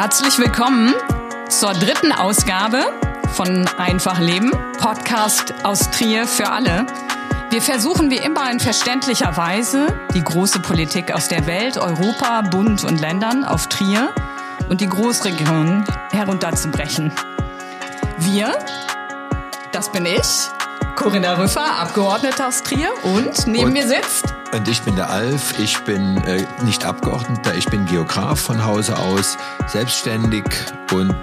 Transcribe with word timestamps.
Herzlich 0.00 0.38
willkommen 0.38 0.94
zur 1.50 1.74
dritten 1.74 2.10
Ausgabe 2.10 2.86
von 3.34 3.68
Einfach 3.76 4.18
Leben, 4.18 4.50
Podcast 4.78 5.52
aus 5.62 5.90
Trier 5.90 6.26
für 6.26 6.48
alle. 6.48 6.86
Wir 7.50 7.60
versuchen 7.60 8.10
wie 8.10 8.16
immer 8.16 8.50
in 8.50 8.60
verständlicher 8.60 9.36
Weise 9.36 9.88
die 10.14 10.24
große 10.24 10.60
Politik 10.60 11.12
aus 11.12 11.28
der 11.28 11.46
Welt, 11.46 11.76
Europa, 11.76 12.40
Bund 12.40 12.82
und 12.82 12.98
Ländern 12.98 13.44
auf 13.44 13.66
Trier 13.66 14.08
und 14.70 14.80
die 14.80 14.88
Großregionen 14.88 15.84
herunterzubrechen. 16.12 17.12
Wir, 18.16 18.56
das 19.72 19.92
bin 19.92 20.06
ich, 20.06 20.48
Corinna 20.96 21.34
Rüffer, 21.34 21.78
Abgeordnete 21.78 22.46
aus 22.46 22.62
Trier 22.62 22.88
und 23.02 23.46
neben 23.46 23.66
und, 23.66 23.72
mir 23.74 23.86
sitzt. 23.86 24.34
Und 24.52 24.66
ich 24.66 24.82
bin 24.82 24.96
der 24.96 25.08
Alf, 25.10 25.60
ich 25.60 25.78
bin 25.84 26.16
äh, 26.24 26.44
nicht 26.64 26.84
Abgeordneter, 26.84 27.54
ich 27.54 27.66
bin 27.66 27.86
Geograf 27.86 28.40
von 28.40 28.64
Hause 28.64 28.98
aus, 28.98 29.38
selbstständig 29.68 30.42
und 30.92 31.14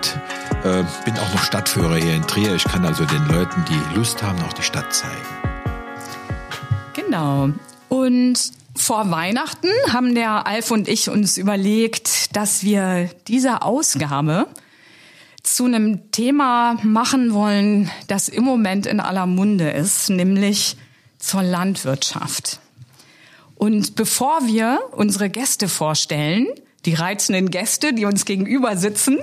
äh, 0.63 0.83
bin 1.03 1.13
auch 1.17 1.33
noch 1.33 1.43
Stadtführer 1.43 1.97
hier 1.97 2.15
in 2.15 2.21
Trier. 2.21 2.55
Ich 2.55 2.63
kann 2.63 2.85
also 2.85 3.03
den 3.03 3.27
Leuten, 3.27 3.65
die 3.67 3.97
Lust 3.97 4.23
haben, 4.23 4.41
auch 4.43 4.53
die 4.53 4.61
Stadt 4.61 4.93
zeigen. 4.93 5.13
Genau. 6.93 7.49
Und 7.89 8.39
vor 8.77 9.11
Weihnachten 9.11 9.67
haben 9.91 10.15
der 10.15 10.47
Alf 10.47 10.71
und 10.71 10.87
ich 10.87 11.09
uns 11.09 11.37
überlegt, 11.37 12.33
dass 12.33 12.63
wir 12.63 13.09
diese 13.27 13.61
Ausgabe 13.61 14.47
zu 15.43 15.65
einem 15.65 16.11
Thema 16.11 16.77
machen 16.81 17.33
wollen, 17.33 17.91
das 18.07 18.29
im 18.29 18.45
Moment 18.45 18.85
in 18.85 19.01
aller 19.01 19.25
Munde 19.25 19.69
ist, 19.69 20.09
nämlich 20.09 20.77
zur 21.19 21.43
Landwirtschaft. 21.43 22.61
Und 23.57 23.95
bevor 23.95 24.45
wir 24.45 24.79
unsere 24.91 25.29
Gäste 25.29 25.67
vorstellen, 25.67 26.47
die 26.85 26.93
reizenden 26.93 27.49
Gäste, 27.49 27.93
die 27.93 28.05
uns 28.05 28.25
gegenüber 28.25 28.77
sitzen, 28.77 29.17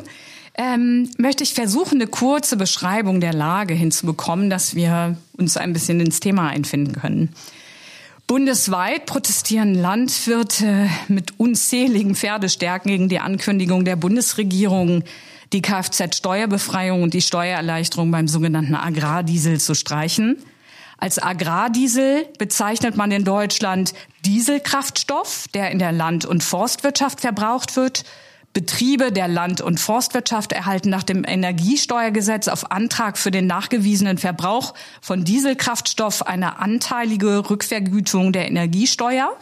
ähm, 0.56 1.10
möchte 1.18 1.44
ich 1.44 1.54
versuchen, 1.54 2.00
eine 2.00 2.08
kurze 2.08 2.56
Beschreibung 2.56 3.20
der 3.20 3.32
Lage 3.32 3.74
hinzubekommen, 3.74 4.50
dass 4.50 4.74
wir 4.74 5.16
uns 5.36 5.56
ein 5.56 5.72
bisschen 5.72 6.00
ins 6.00 6.20
Thema 6.20 6.48
einfinden 6.48 6.94
können. 6.94 7.34
Bundesweit 8.26 9.06
protestieren 9.06 9.74
Landwirte 9.74 10.88
mit 11.08 11.38
unzähligen 11.38 12.14
Pferdestärken 12.14 12.90
gegen 12.90 13.08
die 13.08 13.18
Ankündigung 13.18 13.84
der 13.84 13.96
Bundesregierung, 13.96 15.04
die 15.52 15.60
Kfz-Steuerbefreiung 15.60 17.02
und 17.02 17.14
die 17.14 17.20
Steuererleichterung 17.20 18.10
beim 18.10 18.26
sogenannten 18.26 18.74
Agrardiesel 18.74 19.60
zu 19.60 19.74
streichen. 19.74 20.38
Als 21.04 21.22
Agrardiesel 21.22 22.26
bezeichnet 22.38 22.96
man 22.96 23.10
in 23.10 23.24
Deutschland 23.24 23.92
Dieselkraftstoff, 24.24 25.44
der 25.52 25.70
in 25.70 25.78
der 25.78 25.92
Land- 25.92 26.24
und 26.24 26.42
Forstwirtschaft 26.42 27.20
verbraucht 27.20 27.76
wird. 27.76 28.04
Betriebe 28.54 29.12
der 29.12 29.28
Land- 29.28 29.60
und 29.60 29.78
Forstwirtschaft 29.78 30.52
erhalten 30.52 30.88
nach 30.88 31.02
dem 31.02 31.22
Energiesteuergesetz 31.22 32.48
auf 32.48 32.70
Antrag 32.70 33.18
für 33.18 33.30
den 33.30 33.46
nachgewiesenen 33.46 34.16
Verbrauch 34.16 34.72
von 35.02 35.24
Dieselkraftstoff 35.24 36.26
eine 36.26 36.58
anteilige 36.58 37.50
Rückvergütung 37.50 38.32
der 38.32 38.48
Energiesteuer, 38.48 39.36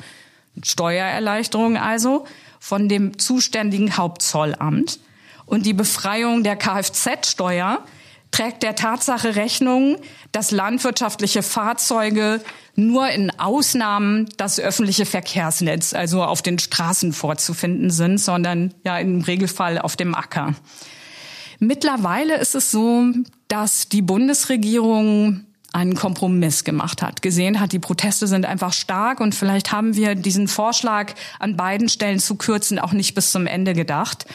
Steuererleichterung 0.65 1.77
also, 1.77 2.27
von 2.59 2.89
dem 2.89 3.21
zuständigen 3.21 3.97
Hauptzollamt. 3.97 4.99
Und 5.47 5.65
die 5.65 5.75
Befreiung 5.75 6.43
der 6.43 6.57
Kfz-Steuer 6.57 7.85
trägt 8.33 8.65
der 8.65 8.75
Tatsache 8.75 9.37
Rechnung, 9.37 9.97
dass 10.33 10.51
landwirtschaftliche 10.51 11.43
Fahrzeuge 11.43 12.41
nur 12.75 13.09
in 13.11 13.31
Ausnahmen 13.39 14.29
das 14.39 14.59
öffentliche 14.59 15.07
Verkehrsnetz, 15.07 15.95
also 15.95 16.25
auf 16.25 16.43
den 16.43 16.59
Straßen 16.59 17.13
vorzufinden 17.13 17.91
sind, 17.91 18.19
sondern 18.19 18.75
ja 18.85 18.99
im 18.99 19.21
Regelfall 19.21 19.79
auf 19.79 19.95
dem 19.95 20.15
Acker. 20.15 20.55
Mittlerweile 21.61 22.39
ist 22.39 22.57
es 22.57 22.73
so, 22.73 23.05
dass 23.47 23.89
die 23.89 24.03
Bundesregierung 24.03 25.45
einen 25.73 25.95
Kompromiss 25.95 26.65
gemacht 26.65 27.03
hat, 27.03 27.23
gesehen 27.23 27.61
hat, 27.61 27.73
die 27.73 27.79
Proteste 27.79 28.27
sind 28.27 28.45
einfach 28.45 28.73
stark 28.73 29.21
und 29.21 29.35
vielleicht 29.35 29.73
haben 29.73 29.95
wir 29.95 30.15
diesen 30.15 30.49
Vorschlag 30.49 31.15
an 31.39 31.57
beiden 31.57 31.89
Stellen 31.89 32.19
zu 32.19 32.35
kürzen 32.35 32.79
auch 32.79 32.93
nicht 32.93 33.15
bis 33.15 33.31
zum 33.31 33.47
Ende 33.47 33.73
gedacht. 33.73 34.27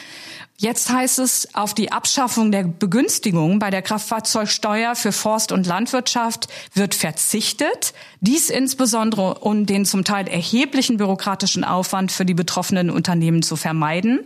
Jetzt 0.60 0.90
heißt 0.90 1.20
es, 1.20 1.54
auf 1.54 1.72
die 1.72 1.92
Abschaffung 1.92 2.50
der 2.50 2.64
Begünstigung 2.64 3.60
bei 3.60 3.70
der 3.70 3.80
Kraftfahrzeugsteuer 3.80 4.96
für 4.96 5.12
Forst- 5.12 5.52
und 5.52 5.68
Landwirtschaft 5.68 6.48
wird 6.74 6.96
verzichtet. 6.96 7.94
Dies 8.20 8.50
insbesondere, 8.50 9.34
um 9.34 9.66
den 9.66 9.84
zum 9.84 10.02
Teil 10.02 10.26
erheblichen 10.26 10.96
bürokratischen 10.96 11.62
Aufwand 11.62 12.10
für 12.10 12.24
die 12.24 12.34
betroffenen 12.34 12.90
Unternehmen 12.90 13.42
zu 13.42 13.54
vermeiden. 13.54 14.24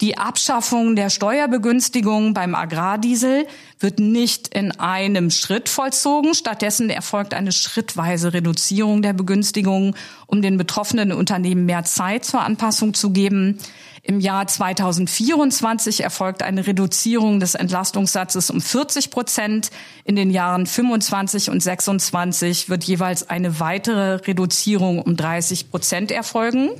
Die 0.00 0.18
Abschaffung 0.18 0.96
der 0.96 1.10
Steuerbegünstigung 1.10 2.34
beim 2.34 2.56
Agrardiesel 2.56 3.46
wird 3.78 4.00
nicht 4.00 4.48
in 4.48 4.72
einem 4.72 5.30
Schritt 5.30 5.68
vollzogen. 5.68 6.34
Stattdessen 6.34 6.90
erfolgt 6.90 7.34
eine 7.34 7.52
schrittweise 7.52 8.32
Reduzierung 8.32 9.00
der 9.00 9.12
Begünstigung, 9.12 9.94
um 10.26 10.42
den 10.42 10.56
betroffenen 10.58 11.12
Unternehmen 11.12 11.66
mehr 11.66 11.84
Zeit 11.84 12.24
zur 12.24 12.40
Anpassung 12.40 12.94
zu 12.94 13.10
geben. 13.10 13.58
Im 14.04 14.18
Jahr 14.18 14.48
2024 14.48 16.02
erfolgt 16.02 16.42
eine 16.42 16.66
Reduzierung 16.66 17.38
des 17.38 17.54
Entlastungssatzes 17.54 18.50
um 18.50 18.60
40 18.60 19.10
Prozent. 19.12 19.70
In 20.04 20.16
den 20.16 20.32
Jahren 20.32 20.66
25 20.66 21.50
und 21.50 21.62
26 21.62 22.68
wird 22.68 22.82
jeweils 22.82 23.30
eine 23.30 23.60
weitere 23.60 24.14
Reduzierung 24.14 25.00
um 25.00 25.16
30 25.16 25.70
Prozent 25.70 26.10
erfolgen, 26.10 26.70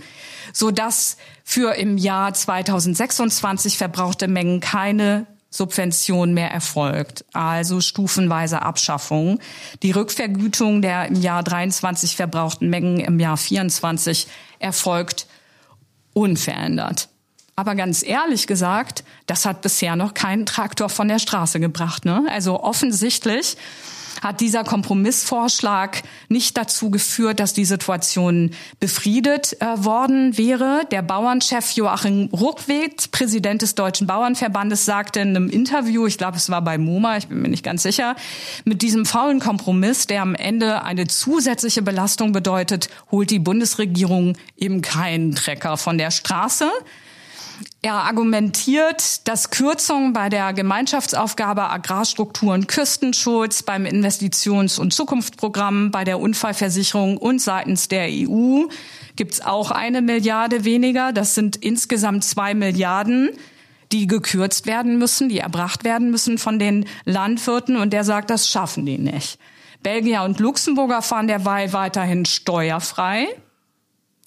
sodass 0.53 1.17
für 1.45 1.77
im 1.77 1.97
Jahr 1.97 2.35
2026 2.35 3.79
verbrauchte 3.79 4.27
Mengen 4.27 4.59
keine 4.59 5.29
Subvention 5.49 6.35
mehr 6.35 6.51
erfolgt, 6.51 7.25
also 7.35 7.81
stufenweise 7.81 8.63
Abschaffung. 8.63 9.39
Die 9.85 9.93
Rückvergütung 9.93 10.83
der 10.83 11.07
im 11.07 11.21
Jahr 11.21 11.45
23 11.45 12.17
verbrauchten 12.17 12.69
Mengen 12.69 12.99
im 12.99 13.21
Jahr 13.21 13.37
24 13.37 14.27
erfolgt 14.59 15.29
unverändert. 16.15 17.12
Aber 17.55 17.75
ganz 17.75 18.03
ehrlich 18.03 18.47
gesagt, 18.47 19.05
das 19.27 19.45
hat 19.45 19.61
bisher 19.61 19.95
noch 19.97 20.15
keinen 20.15 20.47
Traktor 20.47 20.89
von 20.89 21.09
der 21.09 21.19
Straße 21.19 21.61
gebracht. 21.61 22.05
Ne? 22.05 22.25
Also 22.31 22.63
offensichtlich 22.63 23.57
hat 24.23 24.41
dieser 24.41 24.63
Kompromissvorschlag 24.65 26.03
nicht 26.29 26.57
dazu 26.57 26.91
geführt, 26.91 27.41
dass 27.41 27.55
die 27.55 27.65
Situation 27.65 28.51
befriedet 28.79 29.61
äh, 29.61 29.85
worden 29.85 30.39
wäre. 30.39 30.83
Der 30.91 31.03
Bauernchef 31.03 31.73
Joachim 31.73 32.29
Ruckwitz, 32.33 33.09
Präsident 33.09 33.63
des 33.63 33.75
Deutschen 33.75 34.07
Bauernverbandes, 34.07 34.85
sagte 34.85 35.21
in 35.21 35.31
einem 35.31 35.49
Interview, 35.49 36.07
ich 36.07 36.19
glaube, 36.19 36.37
es 36.37 36.51
war 36.51 36.63
bei 36.63 36.79
MoMA, 36.79 37.17
ich 37.17 37.29
bin 37.29 37.43
mir 37.43 37.49
nicht 37.49 37.65
ganz 37.65 37.83
sicher, 37.83 38.15
mit 38.65 38.83
diesem 38.83 39.07
faulen 39.07 39.41
Kompromiss, 39.41 40.07
der 40.07 40.23
am 40.23 40.35
Ende 40.35 40.83
eine 40.85 41.07
zusätzliche 41.09 41.83
Belastung 41.83 42.33
bedeutet, 42.33 42.89
holt 43.11 43.31
die 43.31 43.41
Bundesregierung 43.41 44.37
eben 44.57 44.83
keinen 44.83 45.35
Trecker 45.35 45.77
von 45.77 45.99
der 45.99 46.11
Straße. 46.11 46.71
Er 47.85 47.95
argumentiert, 47.95 49.27
dass 49.27 49.51
Kürzungen 49.51 50.13
bei 50.13 50.29
der 50.29 50.53
Gemeinschaftsaufgabe 50.53 51.69
Agrarstrukturen 51.69 52.69
Küstenschutz, 52.69 53.65
beim 53.65 53.87
Investitions- 53.87 54.79
und 54.79 54.95
Zukunftsprogramm, 54.95 55.91
bei 55.91 56.05
der 56.05 56.21
Unfallversicherung 56.21 57.17
und 57.17 57.41
seitens 57.41 57.89
der 57.89 58.07
EU 58.09 58.67
gibt's 59.17 59.41
auch 59.41 59.73
eine 59.73 60.01
Milliarde 60.01 60.65
weniger. 60.65 61.13
Das 61.13 61.35
sind 61.35 61.57
insgesamt 61.57 62.23
zwei 62.23 62.55
Milliarden, 62.55 63.31
die 63.91 64.07
gekürzt 64.07 64.67
werden 64.67 64.99
müssen, 64.99 65.29
die 65.29 65.41
erbracht 65.41 65.83
werden 65.83 66.13
müssen 66.13 66.39
von 66.39 66.61
den 66.61 66.87
Landwirten. 67.05 67.75
Und 67.75 67.93
der 67.93 68.05
sagt, 68.05 68.31
das 68.31 68.49
schaffen 68.49 68.87
die 68.87 68.99
nicht. 68.99 69.41
Belgier 69.83 70.23
und 70.23 70.39
Luxemburger 70.39 71.03
fahren 71.03 71.27
derweil 71.27 71.73
weiterhin 71.73 72.27
steuerfrei. 72.27 73.27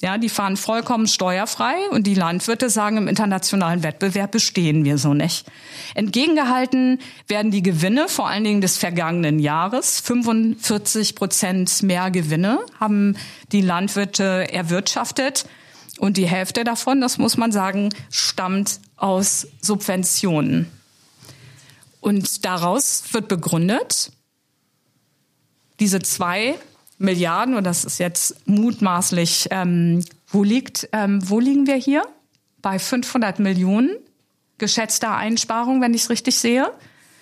Ja, 0.02 0.18
die 0.18 0.28
fahren 0.28 0.58
vollkommen 0.58 1.08
steuerfrei 1.08 1.74
und 1.90 2.06
die 2.06 2.16
Landwirte 2.16 2.70
sagen, 2.70 2.98
im 2.98 3.08
internationalen 3.08 3.82
Wettbewerb 3.82 4.32
bestehen 4.32 4.84
wir 4.84 4.98
so 4.98 5.14
nicht. 5.14 5.46
Entgegengehalten 5.94 7.00
werden 7.28 7.50
die 7.50 7.64
Gewinne, 7.64 8.10
vor 8.10 8.28
allen 8.28 8.44
Dingen 8.44 8.60
des 8.60 8.78
vergangenen 8.78 9.40
Jahres. 9.40 10.02
45 10.02 11.16
Prozent 11.16 11.82
mehr 11.82 12.12
Gewinne 12.12 12.60
haben 12.78 13.16
die 13.54 13.62
Landwirte 13.62 14.52
erwirtschaftet. 14.52 15.46
Und 15.98 16.18
die 16.18 16.28
Hälfte 16.28 16.66
davon, 16.66 17.00
das 17.00 17.18
muss 17.18 17.38
man 17.38 17.54
sagen, 17.54 17.90
stammt 18.12 18.82
aus 18.98 19.48
Subventionen. 19.62 20.70
Und 22.02 22.44
daraus 22.44 23.04
wird 23.14 23.30
begründet, 23.30 24.12
diese 25.80 26.00
zwei 26.00 26.56
Milliarden, 26.98 27.56
und 27.56 27.64
das 27.64 27.86
ist 27.86 28.00
jetzt 28.00 28.48
mutmaßlich, 28.48 29.48
ähm, 29.52 30.04
wo 30.28 30.44
liegt, 30.44 30.90
ähm, 30.92 31.20
wo 31.30 31.40
liegen 31.40 31.68
wir 31.68 31.76
hier? 31.76 32.04
Bei 32.62 32.80
500 32.80 33.40
Millionen 33.40 33.96
geschätzter 34.58 35.16
Einsparung, 35.16 35.82
wenn 35.82 35.94
ich 35.94 36.04
es 36.04 36.10
richtig 36.10 36.38
sehe. 36.38 36.72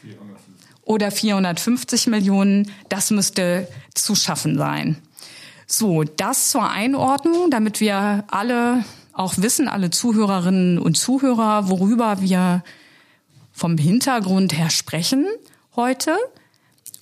450. 0.02 0.54
Oder 0.84 1.12
450 1.12 2.08
Millionen, 2.08 2.72
das 2.90 3.10
müsste 3.10 3.68
zu 3.96 4.16
schaffen 4.16 4.58
sein. 4.58 4.98
So, 5.66 6.04
das 6.04 6.50
zur 6.50 6.70
Einordnung, 6.70 7.50
damit 7.50 7.80
wir 7.80 8.25
alle 8.28 8.84
auch 9.14 9.36
wissen 9.38 9.68
alle 9.68 9.92
Zuhörerinnen 9.92 10.80
und 10.80 10.98
Zuhörer, 10.98 11.70
worüber 11.70 12.20
wir 12.20 12.64
vom 13.52 13.78
Hintergrund 13.78 14.58
her 14.58 14.72
sprechen 14.72 15.28
heute. 15.75 16.18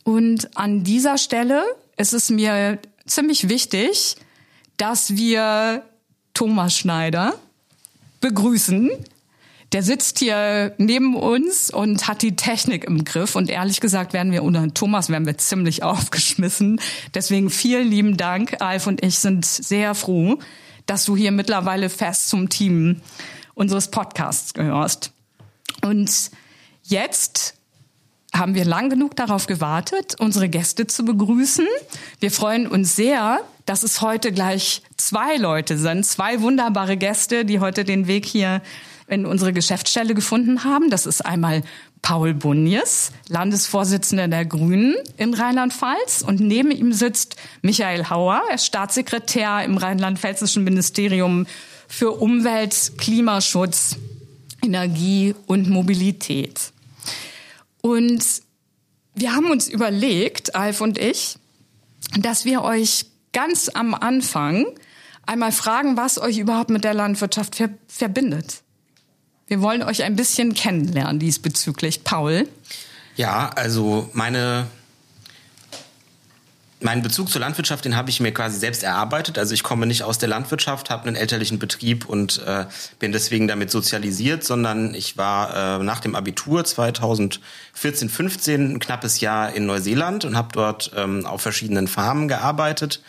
Und 0.03 0.57
an 0.57 0.83
dieser 0.83 1.18
Stelle 1.18 1.63
ist 2.01 2.13
es 2.13 2.30
mir 2.31 2.80
ziemlich 3.06 3.48
wichtig, 3.48 4.15
dass 4.77 5.15
wir 5.15 5.83
Thomas 6.33 6.75
Schneider 6.75 7.36
begrüßen. 8.19 8.89
Der 9.71 9.83
sitzt 9.83 10.19
hier 10.19 10.74
neben 10.80 11.15
uns 11.15 11.69
und 11.69 12.07
hat 12.07 12.24
die 12.24 12.36
Technik 12.36 12.83
im 12.83 13.06
Griff. 13.06 13.36
Und 13.36 13.50
ehrlich 13.50 13.80
gesagt 13.80 14.12
werden 14.13 14.31
wir 14.31 14.44
unter 14.44 14.74
Thomas 14.74 15.09
werden 15.09 15.27
wir 15.27 15.38
ziemlich 15.38 15.83
aufgeschmissen. 15.83 16.81
Deswegen 17.13 17.50
vielen 17.50 17.88
lieben 17.88 18.18
Dank. 18.18 18.62
Alf 18.62 18.88
und 18.88 19.04
ich 19.04 19.19
sind 19.19 19.45
sehr 19.45 19.94
froh, 19.94 20.39
dass 20.88 21.06
du 21.06 21.15
hier 21.15 21.31
mittlerweile 21.31 21.89
fest 21.89 22.30
zum 22.30 22.50
Team 22.50 23.01
unseres 23.54 23.92
Podcasts 23.92 24.54
gehörst. 24.54 25.12
Und 25.83 26.31
jetzt 26.83 27.60
haben 28.33 28.56
wir 28.56 28.66
lang 28.66 28.89
genug 28.89 29.16
darauf 29.16 29.45
gewartet, 29.45 30.16
unsere 30.19 30.50
Gäste 30.50 30.88
zu 30.88 31.04
begrüßen. 31.04 31.68
Wir 32.19 32.31
freuen 32.31 32.66
uns 32.68 32.95
sehr, 32.95 33.39
dass 33.66 33.83
es 33.83 34.01
heute 34.01 34.31
gleich 34.31 34.81
zwei 34.98 35.38
Leute 35.38 35.78
sind, 35.78 36.06
zwei 36.06 36.42
wunderbare 36.42 36.98
Gäste, 36.98 37.45
die 37.45 37.60
heute 37.60 37.83
den 37.83 38.07
Weg 38.07 38.25
hier 38.25 38.62
in 39.07 39.25
unsere 39.25 39.51
Geschäftsstelle 39.51 40.13
gefunden 40.13 40.63
haben. 40.63 40.89
Das 40.89 41.06
ist 41.06 41.25
einmal 41.25 41.63
Paul 42.01 42.33
Bunjes, 42.33 43.12
Landesvorsitzender 43.28 44.28
der 44.28 44.45
Grünen 44.45 44.95
in 45.18 45.33
Rheinland-Pfalz. 45.33 46.24
Und 46.25 46.39
neben 46.39 46.72
ihm 46.72 46.94
sitzt 46.94 47.36
Michael 47.62 48.10
Hauer, 48.10 48.42
er 48.50 48.56
ist 48.56 48.66
Staatssekretär 48.66 49.63
im 49.66 49.78
rheinland-pfälzischen 49.78 50.63
Ministerium 50.63 51.45
für 51.88 52.12
Umwelt, 52.12 52.94
Klimaschutz, 52.98 53.98
Energie 54.63 55.36
und 55.45 55.69
Mobilität. 55.69 56.72
Und 57.81 58.24
wir 59.13 59.36
haben 59.36 59.51
uns 59.51 59.68
überlegt, 59.68 60.56
Alf 60.56 60.81
und 60.81 60.98
ich, 60.98 61.38
dass 62.19 62.45
wir 62.45 62.63
euch 62.63 63.06
ganz 63.33 63.69
am 63.69 63.94
Anfang 63.94 64.66
einmal 65.25 65.51
fragen, 65.51 65.98
was 65.98 66.19
euch 66.19 66.38
überhaupt 66.38 66.69
mit 66.69 66.83
der 66.83 66.94
Landwirtschaft 66.94 67.56
ver 67.56 67.69
verbindet. 67.88 68.62
Wir 69.48 69.62
wollen 69.62 69.83
euch 69.83 70.04
ein 70.04 70.16
bisschen 70.16 70.54
kennenlernen 70.54 71.19
diesbezüglich. 71.19 72.04
Paul? 72.04 72.48
Ja, 73.18 73.50
also 73.50 74.10
meine 74.13 74.68
Mein 76.83 77.04
Bezug 77.04 77.30
zur 77.30 77.42
Landwirtschaft, 77.42 77.86
den 77.86 77.95
habe 77.95 78.10
ich 78.10 78.19
mir 78.19 78.33
quasi 78.33 78.57
selbst 78.57 78.81
erarbeitet. 78.81 79.38
Also 79.38 79.54
ich 79.54 79.62
komme 79.62 79.86
nicht 79.86 80.01
aus 80.01 80.18
der 80.18 80.30
Landwirtschaft, 80.30 80.89
habe 80.89 81.06
einen 81.06 81.16
elterlichen 81.16 81.60
Betrieb 81.60 82.10
und 82.10 82.42
äh, 82.44 82.66
bin 82.98 83.12
deswegen 83.12 83.48
damit 83.48 83.69
sozialisiert, 83.69 84.44
sondern 84.44 84.95
ich 84.95 85.16
war 85.16 85.80
äh, 85.80 85.83
nach 85.83 86.00
dem 86.00 86.16
Abitur 86.16 86.66
2014, 86.66 88.10
15 88.10 88.74
ein 88.74 88.80
knappes 88.80 89.19
Jahr 89.19 89.54
in 89.54 89.68
Neuseeland 89.68 90.25
und 90.25 90.36
habe 90.36 90.50
dort 90.54 90.92
ähm, 90.95 91.28
auf 91.28 91.42
verschiedenen 91.42 91.88
Farmen 91.88 92.28
gearbeitet. 92.28 93.04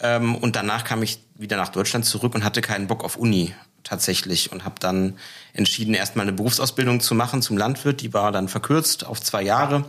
Ähm, 0.00 0.36
und 0.36 0.54
danach 0.54 0.84
kam 0.84 1.02
ich 1.02 1.18
wieder 1.34 1.56
nach 1.56 1.70
Deutschland 1.70 2.04
zurück 2.04 2.36
und 2.36 2.44
hatte 2.44 2.60
keinen 2.60 2.86
Bock 2.86 3.02
auf 3.02 3.16
Uni 3.16 3.52
tatsächlich 3.82 4.52
und 4.52 4.64
habe 4.64 4.76
dann 4.78 5.18
entschieden, 5.54 5.94
erstmal 5.94 6.24
eine 6.24 6.36
Berufsausbildung 6.36 7.00
zu 7.00 7.16
machen 7.16 7.42
zum 7.42 7.56
Landwirt. 7.58 8.00
Die 8.00 8.14
war 8.14 8.30
dann 8.30 8.46
verkürzt 8.46 9.04
auf 9.04 9.20
zwei 9.20 9.42
Jahre 9.42 9.86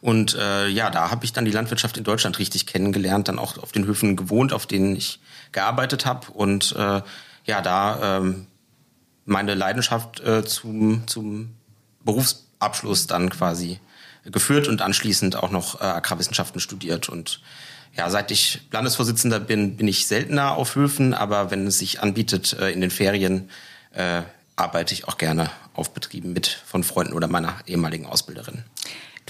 und 0.00 0.34
äh, 0.34 0.68
ja, 0.68 0.90
da 0.90 1.10
habe 1.10 1.24
ich 1.24 1.32
dann 1.32 1.44
die 1.44 1.50
Landwirtschaft 1.50 1.98
in 1.98 2.04
Deutschland 2.04 2.38
richtig 2.38 2.66
kennengelernt, 2.66 3.28
dann 3.28 3.38
auch 3.38 3.58
auf 3.58 3.72
den 3.72 3.84
Höfen 3.84 4.16
gewohnt, 4.16 4.52
auf 4.52 4.66
denen 4.66 4.96
ich 4.96 5.20
gearbeitet 5.52 6.06
habe. 6.06 6.30
Und 6.32 6.74
äh, 6.76 7.02
ja, 7.44 7.60
da 7.60 8.18
ähm, 8.18 8.46
meine 9.26 9.54
Leidenschaft 9.54 10.20
äh, 10.20 10.44
zum, 10.44 11.06
zum 11.06 11.54
Berufsabschluss 12.04 13.06
dann 13.06 13.28
quasi 13.28 13.78
geführt 14.24 14.68
und 14.68 14.82
anschließend 14.82 15.36
auch 15.36 15.50
noch 15.50 15.80
äh, 15.80 15.84
Agrarwissenschaften 15.84 16.60
studiert. 16.60 17.08
Und 17.08 17.40
ja, 17.94 18.08
seit 18.08 18.30
ich 18.30 18.60
Landesvorsitzender 18.70 19.40
bin, 19.40 19.76
bin 19.76 19.88
ich 19.88 20.06
seltener 20.06 20.52
auf 20.52 20.76
Höfen, 20.76 21.12
aber 21.12 21.50
wenn 21.50 21.66
es 21.66 21.78
sich 21.78 22.02
anbietet 22.02 22.54
äh, 22.54 22.70
in 22.70 22.80
den 22.80 22.90
Ferien, 22.90 23.50
äh, 23.92 24.22
arbeite 24.56 24.94
ich 24.94 25.08
auch 25.08 25.18
gerne 25.18 25.50
auf 25.74 25.92
Betrieben 25.92 26.32
mit 26.32 26.46
von 26.46 26.84
Freunden 26.84 27.14
oder 27.14 27.28
meiner 27.28 27.56
ehemaligen 27.66 28.06
Ausbilderin. 28.06 28.64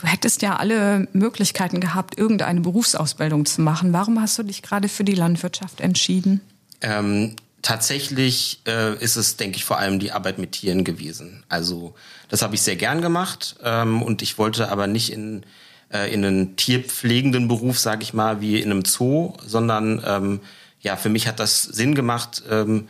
Du 0.01 0.07
hättest 0.07 0.41
ja 0.41 0.57
alle 0.57 1.09
Möglichkeiten 1.13 1.81
gehabt, 1.81 2.17
irgendeine 2.17 2.61
Berufsausbildung 2.61 3.45
zu 3.45 3.61
machen. 3.61 3.93
Warum 3.93 4.21
hast 4.21 4.39
du 4.39 4.43
dich 4.43 4.63
gerade 4.63 4.89
für 4.89 5.05
die 5.05 5.15
Landwirtschaft 5.15 5.81
entschieden? 5.81 6.41
Ähm, 6.81 7.37
tatsächlich 7.61 8.63
äh, 8.67 8.97
ist 8.97 9.17
es, 9.17 9.37
denke 9.37 9.59
ich, 9.59 9.65
vor 9.65 9.79
allem 9.79 9.99
die 9.99 10.13
Arbeit 10.13 10.39
mit 10.39 10.53
Tieren 10.53 10.85
gewesen. 10.85 11.45
Also 11.51 11.95
das 12.29 12.41
habe 12.41 12.55
ich 12.55 12.63
sehr 12.63 12.77
gern 12.77 13.03
gemacht 13.03 13.57
ähm, 13.63 14.03
und 14.03 14.23
ich 14.23 14.39
wollte 14.39 14.71
aber 14.71 14.87
nicht 14.87 15.13
in, 15.13 15.45
äh, 15.93 16.13
in 16.13 16.25
einen 16.25 16.57
tierpflegenden 16.57 17.49
Beruf, 17.49 17.79
sage 17.79 18.03
ich 18.03 18.15
mal, 18.15 18.41
wie 18.41 18.59
in 18.59 18.71
einem 18.71 18.87
Zoo, 18.87 19.35
sondern 19.47 20.03
ähm, 20.07 20.41
ja, 20.81 20.97
für 20.97 21.11
mich 21.11 21.29
hat 21.29 21.41
das 21.41 21.63
Sinn 21.63 21.95
gemacht, 21.95 22.43
ähm, 22.49 22.89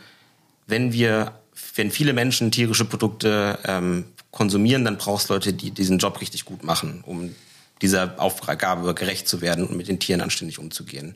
wenn 0.65 0.93
wir, 0.93 1.33
wenn 1.75 1.91
viele 1.91 2.13
Menschen 2.13 2.51
tierische 2.51 2.85
Produkte 2.85 3.59
ähm, 3.65 4.05
konsumieren, 4.31 4.85
dann 4.85 4.97
brauchst 4.97 5.29
Leute, 5.29 5.53
die 5.53 5.71
diesen 5.71 5.97
Job 5.97 6.19
richtig 6.21 6.45
gut 6.45 6.63
machen, 6.63 7.03
um 7.05 7.35
dieser 7.81 8.19
Aufgabe 8.19 8.93
gerecht 8.93 9.27
zu 9.27 9.41
werden 9.41 9.67
und 9.67 9.75
mit 9.75 9.87
den 9.87 9.99
Tieren 9.99 10.21
anständig 10.21 10.59
umzugehen. 10.59 11.15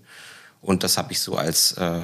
Und 0.61 0.83
das 0.83 0.97
habe 0.97 1.11
ich 1.11 1.19
so 1.19 1.35
als 1.37 1.73
äh, 1.73 2.01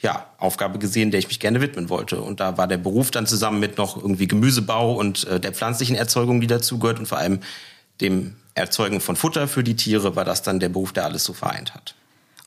ja, 0.00 0.26
Aufgabe 0.38 0.78
gesehen, 0.78 1.10
der 1.10 1.20
ich 1.20 1.28
mich 1.28 1.40
gerne 1.40 1.60
widmen 1.60 1.88
wollte. 1.88 2.20
Und 2.20 2.40
da 2.40 2.58
war 2.58 2.66
der 2.66 2.78
Beruf 2.78 3.10
dann 3.10 3.26
zusammen 3.26 3.60
mit 3.60 3.78
noch 3.78 3.96
irgendwie 3.96 4.26
Gemüsebau 4.26 4.94
und 4.94 5.24
äh, 5.24 5.38
der 5.38 5.52
pflanzlichen 5.52 5.94
Erzeugung, 5.94 6.40
die 6.40 6.46
dazugehört 6.46 6.98
und 6.98 7.06
vor 7.06 7.18
allem 7.18 7.40
dem 8.00 8.34
Erzeugen 8.54 9.00
von 9.00 9.16
Futter 9.16 9.46
für 9.46 9.62
die 9.62 9.76
Tiere, 9.76 10.16
war 10.16 10.24
das 10.24 10.42
dann 10.42 10.58
der 10.58 10.68
Beruf, 10.68 10.92
der 10.92 11.04
alles 11.04 11.24
so 11.24 11.32
vereint 11.32 11.74
hat. 11.74 11.94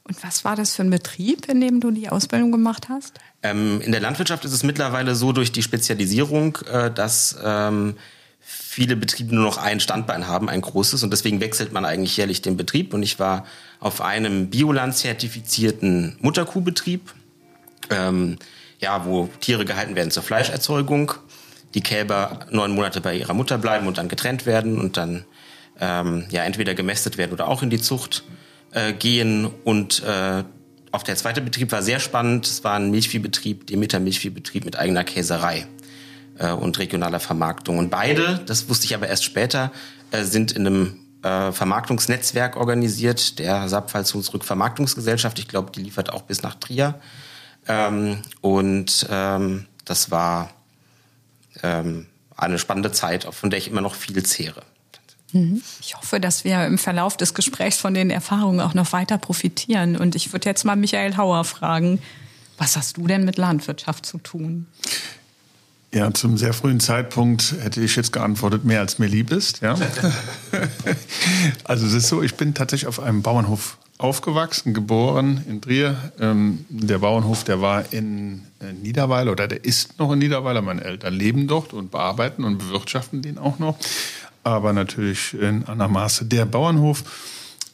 Und 0.03 0.21
was 0.23 0.45
war 0.45 0.55
das 0.55 0.75
für 0.75 0.83
ein 0.83 0.91
Betrieb, 0.91 1.49
in 1.49 1.61
dem 1.61 1.79
du 1.79 1.89
die 1.89 2.09
Ausbildung 2.09 2.51
gemacht 2.51 2.89
hast? 2.89 3.19
Ähm, 3.45 3.79
in 3.81 3.91
der 3.91 4.01
Landwirtschaft 4.01 4.43
ist 4.45 4.53
es 4.53 4.63
mittlerweile 4.63 5.13
so 5.13 5.31
durch 5.31 5.51
die 5.51 5.61
Spezialisierung, 5.61 6.57
äh, 6.71 6.89
dass 6.89 7.37
ähm, 7.43 7.95
viele 8.39 8.95
Betriebe 8.95 9.35
nur 9.35 9.45
noch 9.45 9.57
ein 9.57 9.79
Standbein 9.79 10.27
haben, 10.27 10.49
ein 10.49 10.61
großes, 10.61 11.03
und 11.03 11.11
deswegen 11.11 11.41
wechselt 11.41 11.71
man 11.71 11.85
eigentlich 11.85 12.17
jährlich 12.17 12.41
den 12.41 12.57
Betrieb. 12.57 12.93
Und 12.93 13.03
ich 13.03 13.19
war 13.19 13.45
auf 13.79 14.01
einem 14.01 14.49
Bioland-zertifizierten 14.49 16.17
Mutterkuhbetrieb, 16.21 17.13
ähm, 17.91 18.37
ja, 18.79 19.05
wo 19.05 19.29
Tiere 19.41 19.63
gehalten 19.63 19.95
werden 19.95 20.09
zur 20.09 20.23
Fleischerzeugung, 20.23 21.13
die 21.75 21.81
Kälber 21.81 22.47
neun 22.49 22.71
Monate 22.71 22.99
bei 22.99 23.15
ihrer 23.15 23.35
Mutter 23.35 23.59
bleiben 23.59 23.85
und 23.85 23.99
dann 23.99 24.07
getrennt 24.07 24.47
werden 24.47 24.79
und 24.79 24.97
dann 24.97 25.25
ähm, 25.79 26.25
ja 26.31 26.43
entweder 26.43 26.73
gemästet 26.73 27.19
werden 27.19 27.33
oder 27.33 27.47
auch 27.47 27.61
in 27.61 27.69
die 27.69 27.81
Zucht 27.81 28.23
äh, 28.71 28.93
gehen. 28.93 29.45
Und 29.63 30.01
äh, 30.03 30.43
auch 30.95 31.03
der 31.03 31.15
zweite 31.15 31.41
Betrieb 31.41 31.71
war 31.71 31.83
sehr 31.83 31.99
spannend. 31.99 32.47
Es 32.47 32.63
war 32.63 32.75
ein 32.75 32.89
Milchviehbetrieb, 32.89 33.67
Demeter 33.67 33.99
Milchviehbetrieb 33.99 34.65
mit 34.65 34.77
eigener 34.77 35.03
Käserei 35.03 35.67
äh, 36.39 36.51
und 36.51 36.79
regionaler 36.79 37.19
Vermarktung. 37.19 37.77
Und 37.77 37.89
beide, 37.89 38.41
das 38.45 38.69
wusste 38.69 38.85
ich 38.85 38.95
aber 38.95 39.07
erst 39.07 39.23
später, 39.23 39.71
äh, 40.11 40.23
sind 40.23 40.53
in 40.53 40.65
einem 40.65 40.99
äh, 41.21 41.51
Vermarktungsnetzwerk 41.51 42.55
organisiert, 42.55 43.39
der 43.39 43.67
Saarpfalz-Hunsrück 43.67 44.43
Vermarktungsgesellschaft. 44.43 45.37
Ich 45.39 45.47
glaube, 45.47 45.71
die 45.71 45.81
liefert 45.81 46.11
auch 46.13 46.23
bis 46.23 46.43
nach 46.43 46.55
Trier. 46.55 46.95
Ähm, 47.67 48.21
und 48.41 49.07
ähm, 49.09 49.65
das 49.83 50.11
war 50.11 50.51
ähm, 51.63 52.07
eine 52.37 52.59
spannende 52.59 52.91
Zeit, 52.91 53.23
von 53.31 53.49
der 53.49 53.59
ich 53.59 53.69
immer 53.69 53.81
noch 53.81 53.95
viel 53.95 54.23
zehre. 54.23 54.63
Mhm. 55.35 55.61
Ich 55.81 55.97
hoffe, 55.97 56.19
dass 56.21 56.45
wir 56.45 56.65
im 56.65 56.77
Verlauf 56.77 57.17
des 57.17 57.33
Gesprächs 57.33 57.77
von 57.77 57.93
den 57.93 58.09
Erfahrungen 58.09 58.61
auch 58.61 58.73
noch 58.73 58.93
weiter 58.93 59.17
profitieren. 59.17 59.97
Und 59.97 60.15
ich 60.15 60.31
würde 60.31 60.49
jetzt 60.49 60.63
mal 60.63 60.77
Michael 60.77 61.17
Hauer 61.17 61.43
fragen, 61.43 61.99
was 62.57 62.77
hast 62.77 62.95
du 62.95 63.05
denn 63.05 63.25
mit 63.25 63.37
Landwirtschaft 63.37 64.05
zu 64.05 64.17
tun? 64.17 64.65
Ja, 65.93 66.13
zum 66.13 66.37
sehr 66.37 66.53
frühen 66.53 66.79
Zeitpunkt 66.79 67.55
hätte 67.61 67.81
ich 67.81 67.95
jetzt 67.97 68.13
geantwortet, 68.13 68.63
mehr 68.63 68.79
als 68.79 68.97
mir 68.97 69.07
lieb 69.07 69.31
ist. 69.31 69.61
Ja. 69.61 69.75
also 71.65 71.85
es 71.85 71.93
ist 71.93 72.07
so, 72.07 72.21
ich 72.21 72.35
bin 72.35 72.53
tatsächlich 72.53 72.87
auf 72.87 73.01
einem 73.01 73.21
Bauernhof 73.21 73.77
aufgewachsen, 73.97 74.73
geboren 74.73 75.43
in 75.49 75.61
Trier. 75.61 76.11
Ähm, 76.19 76.65
der 76.69 76.99
Bauernhof, 76.99 77.43
der 77.43 77.61
war 77.61 77.93
in 77.93 78.43
äh, 78.59 78.73
Niederweiler 78.73 79.31
oder 79.31 79.47
der 79.47 79.63
ist 79.63 79.97
noch 79.99 80.11
in 80.11 80.19
Niederweiler. 80.19 80.61
Meine 80.61 80.83
Eltern 80.83 81.13
leben 81.13 81.47
dort 81.47 81.73
und 81.73 81.91
bearbeiten 81.91 82.43
und 82.43 82.57
bewirtschaften 82.57 83.21
den 83.21 83.37
auch 83.37 83.59
noch 83.59 83.77
aber 84.45 84.71
natürlich 84.71 85.33
in 85.33 85.65
einer 85.65 85.87
Maße. 85.87 86.25
Der 86.25 86.45
Bauernhof 86.45 87.03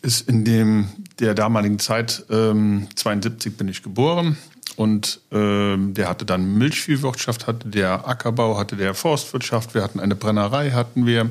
ist 0.01 0.27
in 0.27 0.43
dem 0.43 0.89
der 1.19 1.35
damaligen 1.35 1.77
Zeit, 1.77 2.25
ähm, 2.31 2.87
72 2.95 3.55
bin 3.55 3.67
ich 3.67 3.83
geboren, 3.83 4.37
und 4.75 5.19
ähm, 5.31 5.93
der 5.93 6.09
hatte 6.09 6.25
dann 6.25 6.57
Milchviehwirtschaft, 6.57 7.47
hatte 7.47 7.67
der 7.67 8.07
Ackerbau, 8.07 8.57
hatte 8.57 8.75
der 8.75 8.93
Forstwirtschaft, 8.93 9.75
wir 9.75 9.83
hatten 9.83 9.99
eine 9.99 10.15
Brennerei, 10.15 10.71
hatten 10.71 11.05
wir. 11.05 11.29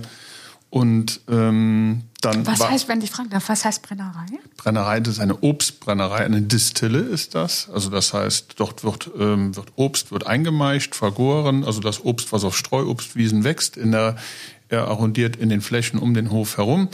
Und 0.68 1.20
ähm, 1.28 2.02
dann 2.20 2.46
Was 2.46 2.60
heißt, 2.60 2.86
wenn 2.86 3.00
ich 3.00 3.10
fragen 3.10 3.30
darf, 3.30 3.48
was 3.48 3.64
heißt 3.64 3.82
Brennerei? 3.82 4.26
Brennerei, 4.56 5.00
das 5.00 5.14
ist 5.14 5.20
eine 5.20 5.42
Obstbrennerei, 5.42 6.18
eine 6.18 6.42
Distille 6.42 7.00
ist 7.00 7.34
das. 7.34 7.68
Also 7.70 7.90
das 7.90 8.14
heißt, 8.14 8.54
dort 8.56 8.84
wird, 8.84 9.10
ähm, 9.18 9.56
wird 9.56 9.72
Obst 9.74 10.12
wird 10.12 10.26
eingemeischt, 10.28 10.94
vergoren, 10.94 11.64
also 11.64 11.80
das 11.80 12.04
Obst, 12.04 12.32
was 12.32 12.44
auf 12.44 12.56
Streuobstwiesen 12.56 13.42
wächst, 13.42 13.76
in 13.76 13.90
der, 13.90 14.16
er 14.70 14.88
arrondiert 14.88 15.36
in 15.36 15.48
den 15.48 15.60
Flächen 15.60 15.98
um 15.98 16.14
den 16.14 16.30
Hof 16.30 16.56
herum 16.56 16.88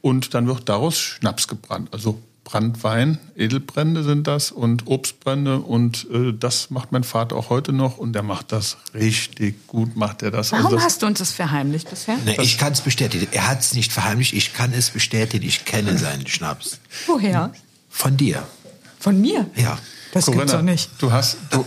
und 0.00 0.34
dann 0.34 0.46
wird 0.46 0.68
daraus 0.68 0.98
Schnaps 0.98 1.48
gebrannt. 1.48 1.88
Also 1.92 2.22
Brandwein, 2.44 3.18
Edelbrände 3.36 4.02
sind 4.02 4.26
das 4.26 4.50
und 4.50 4.86
Obstbrände 4.86 5.60
und 5.60 6.06
äh, 6.12 6.32
das 6.38 6.70
macht 6.70 6.92
mein 6.92 7.04
Vater 7.04 7.36
auch 7.36 7.50
heute 7.50 7.72
noch 7.72 7.98
und 7.98 8.12
der 8.12 8.22
macht 8.22 8.52
das 8.52 8.76
richtig 8.94 9.66
gut, 9.68 9.96
macht 9.96 10.22
er 10.22 10.30
das. 10.30 10.52
Warum 10.52 10.66
also 10.66 10.76
das 10.76 10.84
hast 10.84 11.02
du 11.02 11.06
uns 11.06 11.18
das 11.20 11.32
verheimlicht 11.32 11.88
bisher? 11.88 12.16
Ne, 12.18 12.36
ich 12.42 12.58
kann 12.58 12.72
es 12.72 12.80
bestätigen. 12.80 13.28
Er 13.30 13.48
hat 13.48 13.60
es 13.60 13.74
nicht 13.74 13.92
verheimlicht. 13.92 14.32
Ich 14.34 14.52
kann 14.52 14.72
es 14.72 14.90
bestätigen. 14.90 15.46
Ich 15.46 15.64
kenne 15.64 15.96
seinen 15.96 16.26
Schnaps. 16.26 16.80
Woher? 17.06 17.52
Von 17.88 18.16
dir. 18.16 18.46
Von 18.98 19.20
mir? 19.20 19.48
Ja. 19.56 19.78
Das 20.12 20.26
gibt's 20.26 20.38
Corinna, 20.40 20.52
doch 20.58 20.62
nicht. 20.62 20.90
Du 20.98 21.10
hast, 21.10 21.38
du, 21.48 21.64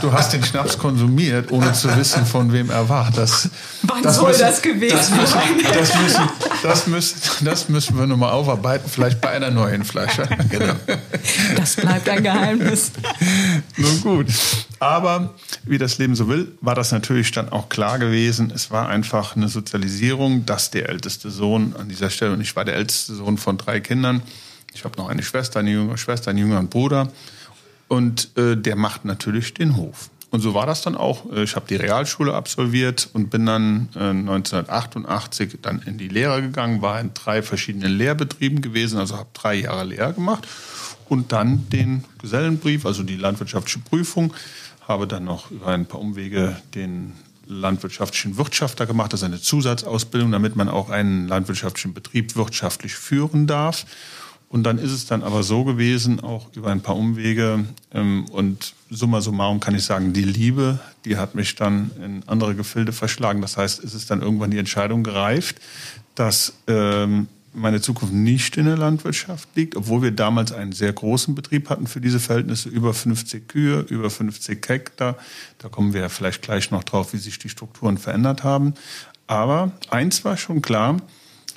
du 0.00 0.12
hast 0.12 0.32
den 0.32 0.42
Schnaps 0.42 0.78
konsumiert, 0.78 1.52
ohne 1.52 1.74
zu 1.74 1.94
wissen, 1.94 2.24
von 2.24 2.50
wem 2.50 2.70
er 2.70 2.88
war. 2.88 3.10
Das, 3.14 3.50
Wann 3.82 4.10
soll 4.10 4.32
das 4.32 4.62
gewesen 4.62 4.96
das 4.96 5.10
müssen, 5.10 5.26
sein? 5.26 5.74
Das 5.74 5.96
müssen, 5.98 6.28
das, 6.62 6.86
müssen, 6.86 7.44
das 7.44 7.68
müssen 7.68 7.98
wir 7.98 8.06
nochmal 8.06 8.30
aufarbeiten, 8.30 8.88
vielleicht 8.88 9.20
bei 9.20 9.28
einer 9.28 9.50
neuen 9.50 9.84
Flasche. 9.84 10.26
Genau. 10.48 10.74
Das 11.54 11.76
bleibt 11.76 12.08
ein 12.08 12.22
Geheimnis. 12.22 12.92
Nun 13.76 14.00
gut. 14.00 14.26
Aber 14.80 15.34
wie 15.64 15.76
das 15.76 15.98
Leben 15.98 16.14
so 16.14 16.28
will, 16.28 16.50
war 16.62 16.74
das 16.74 16.92
natürlich 16.92 17.30
dann 17.30 17.50
auch 17.50 17.68
klar 17.68 17.98
gewesen. 17.98 18.50
Es 18.54 18.70
war 18.70 18.88
einfach 18.88 19.36
eine 19.36 19.48
Sozialisierung, 19.48 20.46
dass 20.46 20.70
der 20.70 20.88
älteste 20.88 21.30
Sohn 21.30 21.74
an 21.78 21.90
dieser 21.90 22.08
Stelle, 22.08 22.32
und 22.32 22.40
ich 22.40 22.56
war 22.56 22.64
der 22.64 22.76
älteste 22.76 23.14
Sohn 23.14 23.36
von 23.36 23.58
drei 23.58 23.80
Kindern. 23.80 24.22
Ich 24.74 24.84
habe 24.84 24.96
noch 24.96 25.08
eine 25.08 25.22
Schwester, 25.22 25.60
eine 25.60 25.70
jüngere 25.70 25.98
Schwester, 25.98 26.30
einen 26.30 26.38
jüngeren 26.38 26.68
Bruder. 26.68 27.08
Und 27.92 28.34
äh, 28.38 28.56
der 28.56 28.74
macht 28.74 29.04
natürlich 29.04 29.52
den 29.52 29.76
Hof. 29.76 30.08
Und 30.30 30.40
so 30.40 30.54
war 30.54 30.64
das 30.64 30.80
dann 30.80 30.94
auch. 30.94 31.30
Äh, 31.30 31.42
Ich 31.42 31.56
habe 31.56 31.66
die 31.68 31.76
Realschule 31.76 32.32
absolviert 32.32 33.10
und 33.12 33.28
bin 33.28 33.44
dann 33.44 33.90
äh, 33.94 33.98
1988 33.98 35.58
dann 35.60 35.82
in 35.82 35.98
die 35.98 36.08
Lehre 36.08 36.40
gegangen, 36.40 36.80
war 36.80 36.98
in 36.98 37.12
drei 37.12 37.42
verschiedenen 37.42 37.92
Lehrbetrieben 37.92 38.62
gewesen, 38.62 38.98
also 38.98 39.18
habe 39.18 39.28
drei 39.34 39.56
Jahre 39.56 39.84
Lehre 39.84 40.14
gemacht 40.14 40.48
und 41.10 41.32
dann 41.32 41.68
den 41.68 42.04
Gesellenbrief, 42.18 42.86
also 42.86 43.02
die 43.02 43.16
landwirtschaftliche 43.16 43.80
Prüfung, 43.80 44.32
habe 44.88 45.06
dann 45.06 45.26
noch 45.26 45.50
über 45.50 45.66
ein 45.66 45.84
paar 45.84 46.00
Umwege 46.00 46.56
den 46.74 47.12
landwirtschaftlichen 47.46 48.38
Wirtschafter 48.38 48.86
gemacht, 48.86 49.12
das 49.12 49.20
ist 49.20 49.26
eine 49.26 49.42
Zusatzausbildung, 49.42 50.32
damit 50.32 50.56
man 50.56 50.70
auch 50.70 50.88
einen 50.88 51.28
landwirtschaftlichen 51.28 51.92
Betrieb 51.92 52.36
wirtschaftlich 52.36 52.94
führen 52.94 53.46
darf. 53.46 53.84
Und 54.52 54.64
dann 54.64 54.76
ist 54.76 54.92
es 54.92 55.06
dann 55.06 55.22
aber 55.22 55.42
so 55.42 55.64
gewesen, 55.64 56.20
auch 56.20 56.54
über 56.54 56.70
ein 56.70 56.82
paar 56.82 56.94
Umwege 56.94 57.64
ähm, 57.94 58.26
und 58.32 58.74
summa 58.90 59.22
summarum 59.22 59.60
kann 59.60 59.74
ich 59.74 59.82
sagen, 59.82 60.12
die 60.12 60.24
Liebe, 60.24 60.78
die 61.06 61.16
hat 61.16 61.34
mich 61.34 61.54
dann 61.54 61.90
in 62.04 62.22
andere 62.26 62.54
Gefilde 62.54 62.92
verschlagen. 62.92 63.40
Das 63.40 63.56
heißt, 63.56 63.82
es 63.82 63.94
ist 63.94 64.10
dann 64.10 64.20
irgendwann 64.20 64.50
die 64.50 64.58
Entscheidung 64.58 65.04
gereift, 65.04 65.56
dass 66.14 66.52
ähm, 66.66 67.28
meine 67.54 67.80
Zukunft 67.80 68.12
nicht 68.12 68.58
in 68.58 68.66
der 68.66 68.76
Landwirtschaft 68.76 69.48
liegt, 69.54 69.74
obwohl 69.74 70.02
wir 70.02 70.10
damals 70.10 70.52
einen 70.52 70.72
sehr 70.72 70.92
großen 70.92 71.34
Betrieb 71.34 71.70
hatten 71.70 71.86
für 71.86 72.02
diese 72.02 72.20
Verhältnisse, 72.20 72.68
über 72.68 72.92
50 72.92 73.48
Kühe, 73.48 73.86
über 73.88 74.10
50 74.10 74.68
Hektar. 74.68 75.16
Da 75.60 75.70
kommen 75.70 75.94
wir 75.94 76.02
ja 76.02 76.08
vielleicht 76.10 76.42
gleich 76.42 76.70
noch 76.70 76.84
drauf, 76.84 77.14
wie 77.14 77.18
sich 77.18 77.38
die 77.38 77.48
Strukturen 77.48 77.96
verändert 77.96 78.44
haben. 78.44 78.74
Aber 79.26 79.72
eins 79.88 80.26
war 80.26 80.36
schon 80.36 80.60
klar, 80.60 80.98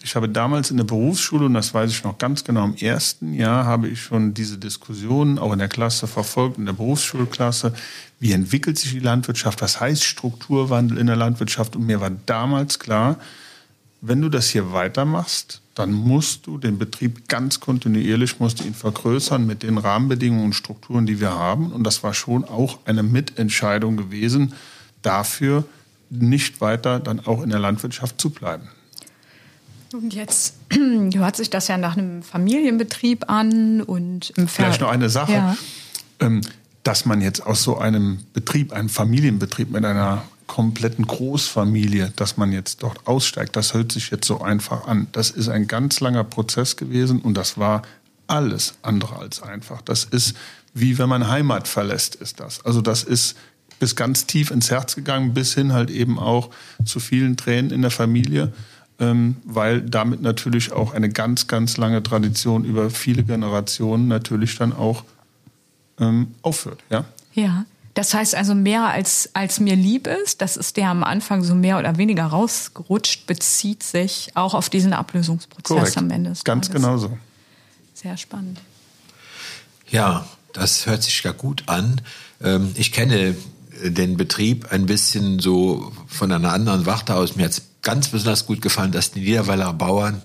ich 0.05 0.15
habe 0.15 0.29
damals 0.29 0.69
in 0.69 0.77
der 0.77 0.83
Berufsschule, 0.83 1.47
und 1.47 1.55
das 1.55 1.73
weiß 1.73 1.89
ich 1.89 2.03
noch 2.03 2.19
ganz 2.19 2.43
genau, 2.43 2.63
im 2.63 2.75
ersten 2.75 3.33
Jahr 3.33 3.65
habe 3.65 3.87
ich 3.87 4.03
schon 4.03 4.35
diese 4.35 4.59
Diskussionen 4.59 5.39
auch 5.39 5.51
in 5.51 5.57
der 5.57 5.67
Klasse 5.67 6.05
verfolgt, 6.05 6.59
in 6.59 6.67
der 6.67 6.73
Berufsschulklasse. 6.73 7.73
Wie 8.19 8.31
entwickelt 8.31 8.77
sich 8.77 8.91
die 8.91 8.99
Landwirtschaft? 8.99 9.63
Was 9.63 9.79
heißt 9.79 10.03
Strukturwandel 10.03 10.99
in 10.99 11.07
der 11.07 11.15
Landwirtschaft? 11.15 11.75
Und 11.75 11.87
mir 11.87 12.01
war 12.01 12.11
damals 12.27 12.77
klar, 12.77 13.17
wenn 14.01 14.21
du 14.21 14.29
das 14.29 14.47
hier 14.49 14.73
weitermachst, 14.73 15.61
dann 15.73 15.91
musst 15.91 16.45
du 16.45 16.59
den 16.59 16.77
Betrieb 16.77 17.27
ganz 17.27 17.59
kontinuierlich, 17.59 18.39
musst 18.39 18.63
ihn 18.63 18.75
vergrößern 18.75 19.43
mit 19.43 19.63
den 19.63 19.79
Rahmenbedingungen 19.79 20.45
und 20.45 20.53
Strukturen, 20.53 21.07
die 21.07 21.19
wir 21.19 21.33
haben. 21.33 21.71
Und 21.71 21.83
das 21.83 22.03
war 22.03 22.13
schon 22.13 22.43
auch 22.43 22.77
eine 22.85 23.01
Mitentscheidung 23.01 23.97
gewesen, 23.97 24.53
dafür 25.01 25.63
nicht 26.11 26.61
weiter 26.61 26.99
dann 26.99 27.25
auch 27.25 27.41
in 27.41 27.49
der 27.49 27.59
Landwirtschaft 27.59 28.21
zu 28.21 28.29
bleiben. 28.29 28.69
Und 30.01 30.13
jetzt 30.13 30.55
hört 31.13 31.35
sich 31.35 31.49
das 31.49 31.67
ja 31.67 31.77
nach 31.77 31.97
einem 31.97 32.21
Familienbetrieb 32.23 33.29
an 33.29 33.81
und 33.81 34.31
im 34.31 34.47
Ver 34.47 34.65
Vielleicht 34.65 34.81
noch 34.81 34.89
eine 34.89 35.09
Sache, 35.09 35.31
Ja. 35.33 35.57
ähm, 36.19 36.41
dass 36.83 37.05
man 37.05 37.21
jetzt 37.21 37.45
aus 37.45 37.63
so 37.63 37.77
einem 37.77 38.19
Betrieb, 38.33 38.73
einem 38.73 38.89
Familienbetrieb 38.89 39.71
mit 39.71 39.85
einer 39.85 40.23
kompletten 40.47 41.07
Großfamilie, 41.07 42.13
dass 42.15 42.37
man 42.37 42.51
jetzt 42.51 42.83
dort 42.83 43.07
aussteigt, 43.07 43.55
das 43.55 43.73
hört 43.73 43.91
sich 43.91 44.11
jetzt 44.11 44.27
so 44.27 44.41
einfach 44.41 44.87
an. 44.87 45.07
Das 45.11 45.31
ist 45.31 45.49
ein 45.49 45.67
ganz 45.67 45.99
langer 45.99 46.23
Prozess 46.23 46.75
gewesen 46.77 47.21
und 47.21 47.35
das 47.35 47.57
war 47.57 47.81
alles 48.27 48.75
andere 48.83 49.17
als 49.17 49.41
einfach. 49.41 49.81
Das 49.81 50.03
ist 50.03 50.35
wie 50.75 50.97
wenn 50.97 51.09
man 51.09 51.27
Heimat 51.29 51.67
verlässt, 51.67 52.15
ist 52.15 52.39
das. 52.39 52.63
Also 52.65 52.81
das 52.81 53.03
ist 53.03 53.35
bis 53.79 53.95
ganz 53.95 54.27
tief 54.27 54.51
ins 54.51 54.69
Herz 54.69 54.95
gegangen, 54.95 55.33
bis 55.33 55.53
hin 55.55 55.73
halt 55.73 55.89
eben 55.89 56.19
auch 56.19 56.49
zu 56.83 56.99
vielen 56.99 57.37
Tränen 57.37 57.71
in 57.71 57.81
der 57.81 57.91
Familie, 57.91 58.53
ähm, 58.99 59.37
weil 59.45 59.81
damit 59.81 60.21
natürlich 60.21 60.71
auch 60.71 60.93
eine 60.93 61.09
ganz, 61.09 61.47
ganz 61.47 61.77
lange 61.77 62.01
Tradition 62.03 62.63
über 62.65 62.89
viele 62.89 63.23
Generationen 63.23 64.07
natürlich 64.07 64.57
dann 64.57 64.73
auch 64.73 65.03
ähm, 65.99 66.33
aufhört. 66.41 66.79
Ja? 66.89 67.05
Ja. 67.33 67.65
Das 67.93 68.13
heißt 68.13 68.35
also 68.35 68.55
mehr 68.55 68.87
als, 68.87 69.29
als 69.33 69.61
mir 69.61 69.77
lieb 69.77 70.05
ist, 70.07 70.41
das 70.41 70.57
ist 70.57 70.75
der 70.75 70.89
am 70.89 71.01
Anfang 71.05 71.43
so 71.45 71.55
mehr 71.55 71.79
oder 71.79 71.97
weniger 71.97 72.25
rausgerutscht, 72.25 73.25
bezieht 73.25 73.83
sich 73.83 74.31
auch 74.35 74.53
auf 74.53 74.69
diesen 74.69 74.91
Ablösungsprozess 74.91 75.95
am 75.95 76.11
Ende 76.11 76.31
des 76.31 76.43
Ganz 76.43 76.67
Tages. 76.67 76.81
genau 76.81 76.97
so. 76.97 77.17
Sehr 77.93 78.17
spannend. 78.17 78.59
Ja, 79.87 80.27
das 80.51 80.85
hört 80.87 81.03
sich 81.03 81.23
ja 81.23 81.31
gut 81.31 81.63
an. 81.67 82.01
Ähm, 82.43 82.71
Ich 82.75 82.91
kenne 82.91 83.37
den 83.81 84.17
Betrieb 84.17 84.73
ein 84.73 84.85
bisschen 84.85 85.39
so 85.39 85.93
von 86.07 86.31
einer 86.33 86.51
anderen 86.51 86.85
Warte 86.85 87.15
aus. 87.15 87.37
Mir 87.37 87.45
hat 87.45 87.51
es 87.51 87.61
ganz 87.85 88.09
besonders 88.09 88.45
gut 88.45 88.61
gefallen, 88.61 88.91
dass 88.91 89.11
die 89.11 89.21
Niederweiler 89.21 89.71
Bauern 89.71 90.21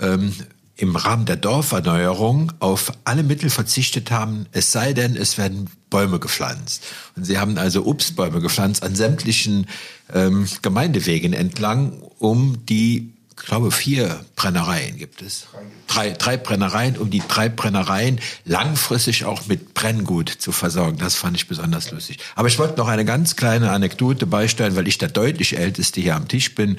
ähm, 0.00 0.32
im 0.76 0.96
Rahmen 0.96 1.26
der 1.26 1.36
Dorferneuerung 1.36 2.52
auf 2.58 2.92
alle 3.04 3.22
Mittel 3.22 3.50
verzichtet 3.50 4.10
haben, 4.10 4.46
es 4.52 4.72
sei 4.72 4.94
denn, 4.94 5.16
es 5.16 5.36
werden 5.36 5.68
Bäume 5.90 6.18
gepflanzt. 6.18 6.84
Und 7.14 7.24
sie 7.24 7.38
haben 7.38 7.58
also 7.58 7.84
Obstbäume 7.84 8.40
gepflanzt 8.40 8.82
an 8.82 8.94
sämtlichen 8.94 9.66
ähm, 10.12 10.48
Gemeindewegen 10.62 11.34
entlang, 11.34 11.92
um 12.18 12.64
die 12.66 13.11
ich 13.38 13.46
glaube, 13.46 13.70
vier 13.70 14.24
Brennereien 14.36 14.98
gibt 14.98 15.22
es. 15.22 15.46
Drei, 15.86 16.10
drei 16.10 16.36
Brennereien, 16.36 16.96
um 16.96 17.10
die 17.10 17.22
drei 17.26 17.48
Brennereien 17.48 18.20
langfristig 18.44 19.24
auch 19.24 19.46
mit 19.46 19.74
Brenngut 19.74 20.28
zu 20.28 20.52
versorgen. 20.52 20.98
Das 20.98 21.14
fand 21.14 21.36
ich 21.36 21.48
besonders 21.48 21.90
lustig. 21.90 22.18
Aber 22.34 22.48
ich 22.48 22.58
wollte 22.58 22.78
noch 22.78 22.88
eine 22.88 23.04
ganz 23.04 23.36
kleine 23.36 23.70
Anekdote 23.70 24.26
beisteuern, 24.26 24.76
weil 24.76 24.88
ich 24.88 24.98
der 24.98 25.08
deutlich 25.08 25.56
Älteste 25.58 26.00
hier 26.00 26.14
am 26.14 26.28
Tisch 26.28 26.54
bin. 26.54 26.78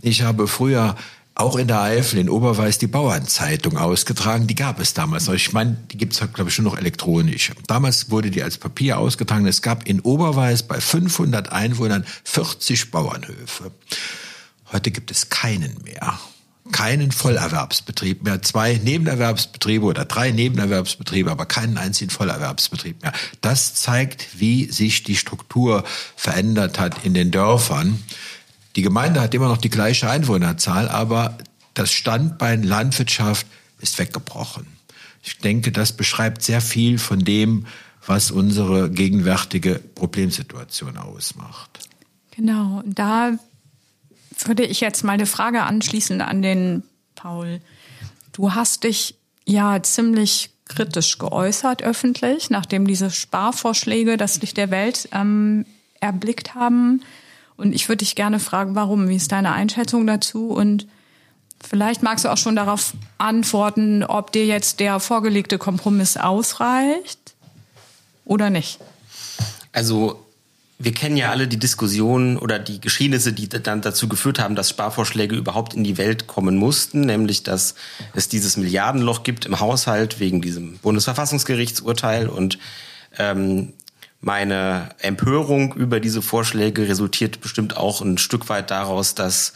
Ich 0.00 0.22
habe 0.22 0.48
früher 0.48 0.96
auch 1.34 1.56
in 1.56 1.66
der 1.66 1.80
Eifel, 1.80 2.18
in 2.18 2.28
Oberweiß, 2.28 2.78
die 2.78 2.86
Bauernzeitung 2.86 3.78
ausgetragen. 3.78 4.46
Die 4.46 4.54
gab 4.54 4.80
es 4.80 4.92
damals. 4.92 5.28
Ich 5.28 5.52
meine, 5.52 5.78
die 5.90 5.96
gibt 5.96 6.12
es, 6.12 6.32
glaube 6.32 6.50
ich, 6.50 6.54
schon 6.54 6.64
noch 6.64 6.76
elektronisch. 6.76 7.52
Damals 7.66 8.10
wurde 8.10 8.30
die 8.30 8.42
als 8.42 8.58
Papier 8.58 8.98
ausgetragen. 8.98 9.46
Es 9.46 9.62
gab 9.62 9.88
in 9.88 10.00
Oberweiß 10.00 10.64
bei 10.64 10.80
500 10.80 11.50
Einwohnern 11.50 12.04
40 12.24 12.90
Bauernhöfe. 12.90 13.70
Heute 14.72 14.90
gibt 14.90 15.10
es 15.10 15.28
keinen 15.28 15.76
mehr. 15.84 16.18
Keinen 16.70 17.12
Vollerwerbsbetrieb 17.12 18.22
mehr. 18.22 18.40
Zwei 18.40 18.80
Nebenerwerbsbetriebe 18.82 19.84
oder 19.84 20.04
drei 20.04 20.30
Nebenerwerbsbetriebe, 20.30 21.30
aber 21.30 21.44
keinen 21.44 21.76
einzigen 21.76 22.10
Vollerwerbsbetrieb 22.10 23.02
mehr. 23.02 23.12
Das 23.40 23.74
zeigt, 23.74 24.40
wie 24.40 24.70
sich 24.70 25.02
die 25.02 25.16
Struktur 25.16 25.84
verändert 26.16 26.78
hat 26.78 27.04
in 27.04 27.14
den 27.14 27.30
Dörfern. 27.30 28.02
Die 28.76 28.82
Gemeinde 28.82 29.20
hat 29.20 29.34
immer 29.34 29.48
noch 29.48 29.58
die 29.58 29.70
gleiche 29.70 30.08
Einwohnerzahl, 30.08 30.88
aber 30.88 31.36
das 31.74 31.92
Standbein 31.92 32.62
Landwirtschaft 32.62 33.46
ist 33.80 33.98
weggebrochen. 33.98 34.66
Ich 35.22 35.38
denke, 35.38 35.72
das 35.72 35.92
beschreibt 35.92 36.42
sehr 36.42 36.60
viel 36.60 36.98
von 36.98 37.20
dem, 37.20 37.66
was 38.06 38.30
unsere 38.30 38.90
gegenwärtige 38.90 39.78
Problemsituation 39.94 40.96
ausmacht. 40.96 41.88
Genau, 42.34 42.82
da 42.86 43.32
würde 44.48 44.64
ich 44.64 44.80
jetzt 44.80 45.04
mal 45.04 45.12
eine 45.12 45.26
Frage 45.26 45.62
anschließen 45.62 46.20
an 46.20 46.42
den 46.42 46.82
Paul. 47.14 47.60
Du 48.32 48.54
hast 48.54 48.84
dich 48.84 49.16
ja 49.44 49.82
ziemlich 49.82 50.50
kritisch 50.66 51.18
geäußert 51.18 51.82
öffentlich, 51.82 52.50
nachdem 52.50 52.86
diese 52.86 53.10
Sparvorschläge 53.10 54.16
das 54.16 54.40
Licht 54.40 54.56
der 54.56 54.70
Welt 54.70 55.08
ähm, 55.12 55.66
erblickt 56.00 56.54
haben. 56.54 57.02
Und 57.56 57.74
ich 57.74 57.88
würde 57.88 57.98
dich 57.98 58.14
gerne 58.14 58.40
fragen, 58.40 58.74
warum? 58.74 59.08
Wie 59.08 59.16
ist 59.16 59.32
deine 59.32 59.52
Einschätzung 59.52 60.06
dazu? 60.06 60.48
Und 60.48 60.86
Vielleicht 61.62 62.02
magst 62.02 62.24
du 62.24 62.28
auch 62.28 62.36
schon 62.36 62.56
darauf 62.56 62.92
antworten, 63.18 64.02
ob 64.02 64.32
dir 64.32 64.44
jetzt 64.44 64.80
der 64.80 65.00
vorgelegte 65.00 65.58
Kompromiss 65.58 66.16
ausreicht 66.16 67.34
oder 68.24 68.50
nicht. 68.50 68.80
Also 69.72 70.24
wir 70.82 70.92
kennen 70.92 71.16
ja 71.16 71.30
alle 71.30 71.46
die 71.46 71.58
Diskussionen 71.58 72.36
oder 72.36 72.58
die 72.58 72.80
Geschehnisse, 72.80 73.32
die 73.32 73.48
dann 73.48 73.82
dazu 73.82 74.08
geführt 74.08 74.40
haben, 74.40 74.56
dass 74.56 74.70
Sparvorschläge 74.70 75.36
überhaupt 75.36 75.74
in 75.74 75.84
die 75.84 75.96
Welt 75.96 76.26
kommen 76.26 76.56
mussten, 76.56 77.02
nämlich 77.02 77.44
dass 77.44 77.76
es 78.14 78.28
dieses 78.28 78.56
Milliardenloch 78.56 79.22
gibt 79.22 79.46
im 79.46 79.60
Haushalt 79.60 80.18
wegen 80.18 80.42
diesem 80.42 80.78
Bundesverfassungsgerichtsurteil 80.78 82.28
und 82.28 82.58
ähm, 83.18 83.74
meine 84.20 84.90
Empörung 84.98 85.74
über 85.74 86.00
diese 86.00 86.22
Vorschläge 86.22 86.88
resultiert 86.88 87.40
bestimmt 87.40 87.76
auch 87.76 88.00
ein 88.00 88.18
Stück 88.18 88.48
weit 88.48 88.70
daraus, 88.70 89.14
dass 89.14 89.52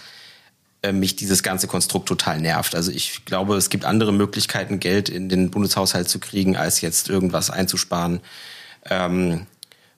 äh, 0.83 0.93
mich 0.93 1.17
dieses 1.17 1.43
ganze 1.43 1.67
Konstrukt 1.67 2.07
total 2.09 2.41
nervt. 2.41 2.75
Also 2.75 2.93
ich 2.93 3.25
glaube, 3.25 3.57
es 3.57 3.71
gibt 3.71 3.85
andere 3.85 4.13
Möglichkeiten, 4.13 4.79
Geld 4.79 5.09
in 5.09 5.29
den 5.29 5.51
Bundeshaushalt 5.51 6.09
zu 6.09 6.21
kriegen, 6.21 6.57
als 6.57 6.81
jetzt 6.81 7.09
irgendwas 7.09 7.51
einzusparen, 7.51 8.21
ähm, 8.89 9.47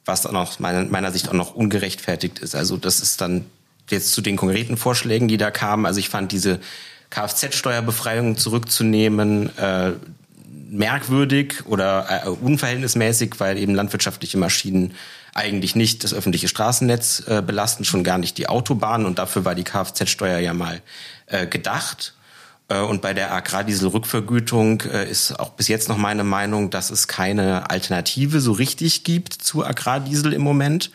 was 0.09 0.23
dann 0.23 0.47
meiner, 0.59 0.85
meiner 0.87 1.13
Sicht 1.13 1.29
auch 1.29 1.35
noch 1.35 1.55
ungerechtfertigt 1.55 2.39
ist. 2.41 2.55
Also 2.55 2.77
das 2.77 3.01
ist 3.01 3.21
dann 3.21 3.45
jetzt 3.91 4.13
zu 4.13 4.21
den 4.21 4.37
konkreten 4.37 4.77
Vorschlägen, 4.77 5.29
die 5.29 5.37
da 5.37 5.51
kamen. 5.51 5.87
Also 5.87 6.01
ich 6.01 6.09
fand 6.09 6.33
diese 6.33 6.61
Kfz-Steuerbefreiung 7.11 8.37
zurückzunehmen, 8.37 9.57
äh, 9.57 9.93
merkwürdig 10.71 11.67
oder 11.67 12.25
äh, 12.25 12.29
unverhältnismäßig, 12.29 13.35
weil 13.39 13.59
eben 13.59 13.75
landwirtschaftliche 13.75 14.39
Maschinen 14.39 14.95
eigentlich 15.35 15.77
nicht 15.77 16.05
das 16.05 16.13
öffentliche 16.13 16.49
Straßennetz 16.49 17.25
äh, 17.27 17.43
belasten, 17.43 17.85
schon 17.85 18.05
gar 18.05 18.19
nicht 18.19 18.39
die 18.39 18.49
Autobahnen 18.49 19.07
und 19.07 19.19
dafür 19.19 19.45
war 19.45 19.55
die 19.55 19.65
Kfz-Steuer 19.65 20.39
ja 20.39 20.53
mal 20.53 20.83
äh, 21.27 21.47
gedacht. 21.47 22.15
Äh, 22.69 22.81
und 22.81 23.03
bei 23.03 23.15
der 23.15 23.33
Agrardieselrückvergütung 23.33 24.83
äh, 24.83 25.11
ist 25.11 25.39
auch 25.39 25.51
bis 25.51 25.69
jetzt 25.69 25.89
noch 25.89 25.97
meine 25.97 26.25
Meinung, 26.25 26.71
dass 26.71 26.91
es 26.91 27.09
keine 27.09 27.71
Alternative 27.71 28.41
so 28.41 28.53
richtig 28.53 29.05
gibt 29.05 29.33
zu 29.33 29.65
Agrardiesel 29.65 30.33
im 30.33 30.43
Moment 30.43 30.91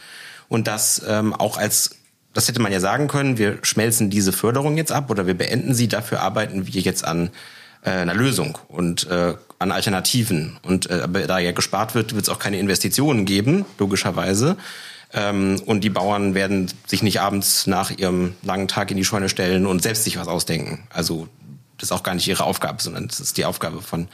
und 0.50 0.68
dass 0.68 1.01
ähm, 1.08 1.34
auch 1.34 1.58
als 1.58 1.98
das 2.34 2.48
hätte 2.48 2.62
man 2.62 2.72
ja 2.72 2.80
sagen 2.80 3.08
können, 3.08 3.38
wir 3.38 3.60
schmelzen 3.62 4.10
diese 4.10 4.34
Förderung 4.34 4.75
jetzt 4.75 4.92
ab 4.92 5.10
oder 5.12 5.27
wir 5.27 5.38
beenden 5.38 5.75
sie, 5.75 5.88
dafür 5.88 6.22
arbeiten 6.22 6.65
wir 6.65 6.82
jetzt 6.82 7.06
an 7.06 7.30
äh, 7.84 7.92
einer 7.92 8.15
Lösung 8.15 8.58
und 8.68 9.08
äh, 9.10 9.36
an 9.60 9.72
Alternativen. 9.72 10.58
Und 10.63 10.89
äh, 10.89 11.08
da 11.27 11.39
ja 11.39 11.51
gespart 11.51 11.96
wird, 11.96 12.15
wird 12.15 12.24
es 12.24 12.30
auch 12.30 12.39
keine 12.39 12.58
Investitionen 12.58 13.25
geben, 13.25 13.65
logischerweise. 13.77 14.58
Ähm, 15.13 15.62
und 15.65 15.84
die 15.84 15.92
Bauern 15.92 16.34
werden 16.34 16.72
sich 16.88 17.03
nicht 17.03 17.22
abends 17.22 17.68
nach 17.68 17.92
ihrem 17.92 18.34
langen 18.42 18.68
Tag 18.68 18.89
in 18.89 18.98
die 18.98 19.06
Scheune 19.06 19.30
stellen 19.30 19.68
und 19.68 19.84
selbst 19.84 20.03
sich 20.03 20.18
was 20.18 20.27
ausdenken. 20.27 20.88
Also 20.89 21.27
das 21.84 21.90
ist 21.90 21.98
auch 21.98 22.04
gar 22.04 22.16
nicht 22.16 22.28
ihre 22.28 22.46
Aufgabe, 22.46 22.82
sondern 22.82 23.08
das 23.08 23.20
ist 23.20 23.38
die 23.38 23.46
Aufgabe 23.46 23.82
von 23.82 24.08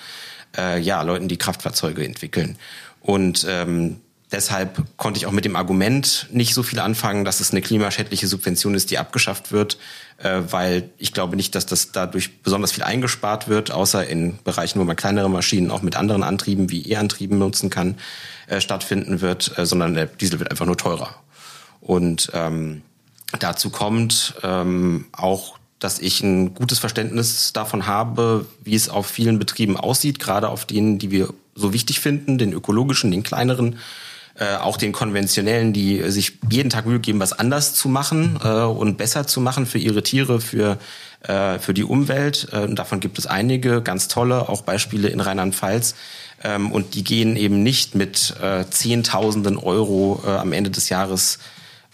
äh, 0.57 0.79
ja 0.79 1.01
Leuten, 1.03 1.27
die 1.27 1.38
Kraftfahrzeuge 1.38 2.03
entwickeln. 2.03 2.57
Und 3.01 3.45
ähm, 3.47 4.01
Deshalb 4.31 4.83
konnte 4.97 5.17
ich 5.17 5.25
auch 5.25 5.31
mit 5.31 5.43
dem 5.43 5.55
Argument 5.55 6.27
nicht 6.31 6.53
so 6.53 6.61
viel 6.61 6.79
anfangen, 6.79 7.25
dass 7.25 7.39
es 7.39 7.49
eine 7.49 7.61
klimaschädliche 7.61 8.27
Subvention 8.27 8.75
ist, 8.75 8.91
die 8.91 8.99
abgeschafft 8.99 9.51
wird, 9.51 9.79
äh, 10.19 10.41
weil 10.49 10.91
ich 10.99 11.13
glaube 11.13 11.35
nicht, 11.35 11.55
dass 11.55 11.65
das 11.65 11.91
dadurch 11.91 12.43
besonders 12.43 12.71
viel 12.71 12.83
eingespart 12.83 13.47
wird, 13.47 13.71
außer 13.71 14.05
in 14.05 14.38
Bereichen, 14.43 14.79
wo 14.79 14.83
man 14.83 14.95
kleinere 14.95 15.31
Maschinen 15.31 15.71
auch 15.71 15.81
mit 15.81 15.95
anderen 15.95 16.21
Antrieben 16.21 16.69
wie 16.69 16.88
E-Antrieben 16.91 17.39
nutzen 17.39 17.71
kann, 17.71 17.97
äh, 18.45 18.61
stattfinden 18.61 19.21
wird, 19.21 19.57
äh, 19.57 19.65
sondern 19.65 19.95
der 19.95 20.05
Diesel 20.05 20.38
wird 20.38 20.51
einfach 20.51 20.67
nur 20.67 20.77
teurer. 20.77 21.15
Und 21.81 22.29
ähm, 22.35 22.83
dazu 23.39 23.71
kommt 23.71 24.35
ähm, 24.43 25.07
auch 25.11 25.58
dass 25.79 26.00
ich 26.00 26.21
ein 26.21 26.53
gutes 26.53 26.79
Verständnis 26.79 27.53
davon 27.53 27.88
habe, 27.88 28.45
wie 28.63 28.75
es 28.75 28.89
auf 28.89 29.07
vielen 29.07 29.39
Betrieben 29.39 29.77
aussieht, 29.77 30.19
gerade 30.19 30.50
auf 30.50 30.65
denen, 30.65 31.00
die 31.00 31.12
wir 31.12 31.33
so 31.55 31.74
wichtig 31.74 32.00
finden, 32.00 32.38
den 32.38 32.53
ökologischen, 32.53 33.12
den 33.12 33.24
kleineren 33.24 33.79
äh, 34.36 34.55
auch 34.55 34.77
den 34.77 34.91
konventionellen, 34.91 35.74
die 35.74 36.09
sich 36.12 36.38
jeden 36.50 36.69
Tag 36.69 36.86
Mühe 36.86 37.00
geben, 37.00 37.19
was 37.19 37.33
anders 37.33 37.73
zu 37.73 37.89
machen 37.89 38.39
äh, 38.43 38.47
und 38.47 38.97
besser 38.97 39.27
zu 39.27 39.41
machen 39.41 39.65
für 39.65 39.80
ihre 39.80 40.03
Tiere, 40.03 40.39
für 40.39 40.77
äh, 41.23 41.60
für 41.60 41.73
die 41.73 41.84
Umwelt. 41.84 42.47
Äh, 42.53 42.73
davon 42.73 43.01
gibt 43.01 43.19
es 43.19 43.27
einige 43.27 43.82
ganz 43.82 44.08
tolle, 44.08 44.47
auch 44.47 44.62
Beispiele 44.62 45.10
in 45.10 45.19
Rheinland-Pfalz. 45.19 45.95
Ähm, 46.41 46.71
und 46.71 46.95
die 46.95 47.03
gehen 47.03 47.36
eben 47.36 47.62
nicht 47.62 47.95
mit 47.95 48.36
äh, 48.41 48.63
Zehntausenden 48.69 49.58
Euro 49.58 50.23
äh, 50.25 50.30
am 50.30 50.53
Ende 50.53 50.69
des 50.69 50.88
Jahres 50.88 51.39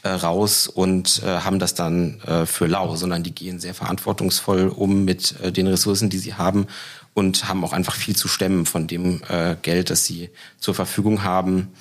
äh, 0.05 0.09
raus 0.09 0.67
und 0.67 1.21
äh, 1.23 1.39
haben 1.39 1.59
das 1.59 1.73
dann 1.73 2.21
äh, 2.21 2.45
für 2.45 2.67
lau, 2.67 2.95
sondern 2.95 3.23
die 3.23 3.35
gehen 3.35 3.59
sehr 3.59 3.73
verantwortungsvoll 3.73 4.67
um 4.67 5.03
mit 5.03 5.39
äh, 5.41 5.51
den 5.51 5.67
Ressourcen, 5.67 6.09
die 6.09 6.19
sie 6.19 6.35
haben 6.35 6.67
und 7.13 7.49
haben 7.49 7.63
auch 7.65 7.73
einfach 7.73 7.95
viel 7.95 8.15
zu 8.15 8.27
stemmen 8.27 8.65
von 8.65 8.87
dem 8.87 9.21
äh, 9.27 9.55
Geld, 9.61 9.89
das 9.89 10.05
sie 10.05 10.29
zur 10.59 10.75
Verfügung 10.75 11.23
haben 11.23 11.73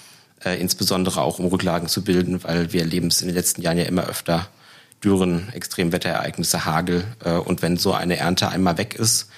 äh, 0.45 0.61
insbesondere 0.61 1.23
auch 1.23 1.39
um 1.39 1.47
Rücklagen 1.47 1.89
zu 1.89 2.03
bilden, 2.03 2.43
weil 2.45 2.73
wir 2.73 2.81
erleben 2.81 3.09
es 3.09 3.21
in 3.21 3.29
den 3.29 3.37
letzten 3.37 3.63
Jahren 3.63 3.79
ja 3.79 3.85
immer 3.85 4.05
öfter 4.05 4.49
Dürren, 5.03 5.49
Extremwetterereignisse, 5.53 6.65
Hagel. 6.65 7.05
Äh, 7.25 7.33
und 7.33 7.63
wenn 7.63 7.77
so 7.77 7.93
eine 7.93 8.17
Ernte 8.17 8.49
einmal 8.49 8.79
weg 8.79 8.95
ist, 8.95 9.29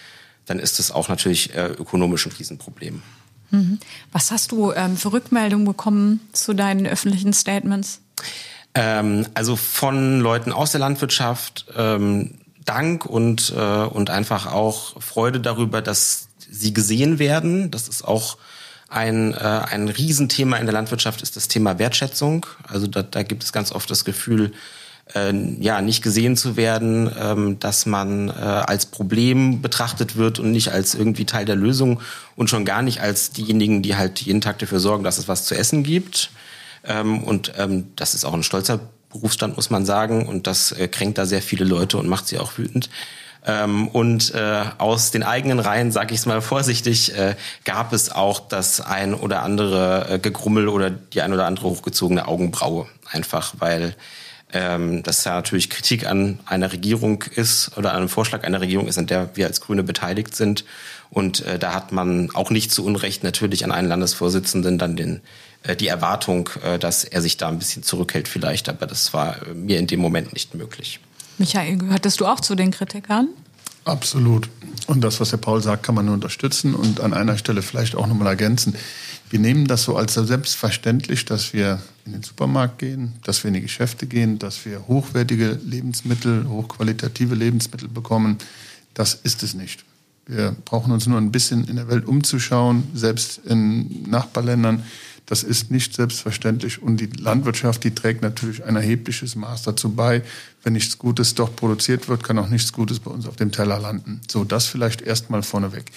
dann 0.47 0.59
ist 0.59 0.79
es 0.79 0.91
auch 0.91 1.09
natürlich 1.09 1.55
äh, 1.55 1.67
ökonomisch 1.67 2.27
ein 2.27 2.33
Riesenproblem. 2.33 3.03
Mhm. 3.51 3.79
Was 4.13 4.31
hast 4.31 4.53
du 4.53 4.73
ähm, 4.73 4.97
für 4.97 5.13
Rückmeldungen 5.13 5.67
bekommen 5.67 6.21
zu 6.33 6.55
deinen 6.55 6.87
öffentlichen 6.87 7.33
Statements? 7.33 8.01
Ähm, 8.77 9.27
also 9.33 9.57
von 9.57 10.21
Leuten 10.21 10.53
aus 10.53 10.71
der 10.71 10.81
Landwirtschaft 10.81 11.65
ähm, 11.77 12.35
Dank 12.67 13.07
und, 13.07 13.55
äh, 13.57 13.61
und 13.61 14.11
einfach 14.11 14.53
auch 14.53 15.01
Freude 15.01 15.41
darüber, 15.41 15.81
dass 15.81 16.29
sie 16.51 16.75
gesehen 16.75 17.19
werden. 17.19 17.71
Das 17.71 17.89
ist 17.89 18.05
auch 18.05 18.37
ein, 18.89 19.33
äh, 19.33 19.37
ein 19.39 19.89
Riesenthema 19.89 20.59
in 20.59 20.67
der 20.67 20.75
Landwirtschaft 20.75 21.23
ist 21.23 21.37
das 21.37 21.49
Thema 21.49 21.79
Wertschätzung. 21.79 22.45
Also 22.69 22.87
da, 22.87 23.03
da 23.03 23.23
gibt 23.23 23.45
es 23.45 23.53
ganz 23.53 23.73
oft 23.73 23.91
das 23.91 24.05
Gefühl, 24.05 24.53
äh, 25.15 25.33
ja, 25.61 25.81
nicht 25.81 26.03
gesehen 26.03 26.37
zu 26.37 26.57
werden, 26.57 27.11
ähm, 27.19 27.59
dass 27.59 27.87
man 27.87 28.29
äh, 28.29 28.33
als 28.33 28.87
Problem 28.87 29.63
betrachtet 29.63 30.17
wird 30.17 30.39
und 30.39 30.53
nicht 30.53 30.71
als 30.71 30.95
irgendwie 30.95 31.25
Teil 31.25 31.47
der 31.47 31.57
Lösung 31.57 32.01
und 32.35 32.51
schon 32.51 32.67
gar 32.67 32.83
nicht 32.83 33.01
als 33.01 33.31
diejenigen, 33.31 33.81
die 33.81 33.97
halt 33.97 34.21
jeden 34.21 34.43
Tag 34.43 34.59
dafür 34.59 34.81
sorgen, 34.81 35.03
dass 35.03 35.17
es 35.17 35.29
was 35.29 35.47
zu 35.47 35.57
essen 35.57 35.83
gibt. 35.83 36.31
Ähm, 36.87 37.23
und 37.23 37.53
ähm, 37.57 37.89
das 37.97 38.15
ist 38.15 38.25
auch 38.25 38.35
ein 38.35 38.43
stolzer 38.43 38.81
Berufsstand, 39.11 39.57
muss 39.57 39.71
man 39.71 39.87
sagen. 39.87 40.27
Und 40.27 40.47
das 40.47 40.73
äh, 40.73 40.89
kränkt 40.89 41.19
da 41.19 41.27
sehr 41.27 41.43
viele 41.43 41.65
Leute 41.65 41.99
und 41.99 42.09
macht 42.09 42.27
sie 42.27 42.39
auch 42.39 42.59
wütend. 42.59 42.91
Ähm, 43.47 43.89
und 43.89 44.35
äh, 44.35 44.65
aus 44.79 45.13
den 45.13 45.23
eigenen 45.23 45.61
Reihen, 45.61 45.93
sage 45.93 46.13
ich 46.13 46.21
es 46.21 46.27
mal 46.27 46.41
vorsichtig, 46.43 47.17
äh, 47.17 47.37
gab 47.65 47.93
es 47.93 48.11
auch 48.11 48.41
das 48.41 48.81
ein 48.81 49.15
oder 49.15 49.43
andere 49.43 50.07
äh, 50.11 50.19
Gegrummel 50.19 50.69
oder 50.69 50.91
die 50.91 51.23
ein 51.23 51.33
oder 51.33 51.47
andere 51.47 51.69
hochgezogene 51.69 52.27
Augenbraue. 52.27 52.87
Einfach 53.11 53.55
weil 53.59 53.95
ähm, 54.53 55.03
das 55.05 55.25
ja 55.25 55.35
natürlich 55.35 55.71
Kritik 55.71 56.07
an 56.07 56.41
einer 56.47 56.73
Regierung 56.73 57.23
ist 57.35 57.77
oder 57.77 57.91
an 57.91 57.99
einem 57.99 58.09
Vorschlag 58.09 58.43
einer 58.43 58.61
Regierung 58.61 58.89
ist, 58.89 58.99
an 58.99 59.07
der 59.07 59.31
wir 59.35 59.47
als 59.47 59.61
Grüne 59.61 59.85
beteiligt 59.85 60.35
sind. 60.35 60.65
Und 61.11 61.45
äh, 61.45 61.59
da 61.59 61.73
hat 61.73 61.93
man 61.93 62.31
auch 62.35 62.51
nicht 62.51 62.71
zu 62.71 62.85
Unrecht 62.85 63.23
natürlich 63.23 63.65
an 63.65 63.73
einen 63.73 63.89
Landesvorsitzenden 63.89 64.79
dann 64.79 64.97
den, 64.97 65.21
äh, 65.63 65.77
die 65.77 65.89
Erwartung, 65.89 66.51
äh, 66.63 66.79
dass 66.79 67.05
er 67.05 67.23
sich 67.23 67.37
da 67.37 67.49
ein 67.49 67.59
bisschen 67.59 67.83
zurückhält 67.83 68.29
vielleicht. 68.29 68.69
Aber 68.69 68.87
das 68.87 69.13
war 69.13 69.47
äh, 69.47 69.55
mir 69.55 69.79
in 69.79 69.87
dem 69.87 70.01
Moment 70.01 70.33
nicht 70.33 70.55
möglich. 70.55 71.01
Michael, 71.39 71.77
gehörtest 71.79 72.21
du 72.21 72.27
auch 72.27 72.41
zu 72.41 72.55
den 72.55 72.71
Kritikern? 72.71 73.29
Absolut. 73.85 74.49
Und 74.89 75.03
das, 75.03 75.21
was 75.21 75.31
der 75.31 75.37
Paul 75.37 75.63
sagt, 75.63 75.85
kann 75.85 75.95
man 75.95 76.07
nur 76.07 76.15
unterstützen 76.15 76.75
und 76.75 77.01
an 77.01 77.15
einer 77.15 77.39
Stelle 77.39 77.63
vielleicht 77.63 77.95
auch 77.95 78.07
nochmal 78.07 78.27
ergänzen. 78.29 78.75
Wir 79.31 79.39
nehmen 79.39 79.67
das 79.67 79.85
so 79.85 79.97
als 79.97 80.15
selbstverständlich, 80.15 81.25
dass 81.25 81.53
wir 81.53 81.81
in 82.05 82.13
den 82.13 82.23
Supermarkt 82.23 82.79
gehen, 82.79 83.15
dass 83.25 83.43
wir 83.45 83.49
in 83.49 83.55
die 83.55 83.61
Geschäfte 83.61 84.07
gehen, 84.07 84.39
dass 84.39 84.65
wir 84.65 84.87
hochwertige 84.89 85.59
Lebensmittel, 85.65 86.49
hochqualitative 86.49 87.35
Lebensmittel 87.35 87.89
bekommen. 87.89 88.39
Das 88.95 89.15
ist 89.15 89.43
es 89.43 89.55
nicht. 89.55 89.85
Wir 90.27 90.57
brauchen 90.65 90.93
uns 90.93 91.07
nur 91.07 91.19
ein 91.19 91.31
bisschen 91.31 91.69
in 91.69 91.77
der 91.77 91.89
Welt 91.89 92.07
umzuschauen, 92.07 92.85
selbst 92.95 93.39
in 93.47 94.09
Nachbarländern 94.11 94.83
das 95.27 95.43
ist 95.43 95.73
nicht 95.73 95.93
selbstverständlich 95.93 96.81
und 96.81 96.99
die 96.99 97.07
Landwirtschaft, 97.07 97.83
die 97.83 97.93
trägt 97.93 98.23
natürlich 98.23 98.65
ein 98.65 98.77
erhebliches 98.77 99.35
Maß 99.35 99.63
dazu 99.63 99.91
bei. 99.91 100.23
Wenn 100.63 100.73
nichts 100.73 100.99
Gutes 100.99 101.35
doch 101.35 101.55
produziert 101.55 102.09
wird, 102.09 102.23
kann 102.23 102.39
auch 102.39 102.49
nichts 102.49 102.73
Gutes 102.73 103.01
bei 103.01 103.11
uns 103.11 103.27
auf 103.27 103.35
dem 103.35 103.51
Teller 103.51 103.81
landen. 103.81 104.21
So, 104.31 104.45
das 104.45 104.67
vielleicht 104.67 105.03
erstmal 105.03 105.43
vorneweg. 105.43 105.91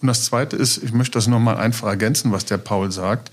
Und 0.00 0.08
das 0.08 0.24
Zweite 0.24 0.56
ist, 0.56 0.82
ich 0.82 0.92
möchte 0.92 1.18
das 1.18 1.26
nochmal 1.26 1.58
einfach 1.58 1.88
ergänzen, 1.88 2.32
was 2.32 2.46
der 2.46 2.56
Paul 2.56 2.90
sagt. 2.90 3.30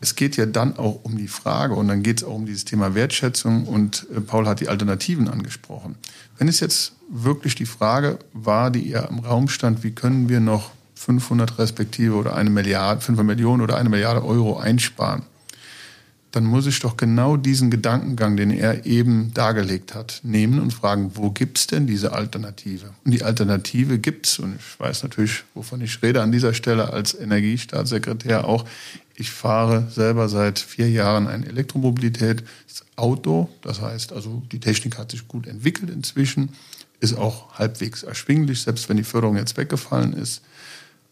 Es 0.00 0.14
geht 0.14 0.36
ja 0.36 0.46
dann 0.46 0.76
auch 0.76 1.00
um 1.02 1.18
die 1.18 1.28
Frage 1.28 1.74
und 1.74 1.88
dann 1.88 2.04
geht 2.04 2.18
es 2.18 2.24
auch 2.24 2.34
um 2.34 2.46
dieses 2.46 2.64
Thema 2.64 2.94
Wertschätzung 2.94 3.66
und 3.66 4.06
äh, 4.14 4.20
Paul 4.20 4.46
hat 4.46 4.60
die 4.60 4.68
Alternativen 4.68 5.28
angesprochen. 5.28 5.96
Wenn 6.38 6.46
es 6.46 6.60
jetzt 6.60 6.92
wirklich 7.08 7.54
die 7.54 7.66
Frage 7.66 8.18
war, 8.32 8.70
die 8.70 8.80
ihr 8.80 9.08
im 9.10 9.20
Raum 9.20 9.48
stand, 9.48 9.82
wie 9.82 9.92
können 9.92 10.28
wir 10.28 10.40
noch 10.40 10.70
500 10.94 11.58
respektive 11.58 12.14
oder 12.14 12.34
eine 12.34 12.50
Milliarde, 12.50 13.00
5 13.00 13.22
Millionen 13.22 13.62
oder 13.62 13.76
eine 13.76 13.88
Milliarde 13.88 14.24
Euro 14.24 14.58
einsparen. 14.58 15.22
dann 16.30 16.46
muss 16.46 16.66
ich 16.66 16.80
doch 16.80 16.96
genau 16.96 17.36
diesen 17.36 17.70
Gedankengang, 17.70 18.36
den 18.36 18.50
er 18.50 18.86
eben 18.86 19.32
dargelegt 19.34 19.94
hat, 19.94 20.20
nehmen 20.24 20.58
und 20.58 20.72
fragen, 20.72 21.12
wo 21.14 21.30
gibt's 21.30 21.68
denn 21.68 21.86
diese 21.86 22.12
Alternative? 22.12 22.86
Und 23.04 23.12
die 23.12 23.22
Alternative 23.22 24.00
gibt's 24.00 24.40
und 24.40 24.56
ich 24.56 24.80
weiß 24.80 25.04
natürlich, 25.04 25.44
wovon 25.54 25.80
ich 25.80 26.02
rede 26.02 26.22
an 26.22 26.32
dieser 26.32 26.52
Stelle 26.52 26.92
als 26.92 27.14
Energiestaatssekretär 27.14 28.48
auch. 28.48 28.64
Ich 29.14 29.30
fahre 29.30 29.86
selber 29.90 30.28
seit 30.28 30.58
vier 30.58 30.90
Jahren 30.90 31.28
ein 31.28 31.44
Elektromobilität-Auto. 31.44 33.48
Das 33.62 33.80
heißt 33.80 34.12
also, 34.12 34.42
die 34.50 34.58
Technik 34.58 34.98
hat 34.98 35.12
sich 35.12 35.28
gut 35.28 35.46
entwickelt 35.46 35.88
inzwischen, 35.88 36.48
ist 37.04 37.18
auch 37.18 37.58
halbwegs 37.58 38.02
erschwinglich, 38.02 38.62
selbst 38.62 38.88
wenn 38.88 38.96
die 38.96 39.04
Förderung 39.04 39.36
jetzt 39.36 39.56
weggefallen 39.56 40.14
ist. 40.14 40.42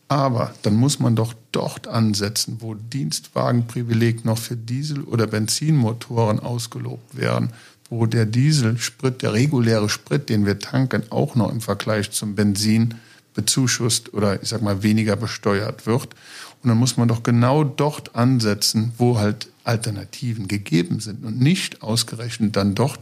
Aber 0.09 0.53
dann 0.63 0.75
muss 0.75 0.99
man 0.99 1.17
doch 1.17 1.35
dort 1.53 1.89
ansetzen, 1.89 2.59
wo 2.61 2.75
Dienstwagenprivileg 2.75 4.25
noch 4.25 4.39
für 4.39 4.57
Diesel- 4.57 5.05
oder 5.05 5.27
Benzinmotoren 5.27 6.41
ausgelobt 6.41 7.17
werden, 7.17 7.51
wo 7.89 8.07
der 8.07 8.27
Dieselsprit, 8.27 9.23
der 9.23 9.33
reguläre 9.33 9.89
Sprit, 9.89 10.29
den 10.29 10.45
wir 10.45 10.59
tanken, 10.59 11.05
auch 11.11 11.35
noch 11.35 11.51
im 11.51 11.61
Vergleich 11.61 12.11
zum 12.11 12.35
Benzin 12.35 12.95
bezuschusst 13.35 14.13
oder 14.13 14.43
ich 14.43 14.49
sag 14.49 14.63
mal 14.63 14.83
weniger 14.83 15.17
besteuert 15.17 15.87
wird. 15.87 16.15
Und 16.63 16.69
dann 16.69 16.79
muss 16.79 16.97
man 16.97 17.09
doch 17.09 17.23
genau 17.23 17.65
dort 17.65 18.15
ansetzen, 18.15 18.93
wo 18.99 19.19
halt 19.19 19.49
Alternativen 19.65 20.49
gegeben 20.49 21.01
sind 21.01 21.25
und 21.25 21.41
nicht 21.41 21.83
ausgerechnet 21.83 22.57
dann 22.57 22.75
dort, 22.75 23.01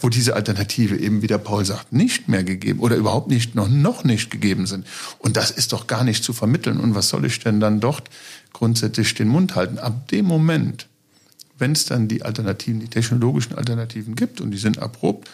wo 0.00 0.08
diese 0.08 0.34
Alternative 0.34 0.96
eben, 0.96 1.22
wie 1.22 1.26
der 1.26 1.38
Paul 1.38 1.64
sagt, 1.64 1.92
nicht 1.92 2.28
mehr 2.28 2.44
gegeben 2.44 2.80
oder 2.80 2.96
überhaupt 2.96 3.28
nicht, 3.28 3.54
noch, 3.54 3.68
noch 3.68 4.04
nicht 4.04 4.30
gegeben 4.30 4.66
sind. 4.66 4.86
Und 5.18 5.36
das 5.36 5.50
ist 5.50 5.72
doch 5.72 5.86
gar 5.86 6.04
nicht 6.04 6.24
zu 6.24 6.32
vermitteln. 6.32 6.78
Und 6.78 6.94
was 6.94 7.08
soll 7.08 7.24
ich 7.24 7.40
denn 7.40 7.60
dann 7.60 7.80
dort 7.80 8.08
grundsätzlich 8.52 9.14
den 9.14 9.28
Mund 9.28 9.54
halten? 9.54 9.78
Ab 9.78 10.08
dem 10.08 10.26
Moment, 10.26 10.86
wenn 11.58 11.72
es 11.72 11.84
dann 11.84 12.08
die 12.08 12.22
Alternativen, 12.22 12.80
die 12.80 12.88
technologischen 12.88 13.54
Alternativen 13.54 14.14
gibt 14.14 14.40
und 14.40 14.52
die 14.52 14.58
sind 14.58 14.76
erprobt, 14.76 15.28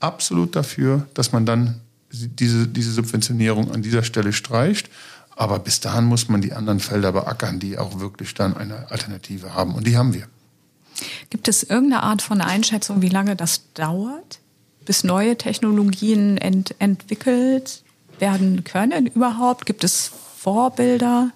absolut 0.00 0.54
dafür, 0.56 1.06
dass 1.14 1.32
man 1.32 1.46
dann 1.46 1.80
diese, 2.12 2.66
diese 2.66 2.92
Subventionierung 2.92 3.70
an 3.70 3.82
dieser 3.82 4.02
Stelle 4.02 4.32
streicht. 4.32 4.90
Aber 5.36 5.58
bis 5.58 5.80
dahin 5.80 6.04
muss 6.04 6.28
man 6.28 6.42
die 6.42 6.52
anderen 6.52 6.80
Felder 6.80 7.12
beackern, 7.12 7.60
die 7.60 7.78
auch 7.78 8.00
wirklich 8.00 8.34
dann 8.34 8.56
eine 8.56 8.90
Alternative 8.90 9.54
haben. 9.54 9.74
Und 9.74 9.86
die 9.86 9.96
haben 9.96 10.12
wir. 10.12 10.26
Gibt 11.30 11.48
es 11.48 11.62
irgendeine 11.62 12.02
Art 12.02 12.22
von 12.22 12.40
Einschätzung, 12.40 13.02
wie 13.02 13.08
lange 13.08 13.36
das 13.36 13.62
dauert, 13.74 14.38
bis 14.84 15.04
neue 15.04 15.36
Technologien 15.36 16.36
ent 16.38 16.74
entwickelt 16.78 17.82
werden 18.18 18.64
können 18.64 19.06
überhaupt? 19.06 19.66
Gibt 19.66 19.84
es 19.84 20.10
Vorbilder? 20.38 21.30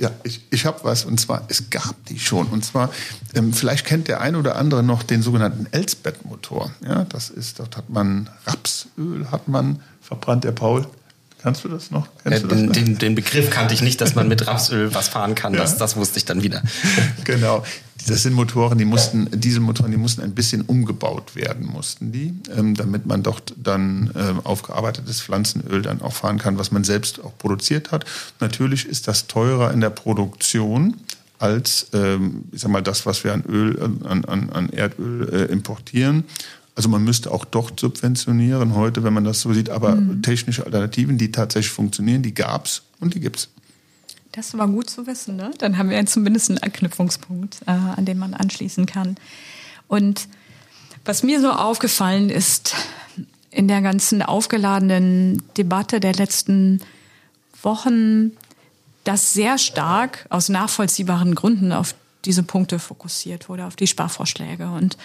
Ja, 0.00 0.10
ich, 0.22 0.40
ich 0.50 0.64
habe 0.64 0.80
was 0.82 1.04
und 1.04 1.20
zwar, 1.20 1.44
es 1.48 1.68
gab 1.68 1.94
die 2.06 2.18
schon. 2.18 2.46
Und 2.46 2.64
zwar, 2.64 2.90
ähm, 3.34 3.52
vielleicht 3.52 3.84
kennt 3.84 4.08
der 4.08 4.22
ein 4.22 4.34
oder 4.34 4.56
andere 4.56 4.82
noch 4.82 5.02
den 5.02 5.20
sogenannten 5.20 5.66
Elsbeth-Motor. 5.72 6.70
Ja, 6.82 7.04
das 7.04 7.28
ist, 7.28 7.58
dort 7.58 7.76
hat 7.76 7.90
man 7.90 8.30
Rapsöl, 8.46 9.30
hat 9.30 9.46
man 9.46 9.82
verbrannt, 10.00 10.44
der 10.44 10.52
Paul. 10.52 10.86
Kannst 11.42 11.64
du 11.64 11.68
das 11.68 11.90
noch? 11.90 12.08
Äh, 12.24 12.40
den, 12.40 12.66
noch? 12.66 12.72
Den, 12.72 12.98
den, 12.98 13.14
Begriff 13.14 13.50
kannte 13.50 13.74
ich 13.74 13.82
nicht, 13.82 14.00
dass 14.00 14.14
man 14.14 14.26
mit 14.26 14.46
Rapsöl 14.46 14.94
was 14.94 15.08
fahren 15.08 15.34
kann. 15.34 15.52
Ja. 15.52 15.60
Das, 15.60 15.76
das 15.76 15.96
wusste 15.96 16.18
ich 16.18 16.24
dann 16.24 16.42
wieder. 16.42 16.62
Genau. 17.24 17.64
Das 18.06 18.22
sind 18.22 18.34
Motoren, 18.34 18.78
die 18.78 18.84
mussten, 18.84 19.28
Dieselmotoren, 19.32 19.90
die 19.90 19.98
mussten 19.98 20.22
ein 20.22 20.34
bisschen 20.34 20.62
umgebaut 20.62 21.34
werden, 21.36 21.66
mussten 21.66 22.12
die, 22.12 22.34
ähm, 22.56 22.74
damit 22.74 23.06
man 23.06 23.22
dort 23.22 23.54
dann 23.56 24.10
ähm, 24.16 24.40
aufgearbeitetes 24.44 25.20
Pflanzenöl 25.20 25.82
dann 25.82 26.00
auch 26.02 26.12
fahren 26.12 26.38
kann, 26.38 26.58
was 26.58 26.72
man 26.72 26.84
selbst 26.84 27.22
auch 27.22 27.36
produziert 27.38 27.92
hat. 27.92 28.04
Natürlich 28.40 28.86
ist 28.86 29.08
das 29.08 29.26
teurer 29.26 29.72
in 29.72 29.80
der 29.80 29.90
Produktion 29.90 30.96
als, 31.38 31.88
ähm, 31.92 32.44
ich 32.52 32.60
sag 32.60 32.70
mal, 32.70 32.82
das, 32.82 33.06
was 33.06 33.24
wir 33.24 33.32
an 33.32 33.44
Öl, 33.48 33.80
an, 34.04 34.24
an, 34.24 34.50
an 34.50 34.68
Erdöl 34.70 35.28
äh, 35.32 35.44
importieren. 35.52 36.24
Also 36.76 36.88
man 36.88 37.02
müsste 37.02 37.30
auch 37.30 37.44
dort 37.44 37.80
subventionieren 37.80 38.74
heute, 38.74 39.02
wenn 39.02 39.12
man 39.12 39.24
das 39.24 39.40
so 39.40 39.52
sieht. 39.52 39.70
Aber 39.70 39.96
mhm. 39.96 40.22
technische 40.22 40.64
Alternativen, 40.64 41.18
die 41.18 41.32
tatsächlich 41.32 41.72
funktionieren, 41.72 42.22
die 42.22 42.34
gab 42.34 42.66
es 42.66 42.82
und 43.00 43.14
die 43.14 43.20
gibt 43.20 43.36
es. 43.36 43.48
Das 44.32 44.56
war 44.56 44.68
gut 44.68 44.88
zu 44.88 45.06
wissen. 45.06 45.36
Ne? 45.36 45.50
Dann 45.58 45.76
haben 45.76 45.90
wir 45.90 46.04
zumindest 46.06 46.50
einen 46.50 46.58
Anknüpfungspunkt, 46.58 47.62
äh, 47.66 47.70
an 47.70 48.04
den 48.04 48.18
man 48.18 48.34
anschließen 48.34 48.86
kann. 48.86 49.16
Und 49.88 50.28
was 51.04 51.22
mir 51.22 51.40
so 51.40 51.50
aufgefallen 51.50 52.30
ist 52.30 52.74
in 53.50 53.66
der 53.66 53.82
ganzen 53.82 54.22
aufgeladenen 54.22 55.42
Debatte 55.56 55.98
der 55.98 56.14
letzten 56.14 56.80
Wochen, 57.62 58.32
dass 59.04 59.32
sehr 59.32 59.58
stark 59.58 60.26
aus 60.28 60.48
nachvollziehbaren 60.48 61.34
Gründen 61.34 61.72
auf 61.72 61.94
diese 62.24 62.42
Punkte 62.42 62.78
fokussiert 62.78 63.48
wurde, 63.48 63.66
auf 63.66 63.76
die 63.76 63.86
Sparvorschläge. 63.86 64.70
Und 64.70 64.96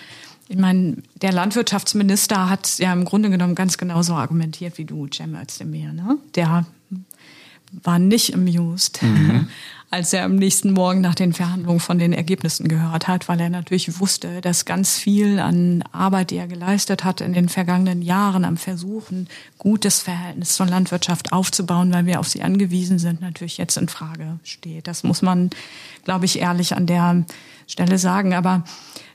ich 0.48 0.58
meine, 0.58 0.98
der 1.16 1.32
Landwirtschaftsminister 1.32 2.50
hat 2.50 2.78
ja 2.78 2.94
im 2.94 3.06
Grunde 3.06 3.30
genommen 3.30 3.56
ganz 3.56 3.78
genauso 3.78 4.14
argumentiert 4.14 4.78
wie 4.78 4.86
du, 4.86 5.08
Cem 5.12 5.36
Özdemir. 5.36 5.92
Ne? 5.94 6.18
Der 6.36 6.66
war 7.72 8.00
nicht 8.00 8.34
amused, 8.34 9.02
mhm. 9.02 9.48
als 9.92 10.14
er 10.14 10.24
am 10.26 10.36
nächsten 10.36 10.72
Morgen 10.72 11.02
nach 11.02 11.16
den 11.16 11.34
Verhandlungen 11.34 11.80
von 11.80 12.00
den 12.00 12.12
Ergebnissen 12.12 12.68
gehört 12.68 13.08
hat, 13.08 13.30
weil 13.30 13.40
er 13.40 13.50
natürlich 13.50 14.00
wusste, 14.00 14.42
dass 14.42 14.66
ganz 14.66 14.98
viel 14.98 15.40
an 15.40 15.84
Arbeit, 15.92 16.32
die 16.32 16.38
er 16.38 16.48
geleistet 16.48 17.04
hat 17.04 17.22
in 17.22 17.34
den 17.34 17.50
vergangenen 17.50 18.02
Jahren 18.02 18.46
am 18.46 18.58
Versuchen, 18.58 19.28
gutes 19.58 20.02
Verhältnis 20.02 20.56
zur 20.56 20.66
Landwirtschaft 20.66 21.32
aufzubauen, 21.32 21.94
weil 21.94 22.06
wir 22.06 22.20
auf 22.20 22.28
sie 22.28 22.42
angewiesen 22.42 23.00
sind, 23.00 23.22
natürlich 23.22 23.58
jetzt 23.58 23.78
in 23.78 23.88
Frage 23.88 24.40
steht. 24.44 24.88
Das 24.88 25.04
muss 25.04 25.22
man, 25.22 25.50
glaube 26.04 26.26
ich, 26.26 26.40
ehrlich 26.40 26.76
an 26.76 26.88
der 26.88 27.24
Stelle 27.68 27.98
sagen. 27.98 28.34
Aber 28.34 28.64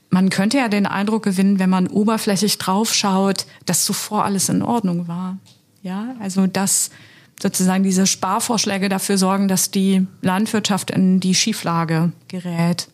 man 0.09 0.29
könnte 0.29 0.57
ja 0.57 0.67
den 0.67 0.85
Eindruck 0.85 1.23
gewinnen, 1.23 1.59
wenn 1.59 1.69
man 1.69 1.87
oberflächlich 1.87 2.57
draufschaut, 2.57 3.45
dass 3.65 3.85
zuvor 3.85 4.25
alles 4.25 4.49
in 4.49 4.61
Ordnung 4.61 5.07
war. 5.07 5.37
Ja, 5.83 6.15
also 6.19 6.47
dass 6.47 6.91
sozusagen 7.41 7.83
diese 7.83 8.05
Sparvorschläge 8.05 8.89
dafür 8.89 9.17
sorgen, 9.17 9.47
dass 9.47 9.71
die 9.71 10.05
Landwirtschaft 10.21 10.91
in 10.91 11.19
die 11.19 11.35
Schieflage 11.35 12.11
gerät. 12.27 12.87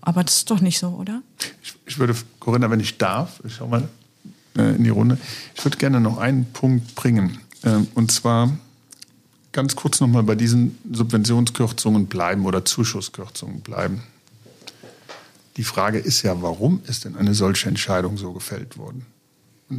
Aber 0.00 0.24
das 0.24 0.38
ist 0.38 0.50
doch 0.50 0.60
nicht 0.60 0.78
so, 0.78 0.88
oder? 0.88 1.22
Ich, 1.62 1.74
ich 1.86 1.98
würde, 1.98 2.14
Corinna, 2.40 2.70
wenn 2.70 2.80
ich 2.80 2.98
darf, 2.98 3.40
ich 3.44 3.54
schau 3.54 3.68
mal 3.68 3.88
äh, 4.58 4.74
in 4.74 4.84
die 4.84 4.90
Runde, 4.90 5.18
ich 5.54 5.64
würde 5.64 5.78
gerne 5.78 6.00
noch 6.00 6.18
einen 6.18 6.46
Punkt 6.52 6.94
bringen. 6.96 7.38
Ähm, 7.64 7.86
und 7.94 8.10
zwar 8.10 8.50
ganz 9.52 9.76
kurz 9.76 10.00
nochmal 10.00 10.24
bei 10.24 10.34
diesen 10.34 10.78
Subventionskürzungen 10.90 12.06
bleiben 12.06 12.46
oder 12.46 12.64
Zuschusskürzungen 12.64 13.60
bleiben. 13.60 14.02
Die 15.56 15.64
Frage 15.64 15.98
ist 15.98 16.22
ja, 16.22 16.40
warum 16.42 16.80
ist 16.86 17.04
denn 17.04 17.16
eine 17.16 17.34
solche 17.34 17.68
Entscheidung 17.68 18.16
so 18.16 18.32
gefällt 18.32 18.78
worden? 18.78 19.06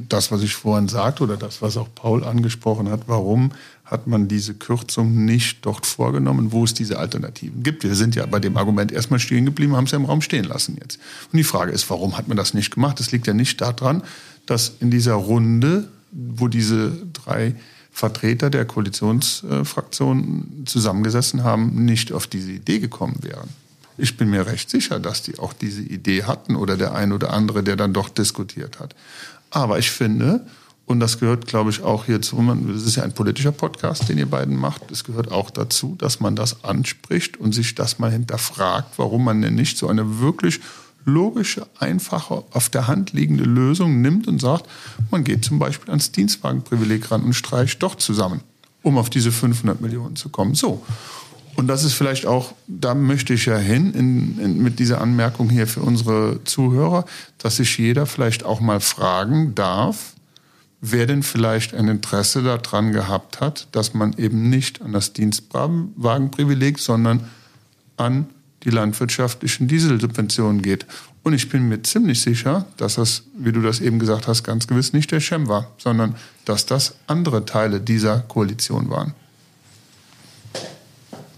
Das, 0.10 0.32
was 0.32 0.42
ich 0.42 0.56
vorhin 0.56 0.88
sagte 0.88 1.24
oder 1.24 1.38
das, 1.38 1.62
was 1.62 1.78
auch 1.78 1.88
Paul 1.94 2.24
angesprochen 2.24 2.90
hat, 2.90 3.02
warum 3.08 3.52
hat 3.86 4.08
man 4.08 4.28
diese 4.28 4.54
Kürzung 4.54 5.26
nicht 5.26 5.66
dort 5.66 5.86
vorgenommen, 5.86 6.52
wo 6.52 6.64
es 6.64 6.74
diese 6.74 6.98
Alternativen 6.98 7.64
gibt? 7.64 7.84
Wir 7.84 7.96
sind 7.96 8.16
ja 8.16 8.26
bei 8.26 8.40
dem 8.40 8.58
Argument 8.58 8.92
erstmal 8.92 9.20
stehen 9.20 9.46
geblieben, 9.46 9.76
haben 9.76 9.86
es 9.86 9.92
ja 9.92 9.98
im 9.98 10.06
Raum 10.06 10.22
stehen 10.22 10.46
lassen 10.46 10.78
jetzt. 10.82 11.00
Und 11.32 11.38
die 11.38 11.44
Frage 11.44 11.72
ist, 11.72 11.90
warum 11.90 12.18
hat 12.18 12.28
man 12.28 12.38
das 12.38 12.54
nicht 12.54 12.74
gemacht? 12.74 13.00
Das 13.00 13.12
liegt 13.12 13.28
ja 13.28 13.34
nicht 13.34 13.62
daran, 13.62 14.04
dass 14.46 14.74
in 14.80 14.90
dieser 14.90 15.14
Runde, 15.14 15.88
wo 16.12 16.48
diese 16.48 16.92
drei 17.14 17.56
Vertreter 17.92 18.50
der 18.50 18.66
Koalitionsfraktionen 18.66 20.64
zusammengesessen 20.66 21.44
haben, 21.44 21.86
nicht 21.86 22.12
auf 22.12 22.26
diese 22.26 22.52
Idee 22.52 22.80
gekommen 22.80 23.18
wären. 23.22 23.50
Ich 23.98 24.18
bin 24.18 24.32
mir 24.32 24.48
recht 24.48 24.70
sicher, 24.70 25.00
dass 25.00 25.22
die 25.22 25.38
auch 25.38 25.54
diese 25.54 25.84
Idee 25.84 26.24
hatten 26.24 26.56
oder 26.56 26.78
der 26.78 26.96
ein 26.96 27.12
oder 27.12 27.32
andere, 27.32 27.62
der 27.62 27.76
dann 27.76 27.94
doch 27.94 28.10
diskutiert 28.10 28.80
hat. 28.80 28.96
Aber 29.54 29.78
ich 29.78 29.92
finde, 29.92 30.46
und 30.86 31.00
das 31.00 31.20
gehört, 31.20 31.46
glaube 31.46 31.70
ich, 31.70 31.84
auch 31.84 32.06
hierzu, 32.06 32.44
das 32.68 32.84
ist 32.84 32.96
ja 32.96 33.04
ein 33.04 33.14
politischer 33.14 33.52
Podcast, 33.52 34.10
den 34.10 34.18
ihr 34.18 34.26
beiden 34.26 34.56
macht, 34.56 34.92
es 34.92 35.04
gehört 35.04 35.32
auch 35.32 35.52
dazu, 35.52 35.96
dass 35.98 36.20
man 36.20 36.36
das 36.36 36.64
anspricht 36.64 37.38
und 37.38 37.54
sich 37.54 37.76
das 37.76 38.00
mal 38.00 38.12
hinterfragt, 38.12 38.98
warum 38.98 39.24
man 39.24 39.42
denn 39.44 39.54
nicht 39.54 39.78
so 39.78 39.88
eine 39.88 40.20
wirklich 40.20 40.60
logische, 41.06 41.68
einfache, 41.78 42.44
auf 42.52 42.70
der 42.70 42.88
Hand 42.88 43.14
liegende 43.14 43.44
Lösung 43.44 44.02
nimmt 44.02 44.28
und 44.28 44.42
sagt, 44.42 44.66
man 45.12 45.24
geht 45.24 45.46
zum 45.46 45.60
Beispiel 45.60 45.90
ans 45.90 46.12
Dienstwagenprivileg 46.12 47.12
ran 47.12 47.24
und 47.24 47.34
streicht 47.34 47.84
doch 47.84 47.96
zusammen, 47.96 48.42
um 48.82 48.98
auf 48.98 49.12
diese 49.12 49.32
500 49.32 49.82
Millionen 49.82 50.16
zu 50.16 50.30
kommen. 50.30 50.56
So. 50.56 50.84
Und 51.56 51.68
das 51.68 51.84
ist 51.84 51.94
vielleicht 51.94 52.26
auch, 52.26 52.54
da 52.68 52.96
möchte 52.96 53.34
ich 53.34 53.46
ja 53.46 53.58
hin, 53.58 53.94
in, 53.94 54.40
in, 54.40 54.64
mit 54.64 54.80
dieser 54.80 55.02
Anmerkung 55.02 55.50
hier 55.50 55.68
für 55.68 55.82
unsere 55.82 56.44
Zuhörer, 56.44 57.06
dass 57.38 57.58
sich 57.58 57.78
jeder 57.78 58.06
vielleicht 58.06 58.44
auch 58.44 58.60
mal 58.60 58.80
fragen 58.80 59.54
darf, 59.54 60.14
wer 60.82 61.06
denn 61.06 61.24
vielleicht 61.24 61.74
ein 61.74 61.88
Interesse 61.88 62.42
daran 62.42 62.92
gehabt 62.92 63.40
hat, 63.40 63.68
dass 63.72 63.94
man 63.94 64.14
eben 64.18 64.50
nicht 64.50 64.82
an 64.82 64.94
das 64.94 65.14
Dienstwagenprivileg, 65.14 66.80
sondern 66.80 67.30
an 67.98 68.28
die 68.64 68.70
landwirtschaftlichen 68.70 69.68
Dieselsubventionen 69.68 70.62
geht. 70.62 70.86
Und 71.22 71.34
ich 71.34 71.50
bin 71.50 71.70
mir 71.70 71.82
ziemlich 71.84 72.22
sicher, 72.22 72.66
dass 72.78 72.96
das, 72.96 73.24
wie 73.38 73.52
du 73.52 73.62
das 73.62 73.80
eben 73.80 74.00
gesagt 74.00 74.28
hast, 74.28 74.44
ganz 74.44 74.68
gewiss 74.68 74.92
nicht 74.92 75.12
der 75.12 75.20
Schem 75.20 75.48
war, 75.48 75.72
sondern 75.78 76.16
dass 76.46 76.66
das 76.66 76.96
andere 77.08 77.46
Teile 77.46 77.80
dieser 77.80 78.20
Koalition 78.20 78.90
waren. 78.90 79.14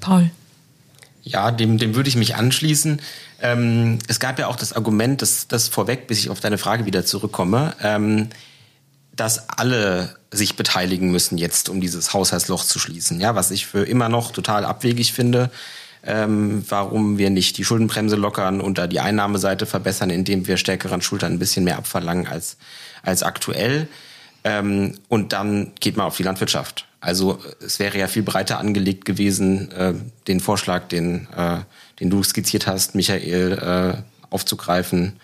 Paul. 0.06 0.30
Ja, 1.24 1.50
dem, 1.50 1.80
dem 1.80 1.96
würde 1.96 2.08
ich 2.08 2.16
mich 2.16 2.36
anschließen. 2.36 3.02
Ähm, 3.42 3.98
es 4.08 4.20
gab 4.20 4.38
ja 4.38 4.46
auch 4.46 4.56
das 4.56 4.74
Argument, 4.74 5.24
dass 5.24 5.48
das 5.48 5.68
vorweg, 5.68 6.06
bis 6.06 6.20
ich 6.20 6.30
auf 6.30 6.40
deine 6.40 6.60
Frage 6.60 6.86
wieder 6.86 7.04
zurückkomme, 7.04 7.74
ähm, 7.82 8.30
dass 9.16 9.50
alle 9.50 10.16
sich 10.30 10.56
beteiligen 10.56 11.10
müssen 11.10 11.40
jetzt, 11.40 11.70
um 11.70 11.82
dieses 11.82 12.14
Haushaltsloch 12.14 12.64
zu 12.64 12.78
schließen. 12.78 13.20
Ja, 13.20 13.34
was 13.34 13.50
ich 13.50 13.66
für 13.66 13.84
immer 13.84 14.08
noch 14.08 14.32
total 14.32 14.64
abwegig 14.64 15.12
finde. 15.12 15.50
Ähm, 16.04 16.64
warum 16.70 17.18
wir 17.18 17.32
nicht 17.32 17.58
die 17.58 17.66
Schuldenbremse 17.66 18.16
lockern 18.16 18.62
und 18.62 18.78
da 18.78 18.86
die 18.86 19.00
Einnahmeseite 19.00 19.66
verbessern, 19.66 20.12
indem 20.12 20.46
wir 20.46 20.58
stärkeren 20.58 21.02
Schultern 21.02 21.34
ein 21.34 21.40
bisschen 21.40 21.64
mehr 21.64 21.80
abverlangen 21.80 22.28
als, 22.28 22.58
als 23.02 23.24
aktuell. 23.24 23.88
Ähm, 24.44 25.00
und 25.08 25.34
dann 25.34 25.72
geht 25.80 25.98
man 25.98 26.06
auf 26.06 26.18
die 26.18 26.22
Landwirtschaft. 26.22 26.86
Also 27.06 27.38
es 27.64 27.78
wäre 27.78 28.00
ja 28.00 28.08
viel 28.08 28.24
breiter 28.24 28.58
angelegt 28.58 29.06
gewesen, 29.06 29.72
äh, 29.72 29.94
den 30.28 30.40
Vorschlag, 30.40 30.88
den, 30.88 31.28
äh, 31.38 31.60
den 32.00 32.10
du 32.10 32.24
skizziert 32.24 32.66
hast, 32.66 32.96
Michael, 32.96 33.52
äh, 33.54 34.02
aufzugreifen 34.32 35.20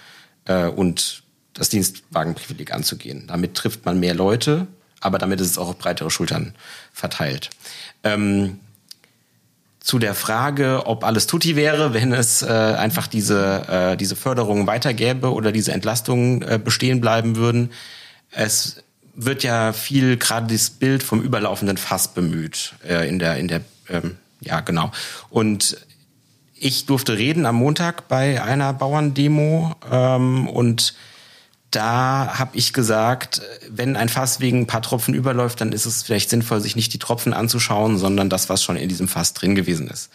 äh, 0.45 0.67
und 0.67 1.23
das 1.55 1.69
Dienstwagenprivileg 1.69 2.71
anzugehen. 2.71 3.25
Damit 3.25 3.55
trifft 3.55 3.83
man 3.83 3.99
mehr 3.99 4.13
Leute, 4.13 4.67
aber 4.99 5.17
damit 5.17 5.41
ist 5.41 5.47
es 5.47 5.57
auch 5.57 5.69
auf 5.69 5.79
breitere 5.79 6.11
Schultern 6.11 6.53
verteilt. 6.93 7.49
Ähm, 8.03 8.59
zu 9.79 9.97
der 9.97 10.13
Frage, 10.13 10.85
ob 10.85 11.03
alles 11.03 11.25
tutti 11.25 11.55
wäre, 11.55 11.95
wenn 11.95 12.13
es 12.13 12.43
äh, 12.43 12.45
einfach 12.45 13.07
diese, 13.07 13.67
äh, 13.67 13.97
diese 13.97 14.15
Förderungen 14.15 14.67
weitergäbe 14.67 15.33
oder 15.33 15.51
diese 15.51 15.71
Entlastungen 15.71 16.43
äh, 16.43 16.59
bestehen 16.63 17.01
bleiben 17.01 17.37
würden. 17.37 17.71
Es 18.29 18.83
wird 19.25 19.43
ja 19.43 19.73
viel 19.73 20.17
gerade 20.17 20.53
das 20.53 20.69
Bild 20.69 21.03
vom 21.03 21.21
überlaufenden 21.21 21.77
Fass 21.77 22.13
bemüht 22.13 22.73
äh, 22.87 23.07
in 23.07 23.19
der 23.19 23.37
in 23.37 23.47
der 23.47 23.61
ähm, 23.89 24.17
ja 24.41 24.61
genau 24.61 24.91
und 25.29 25.77
ich 26.55 26.85
durfte 26.85 27.17
reden 27.17 27.45
am 27.45 27.55
Montag 27.55 28.07
bei 28.07 28.43
einer 28.43 28.73
Bauerndemo 28.73 29.75
ähm, 29.91 30.47
und 30.47 30.93
da 31.71 32.37
habe 32.37 32.57
ich 32.57 32.73
gesagt, 32.73 33.41
wenn 33.69 33.95
ein 33.95 34.09
Fass 34.09 34.41
wegen 34.41 34.59
ein 34.59 34.67
paar 34.67 34.81
Tropfen 34.81 35.13
überläuft, 35.13 35.61
dann 35.61 35.71
ist 35.71 35.85
es 35.85 36.03
vielleicht 36.03 36.29
sinnvoll, 36.29 36.59
sich 36.59 36.75
nicht 36.75 36.93
die 36.93 36.99
Tropfen 36.99 37.33
anzuschauen, 37.33 37.97
sondern 37.97 38.29
das, 38.29 38.49
was 38.49 38.61
schon 38.61 38.75
in 38.75 38.89
diesem 38.89 39.07
Fass 39.07 39.33
drin 39.33 39.55
gewesen 39.55 39.87
ist. 39.87 40.11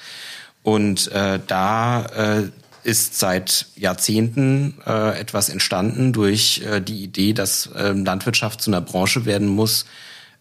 Und 0.62 1.10
äh, 1.12 1.40
da 1.46 2.04
äh, 2.04 2.50
ist 2.86 3.18
seit 3.18 3.66
Jahrzehnten 3.74 4.74
äh, 4.86 5.18
etwas 5.18 5.48
entstanden 5.48 6.12
durch 6.12 6.62
äh, 6.64 6.80
die 6.80 7.02
Idee, 7.02 7.32
dass 7.32 7.66
äh, 7.74 7.90
Landwirtschaft 7.90 8.62
zu 8.62 8.70
einer 8.70 8.80
Branche 8.80 9.26
werden 9.26 9.48
muss, 9.48 9.86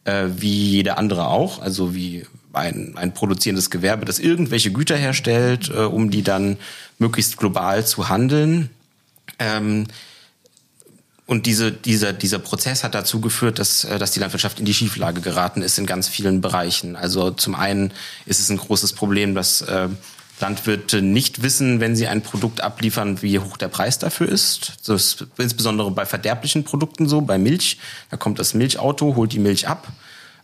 äh, 0.03 0.27
wie 0.37 0.69
jede 0.69 0.97
andere 0.99 1.27
auch, 1.27 1.59
also 1.59 1.95
wie 1.95 2.27
ein, 2.53 2.93
ein 2.97 3.15
produzierendes 3.15 3.71
Gewerbe, 3.71 4.05
das 4.05 4.19
irgendwelche 4.19 4.71
Güter 4.71 4.95
herstellt, 4.95 5.69
äh, 5.69 5.79
um 5.79 6.11
die 6.11 6.21
dann 6.21 6.57
möglichst 6.99 7.37
global 7.37 7.83
zu 7.83 8.09
handeln. 8.09 8.69
Ähm, 9.39 9.87
und 11.25 11.47
diese, 11.47 11.71
dieser, 11.71 12.13
dieser 12.13 12.37
Prozess 12.37 12.83
hat 12.83 12.93
dazu 12.93 13.19
geführt, 13.21 13.57
dass, 13.57 13.85
äh, 13.85 13.97
dass 13.97 14.11
die 14.11 14.19
Landwirtschaft 14.19 14.59
in 14.59 14.65
die 14.65 14.73
Schieflage 14.75 15.21
geraten 15.21 15.63
ist 15.63 15.79
in 15.79 15.87
ganz 15.87 16.07
vielen 16.07 16.41
Bereichen. 16.41 16.95
Also 16.95 17.31
zum 17.31 17.55
einen 17.55 17.91
ist 18.27 18.39
es 18.39 18.51
ein 18.51 18.57
großes 18.57 18.93
Problem, 18.93 19.33
dass 19.33 19.61
äh, 19.61 19.89
Landwirte 20.39 21.01
nicht 21.01 21.43
wissen, 21.43 21.79
wenn 21.79 21.95
sie 21.95 22.07
ein 22.07 22.21
Produkt 22.21 22.61
abliefern, 22.61 23.21
wie 23.21 23.39
hoch 23.39 23.57
der 23.57 23.69
Preis 23.69 23.99
dafür 23.99 24.27
ist. 24.27 24.73
Das 24.85 25.03
ist 25.03 25.27
insbesondere 25.37 25.91
bei 25.91 26.05
verderblichen 26.05 26.63
Produkten 26.63 27.07
so, 27.07 27.21
bei 27.21 27.37
Milch. 27.37 27.77
Da 28.09 28.17
kommt 28.17 28.39
das 28.39 28.53
Milchauto, 28.53 29.15
holt 29.15 29.31
die 29.31 29.39
Milch 29.39 29.67
ab 29.67 29.87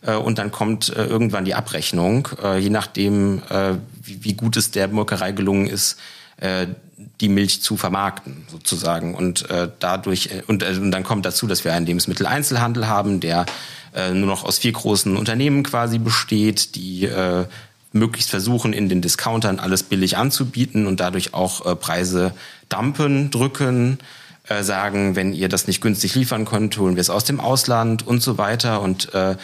äh, 0.02 0.14
und 0.14 0.38
dann 0.38 0.50
kommt 0.50 0.88
äh, 0.88 1.04
irgendwann 1.04 1.44
die 1.44 1.54
Abrechnung, 1.54 2.28
äh, 2.42 2.58
je 2.58 2.70
nachdem, 2.70 3.42
äh, 3.50 3.74
wie, 4.02 4.24
wie, 4.24 4.34
gut 4.34 4.56
es 4.56 4.70
der 4.70 4.88
Molkerei 4.88 5.32
gelungen 5.32 5.66
ist, 5.66 5.98
äh, 6.38 6.66
die 7.20 7.28
Milch 7.28 7.62
zu 7.62 7.76
vermarkten 7.76 8.46
sozusagen. 8.50 9.14
Und 9.14 9.48
äh, 9.50 9.68
dadurch 9.78 10.30
und, 10.46 10.62
und 10.62 10.90
dann 10.90 11.02
kommt 11.02 11.26
dazu, 11.26 11.46
dass 11.46 11.64
wir 11.64 11.74
einen 11.74 11.86
Lebensmitteleinzelhandel 11.86 12.88
haben, 12.88 13.20
der 13.20 13.46
nur 13.94 14.26
noch 14.26 14.44
aus 14.44 14.56
vier 14.56 14.72
großen 14.72 15.18
Unternehmen 15.18 15.62
quasi 15.64 15.98
besteht, 15.98 16.76
die 16.76 17.06
möglichst 17.92 18.30
versuchen, 18.30 18.72
in 18.72 18.88
den 18.88 19.02
Discountern 19.02 19.58
alles 19.58 19.82
billig 19.82 20.16
anzubieten 20.16 20.86
und 20.86 21.00
dadurch 21.00 21.34
auch 21.34 21.66
äh, 21.66 21.76
Preise 21.76 22.32
dampen, 22.68 23.30
drücken, 23.30 23.98
äh, 24.48 24.62
sagen, 24.62 25.16
wenn 25.16 25.32
ihr 25.32 25.48
das 25.48 25.66
nicht 25.66 25.80
günstig 25.80 26.14
liefern 26.14 26.44
könnt, 26.44 26.76
holen 26.78 26.96
wir 26.96 27.00
es 27.00 27.10
aus 27.10 27.24
dem 27.24 27.40
Ausland 27.40 28.06
und 28.06 28.22
so 28.22 28.38
weiter. 28.38 28.80
Und 28.80 29.14
äh, 29.14 29.36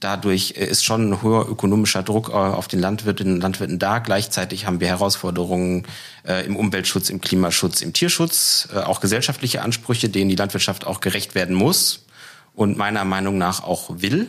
dadurch 0.00 0.52
ist 0.52 0.84
schon 0.84 1.10
ein 1.10 1.22
hoher 1.22 1.48
ökonomischer 1.48 2.02
Druck 2.02 2.30
äh, 2.30 2.32
auf 2.32 2.68
den 2.68 2.80
Landwirtinnen 2.80 3.34
und 3.34 3.40
Landwirten 3.40 3.78
da. 3.78 3.98
Gleichzeitig 3.98 4.66
haben 4.66 4.80
wir 4.80 4.88
Herausforderungen 4.88 5.84
äh, 6.26 6.46
im 6.46 6.56
Umweltschutz, 6.56 7.10
im 7.10 7.20
Klimaschutz, 7.20 7.82
im 7.82 7.92
Tierschutz, 7.92 8.68
äh, 8.74 8.78
auch 8.78 9.00
gesellschaftliche 9.00 9.62
Ansprüche, 9.62 10.08
denen 10.08 10.30
die 10.30 10.36
Landwirtschaft 10.36 10.86
auch 10.86 11.00
gerecht 11.00 11.34
werden 11.34 11.54
muss 11.54 12.06
und 12.54 12.76
meiner 12.76 13.04
Meinung 13.04 13.38
nach 13.38 13.62
auch 13.62 13.90
will. 13.98 14.28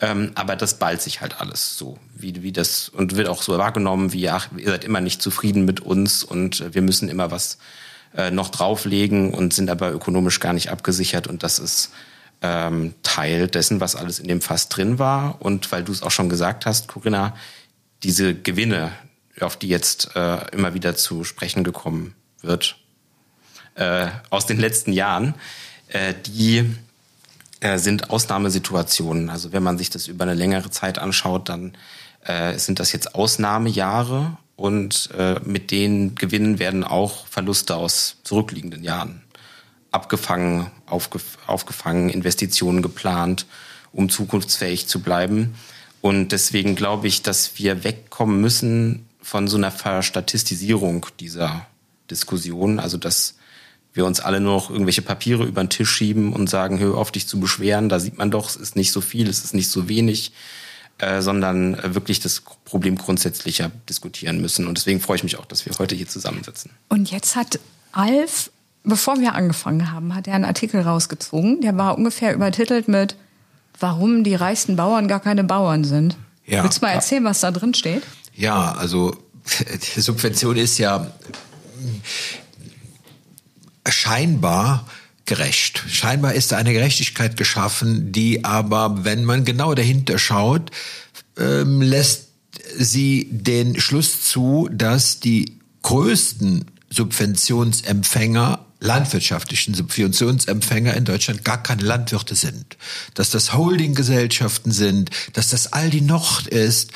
Ähm, 0.00 0.32
aber 0.34 0.56
das 0.56 0.78
ballt 0.78 1.00
sich 1.00 1.20
halt 1.20 1.40
alles 1.40 1.78
so, 1.78 1.98
wie, 2.14 2.42
wie 2.42 2.52
das 2.52 2.88
und 2.88 3.16
wird 3.16 3.28
auch 3.28 3.42
so 3.42 3.56
wahrgenommen, 3.56 4.12
wie 4.12 4.28
ach, 4.28 4.48
ihr 4.56 4.70
seid 4.70 4.84
immer 4.84 5.00
nicht 5.00 5.22
zufrieden 5.22 5.64
mit 5.64 5.80
uns 5.80 6.24
und 6.24 6.74
wir 6.74 6.82
müssen 6.82 7.08
immer 7.08 7.30
was 7.30 7.58
äh, 8.16 8.30
noch 8.30 8.48
drauflegen 8.48 9.32
und 9.32 9.54
sind 9.54 9.70
aber 9.70 9.92
ökonomisch 9.92 10.40
gar 10.40 10.52
nicht 10.52 10.70
abgesichert 10.70 11.26
und 11.26 11.42
das 11.42 11.58
ist 11.58 11.90
ähm, 12.44 12.94
Teil 13.02 13.48
dessen, 13.48 13.80
was 13.80 13.96
alles 13.96 14.18
in 14.18 14.28
dem 14.28 14.42
Fass 14.42 14.68
drin 14.68 14.98
war. 14.98 15.40
Und 15.40 15.72
weil 15.72 15.82
du 15.82 15.92
es 15.92 16.02
auch 16.02 16.10
schon 16.10 16.28
gesagt 16.28 16.66
hast, 16.66 16.88
Corinna, 16.88 17.34
diese 18.02 18.34
Gewinne, 18.34 18.92
auf 19.40 19.56
die 19.56 19.68
jetzt 19.68 20.14
äh, 20.14 20.46
immer 20.52 20.74
wieder 20.74 20.94
zu 20.94 21.24
sprechen 21.24 21.64
gekommen 21.64 22.14
wird, 22.42 22.76
äh, 23.76 24.08
aus 24.30 24.46
den 24.46 24.60
letzten 24.60 24.92
Jahren, 24.92 25.34
äh, 25.88 26.12
die 26.26 26.70
äh, 27.64 27.78
sind 27.78 28.10
Ausnahmesituationen. 28.10 29.30
Also 29.30 29.54
wenn 29.54 29.62
man 29.62 29.78
sich 29.78 29.88
das 29.88 30.06
über 30.06 30.24
eine 30.24 30.34
längere 30.34 30.70
Zeit 30.70 30.98
anschaut, 30.98 31.48
dann 31.48 31.72
äh, 32.22 32.58
sind 32.58 32.78
das 32.78 32.92
jetzt 32.92 33.14
Ausnahmejahre 33.14 34.36
und 34.54 35.08
äh, 35.16 35.40
mit 35.42 35.70
den 35.70 36.14
Gewinnen 36.14 36.58
werden 36.58 36.84
auch 36.84 37.26
Verluste 37.26 37.76
aus 37.76 38.18
zurückliegenden 38.22 38.84
Jahren 38.84 39.22
abgefangen, 39.92 40.72
aufgef 40.84 41.38
aufgefangen, 41.46 42.10
Investitionen 42.10 42.82
geplant, 42.82 43.46
um 43.92 44.10
zukunftsfähig 44.10 44.86
zu 44.86 45.00
bleiben. 45.00 45.54
Und 46.02 46.32
deswegen 46.32 46.76
glaube 46.76 47.08
ich, 47.08 47.22
dass 47.22 47.58
wir 47.58 47.82
wegkommen 47.82 48.42
müssen 48.42 49.08
von 49.22 49.48
so 49.48 49.56
einer 49.56 49.70
Verstatistisierung 49.70 51.06
dieser 51.18 51.66
Diskussion, 52.10 52.78
also 52.78 52.98
dass 52.98 53.36
wir 53.94 54.04
uns 54.04 54.20
alle 54.20 54.40
nur 54.40 54.54
noch 54.54 54.70
irgendwelche 54.70 55.02
Papiere 55.02 55.44
über 55.44 55.62
den 55.62 55.70
Tisch 55.70 55.90
schieben 55.90 56.32
und 56.32 56.50
sagen, 56.50 56.80
hör 56.80 56.96
auf 56.96 57.12
dich 57.12 57.26
zu 57.28 57.40
beschweren, 57.40 57.88
da 57.88 58.00
sieht 58.00 58.18
man 58.18 58.30
doch, 58.30 58.50
es 58.50 58.56
ist 58.56 58.76
nicht 58.76 58.92
so 58.92 59.00
viel, 59.00 59.28
es 59.28 59.44
ist 59.44 59.54
nicht 59.54 59.70
so 59.70 59.88
wenig, 59.88 60.32
äh, 60.98 61.22
sondern 61.22 61.74
äh, 61.74 61.94
wirklich 61.94 62.20
das 62.20 62.42
Problem 62.64 62.98
grundsätzlicher 62.98 63.70
diskutieren 63.88 64.40
müssen. 64.40 64.66
Und 64.66 64.78
deswegen 64.78 65.00
freue 65.00 65.16
ich 65.16 65.22
mich 65.22 65.38
auch, 65.38 65.46
dass 65.46 65.64
wir 65.64 65.72
heute 65.78 65.94
hier 65.94 66.08
zusammensitzen. 66.08 66.72
Und 66.88 67.10
jetzt 67.10 67.36
hat 67.36 67.60
Alf, 67.92 68.50
bevor 68.82 69.20
wir 69.20 69.34
angefangen 69.34 69.92
haben, 69.92 70.14
hat 70.14 70.26
er 70.26 70.34
einen 70.34 70.44
Artikel 70.44 70.80
rausgezogen, 70.80 71.60
der 71.60 71.76
war 71.76 71.96
ungefähr 71.96 72.34
übertitelt 72.34 72.88
mit, 72.88 73.16
warum 73.78 74.24
die 74.24 74.34
reichsten 74.34 74.74
Bauern 74.74 75.06
gar 75.06 75.20
keine 75.20 75.44
Bauern 75.44 75.84
sind. 75.84 76.16
Ja. 76.46 76.64
Willst 76.64 76.78
du 76.78 76.86
mal 76.86 76.92
erzählen, 76.92 77.24
was 77.24 77.40
da 77.40 77.52
drin 77.52 77.74
steht? 77.74 78.02
Ja, 78.34 78.72
also 78.72 79.16
die 79.96 80.00
Subvention 80.00 80.56
ist 80.56 80.78
ja 80.78 81.12
scheinbar 83.88 84.86
gerecht. 85.24 85.82
Scheinbar 85.88 86.34
ist 86.34 86.52
da 86.52 86.56
eine 86.56 86.72
Gerechtigkeit 86.72 87.36
geschaffen, 87.36 88.12
die 88.12 88.44
aber, 88.44 89.04
wenn 89.04 89.24
man 89.24 89.44
genau 89.44 89.74
dahinter 89.74 90.18
schaut, 90.18 90.70
ähm, 91.38 91.80
lässt 91.80 92.28
sie 92.76 93.28
den 93.30 93.80
Schluss 93.80 94.22
zu, 94.22 94.68
dass 94.70 95.20
die 95.20 95.58
größten 95.82 96.66
Subventionsempfänger 96.90 98.64
landwirtschaftlichen 98.80 99.74
Subventionsempfänger 99.74 100.94
in 100.94 101.06
Deutschland 101.06 101.42
gar 101.42 101.62
keine 101.62 101.82
Landwirte 101.82 102.34
sind, 102.34 102.76
dass 103.14 103.30
das 103.30 103.54
Holdinggesellschaften 103.54 104.72
sind, 104.72 105.10
dass 105.32 105.48
das 105.48 105.72
Aldi 105.72 106.02
Nord 106.02 106.46
ist, 106.48 106.92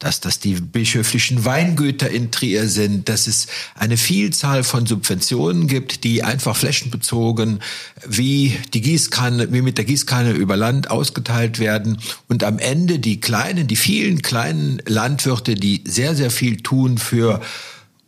dass 0.00 0.18
das 0.18 0.40
die 0.40 0.54
bischöflichen 0.54 1.44
Weingüter 1.44 2.10
in 2.10 2.32
Trier 2.32 2.68
sind, 2.68 3.08
dass 3.08 3.26
es 3.26 3.46
eine 3.74 3.98
Vielzahl 3.98 4.64
von 4.64 4.86
Subventionen 4.86 5.66
gibt, 5.66 6.04
die 6.04 6.24
einfach 6.24 6.56
flächenbezogen 6.56 7.60
wie 8.06 8.56
die 8.72 8.80
Gießkanne, 8.80 9.52
wie 9.52 9.60
mit 9.60 9.76
der 9.76 9.84
Gießkanne 9.84 10.32
über 10.32 10.56
Land 10.56 10.90
ausgeteilt 10.90 11.58
werden. 11.58 11.98
Und 12.28 12.44
am 12.44 12.58
Ende 12.58 12.98
die 12.98 13.20
kleinen, 13.20 13.66
die 13.68 13.76
vielen 13.76 14.22
kleinen 14.22 14.80
Landwirte, 14.86 15.54
die 15.54 15.84
sehr, 15.86 16.16
sehr 16.16 16.30
viel 16.30 16.56
tun 16.62 16.96
für 16.96 17.42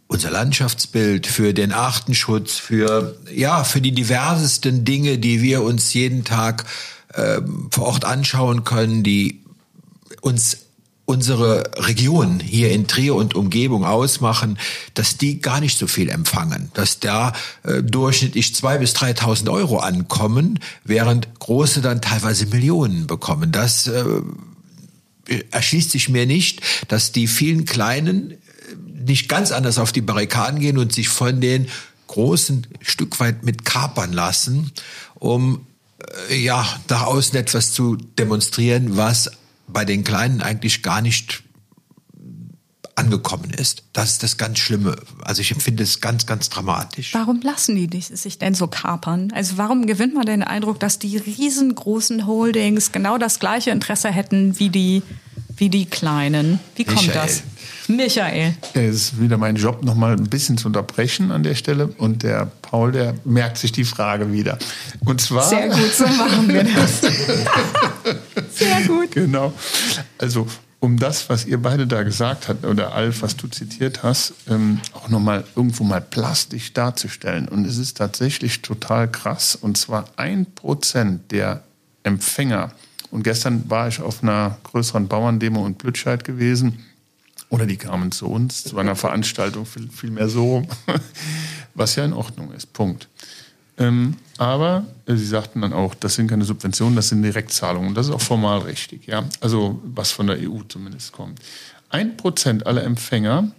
unser 0.07 0.31
Landschaftsbild, 0.31 1.27
für 1.27 1.53
den 1.53 1.73
Artenschutz, 1.73 2.57
für, 2.57 3.19
ja, 3.35 3.65
für 3.65 3.83
die 3.83 3.93
diversesten 3.93 4.87
Dinge, 4.87 5.19
die 5.19 5.43
wir 5.43 5.63
uns 5.63 5.93
jeden 5.93 6.25
Tag 6.25 6.65
äh, 7.13 7.43
vor 7.71 7.85
Ort 7.85 8.07
anschauen 8.07 8.65
können, 8.65 9.03
die 9.03 9.43
uns 10.23 10.59
unsere 11.05 11.65
Region 11.77 12.41
hier 12.41 12.71
in 12.71 12.87
Trier 12.87 13.15
und 13.15 13.35
Umgebung 13.35 13.85
ausmachen, 13.85 14.59
dass 14.95 15.19
die 15.19 15.41
gar 15.41 15.61
nicht 15.61 15.77
so 15.79 15.87
viel 15.87 16.09
empfangen, 16.09 16.71
dass 16.75 17.01
da 17.01 17.33
äh, 17.65 17.83
durchschnittlich 17.83 18.55
zwei 18.55 18.79
bis 18.79 18.95
3.000 18.95 19.51
Euro 19.51 19.79
ankommen, 19.79 20.61
während 20.85 21.39
große 21.41 21.81
dann 21.81 22.01
teilweise 22.01 22.47
Millionen 22.47 23.07
bekommen. 23.07 23.51
Das 23.51 23.89
äh, 23.89 24.05
erschließt 25.51 25.91
sich 25.91 26.09
mir 26.09 26.27
nicht, 26.27 26.61
dass 26.89 27.13
die 27.13 27.27
vielen 27.27 27.65
Kleinen 27.65 28.33
äh, 28.33 28.37
nicht 29.07 29.29
ganz 29.29 29.51
anders 29.51 29.79
auf 29.79 29.93
die 29.93 30.03
Barrikaden 30.03 30.61
gehen 30.61 30.79
und 30.79 30.93
sich 30.93 31.09
von 31.09 31.41
den 31.41 31.69
großen 32.07 32.67
Stück 32.81 33.19
weit 33.21 33.43
mit 33.43 33.65
kapern 33.65 34.13
lassen, 34.13 34.71
um 35.15 35.67
äh, 36.31 36.37
ja 36.37 36.67
nach 36.89 37.03
außen 37.03 37.37
etwas 37.37 37.73
zu 37.73 37.97
demonstrieren, 37.97 38.97
was 38.97 39.31
bei 39.73 39.85
den 39.85 40.05
Kleinen 40.05 40.43
eigentlich 40.43 40.83
gar 40.83 41.01
nicht 41.01 41.43
angekommen 42.95 43.51
ist. 43.51 43.85
Das 43.93 44.11
ist 44.11 44.23
das 44.23 44.37
ganz 44.37 44.59
Schlimme. 44.59 44.97
Also 45.23 45.41
ich 45.41 45.51
empfinde 45.51 45.83
es 45.83 46.01
ganz, 46.01 46.27
ganz 46.27 46.51
dramatisch. 46.51 47.15
Warum 47.15 47.41
lassen 47.41 47.75
die 47.75 48.01
sich 48.01 48.39
denn 48.39 48.55
so 48.55 48.67
kapern? 48.67 49.33
Also 49.35 49.57
warum 49.57 49.87
gewinnt 49.87 50.15
man 50.15 50.27
den 50.27 50.43
Eindruck, 50.43 50.79
dass 50.79 50.99
die 50.99 51.17
riesengroßen 51.17 52.27
Holdings 52.27 52.93
genau 52.93 53.19
das 53.19 53.39
gleiche 53.39 53.71
Interesse 53.71 54.11
hätten 54.11 54.59
wie 54.59 54.69
die, 54.69 55.03
wie 55.57 55.71
die 55.71 55.87
Kleinen? 55.87 56.61
Wie 56.77 56.85
kommt 56.85 57.07
Michael. 57.07 57.27
das? 57.27 57.43
Michael. 57.89 58.55
Es 58.75 58.95
ist 58.95 59.21
wieder 59.21 59.39
mein 59.39 59.57
Job, 59.57 59.83
noch 59.83 59.95
mal 59.95 60.13
ein 60.13 60.29
bisschen 60.29 60.57
zu 60.57 60.69
unterbrechen 60.69 61.33
an 61.33 61.43
der 61.43 61.55
Stelle. 61.55 61.89
Und 61.99 62.23
der 62.23 62.51
Paul, 62.63 62.93
der 62.93 63.15
merkt 63.25 63.59
sich 63.59 63.73
die 63.73 63.85
Frage 63.85 64.33
wieder. 64.33 64.59
Und 65.05 65.21
zwar. 65.21 65.49
Sehr 65.49 65.69
gut, 65.69 65.93
so 65.93 66.07
machen 66.07 66.49
wir 66.49 66.65
das. 66.65 67.01
Sehr 68.55 68.83
gut. 68.87 69.13
Genau. 69.13 69.53
Also, 70.19 70.47
um 70.81 70.99
das, 70.99 71.29
was 71.29 71.45
ihr 71.45 71.59
beide 71.59 71.87
da 71.87 72.03
gesagt 72.03 72.49
habt, 72.49 72.65
oder 72.65 72.95
Alf, 72.95 73.23
was 73.23 73.37
du 73.37 73.49
zitiert 73.49 74.03
hast, 74.03 74.35
ähm, 74.49 74.81
auch 74.93 75.09
nochmal 75.09 75.45
irgendwo 75.57 75.85
mal 75.85 76.01
plastisch 76.01 76.73
darzustellen. 76.73 77.49
Und 77.49 77.65
es 77.67 77.79
ist 77.79 77.97
tatsächlich 77.97 78.63
total 78.63 79.11
krass. 79.11 79.57
Und 79.57 79.77
zwar 79.77 80.07
ein 80.17 80.47
Prozent 80.55 81.31
der 81.33 81.63
Empfänger. 82.05 82.73
Und 83.11 83.25
gestern 83.25 83.69
war 83.69 83.89
ich 83.89 84.01
auf 84.01 84.23
einer 84.23 84.59
größeren 84.65 85.07
Bauerndemo 85.07 85.67
in 85.67 85.75
Blütscheid 85.75 86.25
gewesen 86.25 86.79
oder 87.53 87.67
die 87.67 87.77
kamen 87.77 88.13
zu 88.13 88.29
uns 88.29 88.65
zu 88.65 88.79
einer 88.79 88.97
Veranstaltung, 88.97 89.67
vielmehr 89.67 90.31
so, 90.31 90.67
was 91.75 91.97
ja 91.97 92.05
in 92.07 92.15
Ordnung 92.15 92.51
ist. 92.53 92.73
Punkt. 92.73 93.09
Ähm, 93.77 94.17
aber 94.39 94.87
äh, 95.05 95.15
sie 95.17 95.27
sagten 95.27 95.61
dann 95.61 95.75
auch, 95.75 95.95
das 95.95 96.15
sind 96.15 96.29
keine 96.29 96.45
Subventionen, 96.45 96.97
das 96.97 97.11
sind 97.11 97.23
Direktzahlungen. 97.23 97.95
Das 97.95 98.07
ist 98.07 98.15
auch 98.15 98.23
formal 98.23 98.61
richtig, 98.61 99.07
ja. 99.07 99.25
Also 99.41 99.83
was 99.85 100.13
von 100.13 100.29
der 100.29 100.39
EU 100.39 100.61
zumindest 100.67 101.13
kommt. 101.13 101.41
Ein 101.91 102.17
Prozent 102.17 102.67
aller 102.67 102.85
Empfänger 102.85 103.53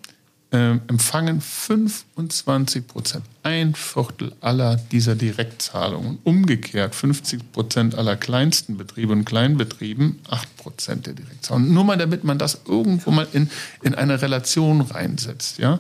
äh, 0.54 0.78
empfangen 0.88 1.42
25 1.42 2.88
Prozent, 2.88 3.26
ein 3.42 3.74
Viertel 3.74 4.34
aller 4.39 4.76
dieser 4.76 5.16
Direktzahlungen. 5.16 6.20
Umgekehrt 6.24 6.94
50 6.94 7.52
Prozent 7.52 7.96
aller 7.96 8.16
kleinsten 8.16 8.78
Betriebe 8.78 9.13
und 9.13 9.26
Kleinbetrieben 9.26 10.20
8 10.30 10.58
Prozent 10.58 11.08
der 11.08 11.13
Direktzahlungen. 11.13 11.74
Nur 11.74 11.84
mal, 11.84 11.98
damit 11.98 12.24
man 12.24 12.38
das 12.38 12.62
irgendwo 12.68 13.10
mal 13.10 13.28
in, 13.34 13.50
in 13.82 13.96
eine 13.96 14.22
Relation 14.22 14.82
reinsetzt. 14.82 15.58
Ja? 15.58 15.80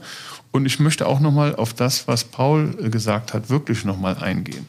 Und 0.51 0.65
ich 0.65 0.79
möchte 0.79 1.05
auch 1.05 1.19
noch 1.19 1.31
mal 1.31 1.55
auf 1.55 1.75
das, 1.75 2.07
was 2.07 2.23
Paul 2.23 2.75
äh, 2.81 2.89
gesagt 2.89 3.35
hat, 3.35 3.51
wirklich 3.51 3.85
noch 3.85 3.99
mal 3.99 4.17
eingehen. 4.17 4.65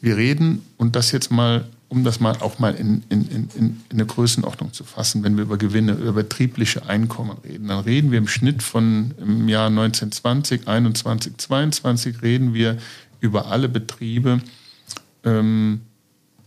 Wir 0.00 0.16
reden, 0.16 0.66
und 0.76 0.96
das 0.96 1.12
jetzt 1.12 1.30
mal 1.30 1.64
um 1.94 2.02
das 2.02 2.18
mal 2.18 2.36
auch 2.40 2.58
mal 2.58 2.74
in, 2.74 3.04
in, 3.08 3.28
in, 3.28 3.48
in 3.54 3.80
eine 3.90 4.04
Größenordnung 4.04 4.72
zu 4.72 4.82
fassen, 4.82 5.22
wenn 5.22 5.36
wir 5.36 5.44
über 5.44 5.56
Gewinne, 5.56 5.92
über 5.92 6.12
betriebliche 6.12 6.86
Einkommen 6.86 7.36
reden, 7.44 7.68
dann 7.68 7.84
reden 7.84 8.10
wir 8.10 8.18
im 8.18 8.26
Schnitt 8.26 8.62
von 8.62 9.14
im 9.20 9.48
Jahr 9.48 9.68
1920, 9.68 10.66
21, 10.66 11.38
22 11.38 12.22
reden 12.22 12.52
wir 12.52 12.78
über 13.20 13.46
alle 13.46 13.68
Betriebe 13.68 14.40
ähm, 15.22 15.82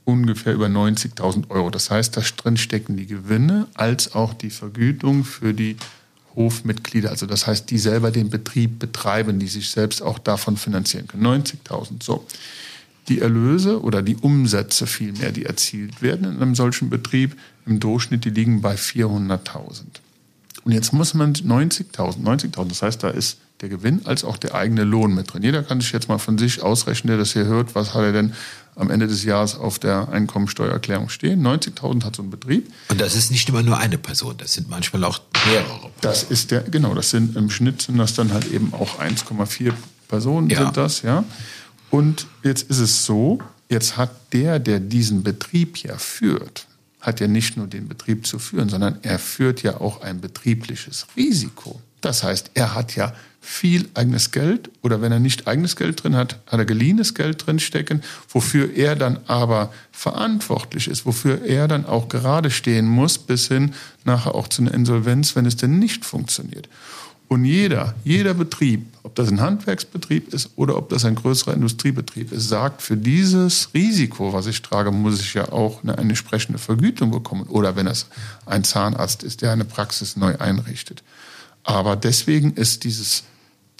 ungefähr 0.03 0.53
über 0.53 0.67
90.000 0.67 1.49
Euro. 1.49 1.69
Das 1.69 1.89
heißt, 1.89 2.17
da 2.17 2.21
drin 2.21 2.57
stecken 2.57 2.97
die 2.97 3.07
Gewinne 3.07 3.67
als 3.73 4.15
auch 4.15 4.33
die 4.33 4.49
Vergütung 4.49 5.23
für 5.23 5.53
die 5.53 5.77
Hofmitglieder, 6.35 7.09
also 7.09 7.25
das 7.25 7.47
heißt, 7.47 7.71
die 7.71 7.79
selber 7.79 8.11
den 8.11 8.29
Betrieb 8.29 8.77
betreiben, 8.77 9.39
die 9.39 9.47
sich 9.47 9.71
selbst 9.71 10.03
auch 10.03 10.19
davon 10.19 10.55
finanzieren 10.55 11.07
können. 11.07 11.25
90.000. 11.25 12.03
So 12.03 12.25
die 13.09 13.19
Erlöse 13.19 13.81
oder 13.81 14.01
die 14.01 14.15
Umsätze 14.17 14.85
vielmehr, 14.87 15.31
die 15.31 15.45
erzielt 15.45 16.01
werden 16.01 16.25
in 16.25 16.41
einem 16.41 16.55
solchen 16.55 16.89
Betrieb, 16.89 17.35
im 17.65 17.79
Durchschnitt, 17.79 18.25
die 18.25 18.29
liegen 18.29 18.61
bei 18.61 18.75
400.000. 18.75 19.83
Und 20.63 20.71
jetzt 20.73 20.91
muss 20.91 21.13
man 21.13 21.33
90.000, 21.33 22.21
90.000, 22.23 22.67
das 22.67 22.81
heißt, 22.81 23.03
da 23.03 23.09
ist 23.09 23.37
der 23.61 23.69
Gewinn 23.69 24.01
als 24.05 24.23
auch 24.23 24.37
der 24.37 24.53
eigene 24.53 24.83
Lohn 24.83 25.15
mit 25.15 25.33
drin. 25.33 25.41
Jeder 25.41 25.63
kann 25.63 25.81
sich 25.81 25.91
jetzt 25.91 26.09
mal 26.09 26.17
von 26.19 26.37
sich 26.37 26.61
ausrechnen, 26.61 27.07
der 27.09 27.17
das 27.17 27.33
hier 27.33 27.45
hört, 27.45 27.73
was 27.73 27.93
hat 27.93 28.03
er 28.03 28.11
denn 28.11 28.33
am 28.75 28.91
Ende 28.91 29.07
des 29.07 29.23
Jahres 29.23 29.55
auf 29.55 29.79
der 29.79 30.09
Einkommensteuererklärung 30.09 31.09
stehen. 31.09 31.41
90.000 31.41 32.03
hat 32.03 32.15
so 32.17 32.21
ein 32.23 32.29
Betrieb. 32.29 32.71
Und 32.89 33.01
das 33.01 33.15
ist 33.15 33.31
nicht 33.31 33.49
immer 33.49 33.63
nur 33.63 33.77
eine 33.77 33.97
Person, 33.97 34.35
das 34.37 34.53
sind 34.53 34.69
manchmal 34.69 35.03
auch 35.05 35.19
mehrere. 35.47 35.89
Das 36.01 36.23
ist 36.23 36.51
der, 36.51 36.61
genau, 36.61 36.93
das 36.93 37.09
sind 37.09 37.35
im 37.35 37.49
Schnitt 37.49 37.81
sind 37.81 37.97
das 37.97 38.13
dann 38.13 38.31
halt 38.33 38.51
eben 38.51 38.73
auch 38.73 38.99
1,4 38.99 39.71
Personen 40.07 40.49
Ja. 40.49 40.63
sind 40.65 40.77
das, 40.77 41.01
ja. 41.01 41.23
Und 41.89 42.27
jetzt 42.43 42.69
ist 42.69 42.79
es 42.79 43.05
so, 43.05 43.39
jetzt 43.69 43.97
hat 43.97 44.11
der, 44.33 44.59
der 44.59 44.79
diesen 44.79 45.23
Betrieb 45.23 45.77
ja 45.77 45.97
führt, 45.97 46.67
hat 47.01 47.19
ja 47.19 47.27
nicht 47.27 47.57
nur 47.57 47.67
den 47.67 47.87
Betrieb 47.87 48.25
zu 48.25 48.39
führen, 48.39 48.69
sondern 48.69 48.99
er 49.03 49.19
führt 49.19 49.63
ja 49.63 49.79
auch 49.79 50.01
ein 50.01 50.19
betriebliches 50.19 51.07
Risiko. 51.15 51.81
Das 52.01 52.23
heißt, 52.23 52.51
er 52.53 52.75
hat 52.75 52.95
ja 52.95 53.13
viel 53.47 53.87
eigenes 53.93 54.31
Geld 54.31 54.69
oder 54.81 55.01
wenn 55.01 55.11
er 55.11 55.19
nicht 55.19 55.47
eigenes 55.47 55.77
Geld 55.77 56.03
drin 56.03 56.15
hat, 56.15 56.37
hat 56.47 56.59
er 56.59 56.65
geliehenes 56.65 57.13
Geld 57.13 57.45
drin 57.45 57.59
stecken, 57.59 58.03
wofür 58.29 58.75
er 58.75 58.95
dann 58.95 59.19
aber 59.27 59.71
verantwortlich 59.91 60.89
ist, 60.89 61.05
wofür 61.05 61.45
er 61.45 61.67
dann 61.67 61.85
auch 61.85 62.09
gerade 62.09 62.51
stehen 62.51 62.85
muss, 62.85 63.17
bis 63.17 63.47
hin 63.47 63.73
nachher 64.03 64.35
auch 64.35 64.49
zu 64.49 64.61
einer 64.61 64.73
Insolvenz, 64.73 65.35
wenn 65.35 65.45
es 65.45 65.55
denn 65.55 65.79
nicht 65.79 66.03
funktioniert. 66.03 66.67
Und 67.29 67.43
jeder, 67.43 67.93
jeder 68.05 68.33
Betrieb, 68.33 68.85
ob 69.03 69.15
das 69.15 69.27
ein 69.27 69.41
Handwerksbetrieb 69.41 70.33
ist 70.33 70.51
oder 70.55 70.77
ob 70.77 70.87
das 70.89 71.03
ein 71.03 71.15
größerer 71.15 71.53
Industriebetrieb 71.53 72.31
ist, 72.31 72.47
sagt, 72.47 72.81
für 72.81 72.95
dieses 72.95 73.73
Risiko, 73.73 74.31
was 74.31 74.47
ich 74.47 74.61
trage, 74.61 74.91
muss 74.91 75.19
ich 75.19 75.33
ja 75.33 75.51
auch 75.51 75.83
eine, 75.83 75.97
eine 75.97 76.09
entsprechende 76.09 76.57
Vergütung 76.57 77.11
bekommen. 77.11 77.43
Oder 77.43 77.75
wenn 77.75 77.87
es 77.87 78.07
ein 78.45 78.63
Zahnarzt 78.63 79.23
ist, 79.23 79.41
der 79.41 79.51
eine 79.51 79.65
Praxis 79.65 80.15
neu 80.15 80.37
einrichtet. 80.37 81.03
Aber 81.63 81.97
deswegen 81.97 82.53
ist 82.53 82.85
dieses, 82.85 83.23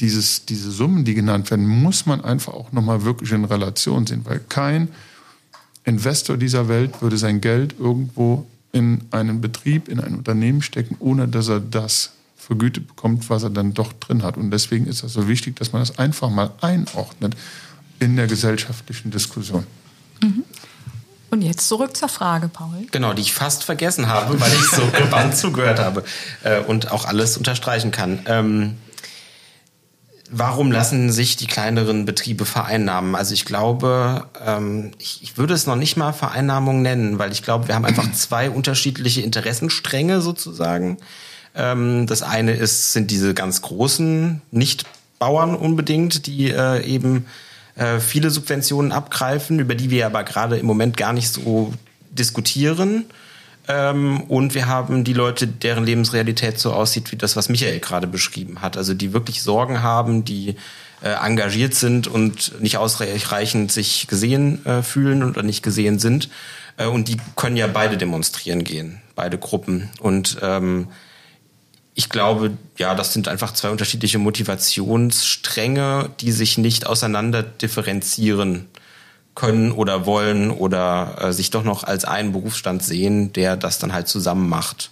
dieses, 0.02 0.46
diese 0.46 0.72
Summen, 0.72 1.06
die 1.06 1.14
genannt 1.14 1.50
werden, 1.50 1.66
muss 1.66 2.06
man 2.06 2.22
einfach 2.24 2.54
auch 2.54 2.74
nochmal 2.74 3.06
wirklich 3.06 3.32
in 3.32 3.46
Relation 3.46 4.06
sehen, 4.06 4.26
weil 4.26 4.40
kein 4.40 4.90
Investor 5.86 6.36
dieser 6.36 6.68
Welt 6.68 7.02
würde 7.02 7.18
sein 7.18 7.40
Geld 7.40 7.76
irgendwo 7.80 8.46
in 8.74 9.06
einen 9.12 9.40
Betrieb, 9.40 9.88
in 9.88 10.02
ein 10.02 10.16
Unternehmen 10.16 10.62
stecken, 10.62 10.98
ohne 11.00 11.30
dass 11.30 11.48
er 11.48 11.62
das 11.62 12.12
vergütet 12.38 12.88
bekommt, 12.88 13.30
was 13.30 13.44
er 13.44 13.50
dann 13.50 13.74
doch 13.74 13.92
drin 13.94 14.24
hat. 14.24 14.38
Und 14.38 14.52
deswegen 14.52 14.88
ist 14.88 15.04
es 15.04 15.14
so 15.14 15.28
wichtig, 15.28 15.58
dass 15.58 15.74
man 15.74 15.82
das 15.82 16.00
einfach 16.00 16.30
mal 16.30 16.52
einordnet 16.62 17.36
in 18.00 18.16
der 18.16 18.28
gesellschaftlichen 18.28 19.12
Diskussion. 19.12 19.66
Und 21.30 21.42
jetzt 21.42 21.68
zurück 21.68 21.98
zur 21.98 22.08
Frage, 22.08 22.48
Paul. 22.48 22.88
Genau, 22.92 23.14
die 23.14 23.22
ich 23.22 23.34
fast 23.34 23.64
vergessen 23.64 24.08
habe, 24.08 24.40
weil 24.40 24.54
ich 24.54 24.70
so 24.70 24.86
gebannt 24.98 25.36
zugehört 25.36 25.80
habe 25.80 26.04
äh, 26.44 26.62
und 26.62 26.92
auch 26.92 27.06
alles 27.06 27.38
unterstreichen 27.38 27.92
kann. 27.92 28.20
Ähm, 28.28 28.78
warum 30.32 30.72
lassen 30.72 31.12
sich 31.12 31.36
die 31.36 31.48
kleineren 31.48 32.06
Betriebe 32.06 32.46
vereinnahmen? 32.46 33.16
Also 33.16 33.34
ich 33.34 33.44
glaube, 33.44 34.28
ähm, 34.46 34.92
ich, 35.00 35.22
ich 35.22 35.38
würde 35.38 35.54
es 35.54 35.68
noch 35.68 35.76
nicht 35.76 35.98
mal 35.98 36.14
Vereinnahmung 36.14 36.82
nennen, 36.82 37.20
weil 37.20 37.34
ich 37.34 37.44
glaube, 37.44 37.68
wir 37.68 37.76
haben 37.76 37.86
einfach 37.86 38.10
zwei 38.14 38.50
unterschiedliche 38.50 39.22
Interessenstränge 39.22 40.22
sozusagen. 40.22 40.98
Ähm, 41.58 42.06
das 42.08 42.22
eine 42.22 42.54
ist, 42.54 42.94
sind 42.94 43.12
diese 43.12 43.34
ganz 43.34 43.62
großen 43.62 44.42
Nicht-Bauern 44.52 45.56
unbedingt, 45.56 46.28
die 46.28 46.52
äh, 46.52 46.86
eben 46.86 47.26
äh, 47.76 48.00
viele 48.00 48.30
Subventionen 48.30 48.92
abgreifen, 48.92 49.60
über 49.60 49.76
die 49.76 49.90
wir 49.90 50.06
aber 50.06 50.24
gerade 50.24 50.58
im 50.58 50.66
Moment 50.68 50.96
gar 50.96 51.14
nicht 51.14 51.30
so 51.30 51.74
diskutieren. 52.12 53.06
Ähm, 53.68 54.22
und 54.22 54.54
wir 54.54 54.68
haben 54.68 55.04
die 55.04 55.14
Leute, 55.14 55.48
deren 55.48 55.84
Lebensrealität 55.84 56.60
so 56.60 56.74
aussieht 56.74 57.12
wie 57.12 57.18
das, 57.18 57.36
was 57.36 57.50
Michael 57.50 57.80
gerade 57.80 58.08
beschrieben 58.08 58.62
hat. 58.62 58.78
Also 58.78 58.94
die 58.94 59.12
wirklich 59.12 59.42
Sorgen 59.42 59.82
haben, 59.82 60.24
die 60.24 60.56
äh, 61.02 61.10
engagiert 61.10 61.74
sind 61.74 62.08
und 62.08 62.62
nicht 62.62 62.78
ausreichend 62.78 63.72
sich 63.72 64.08
gesehen 64.08 64.66
äh, 64.66 64.84
fühlen 64.84 65.24
oder 65.24 65.44
nicht 65.44 65.64
gesehen 65.64 66.00
sind. 66.00 66.30
Äh, 66.78 66.86
und 66.86 67.08
die 67.08 67.18
können 67.36 67.58
ja 67.58 67.68
beide 67.68 67.98
demonstrieren 67.98 68.64
gehen, 68.64 69.02
beide 69.16 69.38
Gruppen. 69.38 69.90
Und 70.00 70.38
ähm, 70.42 70.88
ich 71.98 72.10
glaube, 72.10 72.56
ja, 72.78 72.94
das 72.94 73.12
sind 73.12 73.28
einfach 73.28 73.54
zwei 73.54 73.72
unterschiedliche 73.72 74.20
Motivationsstränge, 74.20 76.12
die 76.20 76.32
sich 76.32 76.60
nicht 76.60 76.86
auseinander 76.86 77.42
differenzieren 77.42 78.68
können 79.34 79.72
oder 79.72 80.06
wollen 80.06 80.52
oder 80.52 81.16
äh, 81.20 81.34
sich 81.34 81.50
doch 81.50 81.64
noch 81.64 81.84
als 81.84 82.06
einen 82.06 82.34
Berufsstand 82.34 82.84
sehen, 82.84 83.34
der 83.34 83.58
das 83.58 83.80
dann 83.80 83.94
halt 83.94 84.08
zusammen 84.08 84.48
macht. 84.48 84.92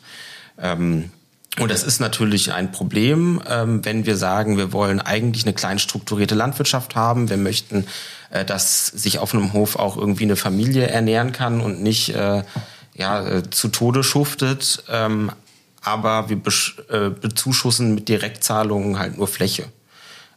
Ähm, 0.59 1.11
und 1.59 1.69
das 1.69 1.83
ist 1.83 1.99
natürlich 1.99 2.53
ein 2.53 2.71
Problem, 2.71 3.39
ähm, 3.47 3.85
wenn 3.85 4.07
wir 4.07 4.17
sagen, 4.17 4.57
wir 4.57 4.73
wollen 4.73 4.99
eigentlich 4.99 5.45
eine 5.45 5.53
klein 5.53 5.77
strukturierte 5.77 6.33
Landwirtschaft 6.33 6.95
haben. 6.95 7.29
Wir 7.29 7.37
möchten, 7.37 7.85
äh, 8.31 8.43
dass 8.43 8.87
sich 8.87 9.19
auf 9.19 9.35
einem 9.35 9.53
Hof 9.53 9.75
auch 9.75 9.95
irgendwie 9.95 10.23
eine 10.23 10.37
Familie 10.37 10.87
ernähren 10.87 11.33
kann 11.33 11.61
und 11.61 11.83
nicht 11.83 12.15
äh, 12.15 12.41
ja, 12.95 13.27
äh, 13.27 13.47
zu 13.51 13.67
Tode 13.67 14.03
schuftet. 14.03 14.83
Ähm, 14.89 15.31
aber 15.85 16.29
wir 16.29 16.41
äh, 16.89 17.09
bezuschussen 17.09 17.93
mit 17.93 18.09
Direktzahlungen 18.09 18.97
halt 18.97 19.17
nur 19.17 19.27
Fläche. 19.27 19.65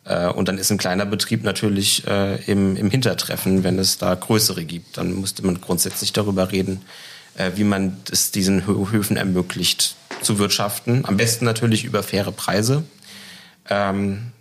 Äh, 0.04 0.28
und 0.28 0.46
dann 0.46 0.58
ist 0.58 0.70
ein 0.70 0.78
kleiner 0.78 1.06
Betrieb 1.06 1.42
natürlich 1.42 2.06
äh, 2.06 2.36
im, 2.44 2.76
im 2.76 2.90
Hintertreffen, 2.90 3.64
wenn 3.64 3.78
es 3.78 3.96
da 3.96 4.14
größere 4.14 4.64
gibt. 4.64 4.98
Dann 4.98 5.20
müsste 5.20 5.44
man 5.44 5.60
grundsätzlich 5.60 6.12
darüber 6.12 6.52
reden, 6.52 6.82
äh, 7.36 7.52
wie 7.54 7.64
man 7.64 7.96
es 8.10 8.30
diesen 8.30 8.66
Höfen 8.66 9.16
ermöglicht 9.16 9.96
zu 10.20 10.38
wirtschaften. 10.38 11.06
Am 11.06 11.16
besten 11.16 11.46
natürlich 11.46 11.84
über 11.84 12.02
faire 12.02 12.32
Preise, 12.32 12.84
ähm, 13.70 14.32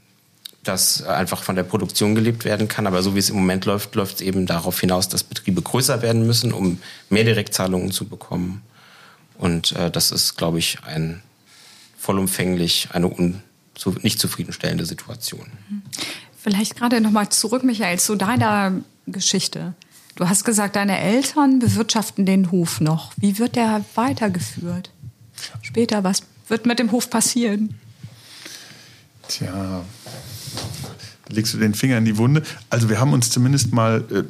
dass 0.63 1.03
einfach 1.03 1.41
von 1.41 1.55
der 1.55 1.63
Produktion 1.63 2.15
gelebt 2.15 2.43
werden 2.43 2.67
kann. 2.67 2.85
Aber 2.85 3.01
so 3.01 3.15
wie 3.15 3.19
es 3.19 3.29
im 3.29 3.37
Moment 3.37 3.63
läuft, 3.63 3.95
läuft 3.95 4.15
es 4.15 4.21
eben 4.21 4.45
darauf 4.45 4.81
hinaus, 4.81 5.07
dass 5.07 5.23
Betriebe 5.23 5.61
größer 5.61 6.01
werden 6.01 6.27
müssen, 6.27 6.51
um 6.51 6.79
mehr 7.09 7.23
Direktzahlungen 7.23 7.91
zu 7.91 8.09
bekommen. 8.09 8.61
Und 9.57 9.71
äh, 9.71 9.89
das 9.89 10.11
ist, 10.11 10.37
glaube 10.37 10.59
ich, 10.59 10.77
ein 10.85 11.23
vollumfänglich 11.97 12.89
eine 12.91 13.07
un, 13.07 13.41
so 13.75 13.95
nicht 14.03 14.19
zufriedenstellende 14.19 14.85
Situation. 14.85 15.47
Vielleicht 16.37 16.75
gerade 16.75 17.01
nochmal 17.01 17.29
zurück, 17.29 17.63
Michael, 17.63 17.97
zu 17.97 18.15
deiner 18.15 18.73
Geschichte. 19.07 19.73
Du 20.15 20.29
hast 20.29 20.43
gesagt, 20.43 20.75
deine 20.75 20.99
Eltern 20.99 21.57
bewirtschaften 21.57 22.27
den 22.27 22.51
Hof 22.51 22.81
noch. 22.81 23.13
Wie 23.17 23.39
wird 23.39 23.55
der 23.55 23.83
weitergeführt? 23.95 24.91
Später, 25.63 26.03
was 26.03 26.21
wird 26.47 26.67
mit 26.67 26.77
dem 26.77 26.91
Hof 26.91 27.09
passieren? 27.09 27.79
Tja, 29.27 29.83
legst 31.29 31.55
du 31.55 31.57
den 31.57 31.73
Finger 31.73 31.97
in 31.97 32.05
die 32.05 32.17
Wunde. 32.17 32.43
Also 32.69 32.89
wir 32.89 32.99
haben 32.99 33.13
uns 33.13 33.31
zumindest 33.31 33.73
mal, 33.73 34.03
äh, 34.11 34.23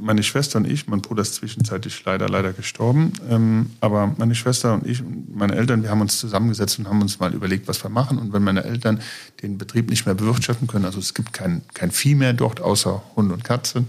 meine 0.00 0.22
Schwester 0.22 0.58
und 0.58 0.66
ich, 0.66 0.86
mein 0.86 1.00
Bruder 1.00 1.22
ist 1.22 1.34
zwischenzeitlich 1.34 2.04
leider, 2.04 2.28
leider 2.28 2.52
gestorben, 2.52 3.12
ähm, 3.28 3.70
aber 3.80 4.14
meine 4.18 4.34
Schwester 4.34 4.74
und 4.74 4.86
ich 4.86 5.00
und 5.00 5.36
meine 5.36 5.54
Eltern, 5.54 5.82
wir 5.82 5.90
haben 5.90 6.00
uns 6.00 6.18
zusammengesetzt 6.18 6.78
und 6.78 6.88
haben 6.88 7.02
uns 7.02 7.18
mal 7.20 7.34
überlegt, 7.34 7.68
was 7.68 7.82
wir 7.84 7.90
machen. 7.90 8.18
Und 8.18 8.32
wenn 8.32 8.42
meine 8.42 8.64
Eltern 8.64 9.00
den 9.42 9.58
Betrieb 9.58 9.90
nicht 9.90 10.06
mehr 10.06 10.14
bewirtschaften 10.14 10.66
können, 10.66 10.84
also 10.84 10.98
es 10.98 11.14
gibt 11.14 11.32
kein, 11.32 11.62
kein 11.74 11.90
Vieh 11.90 12.14
mehr 12.14 12.32
dort, 12.32 12.60
außer 12.60 13.02
Hund 13.16 13.32
und 13.32 13.44
Katzen, 13.44 13.88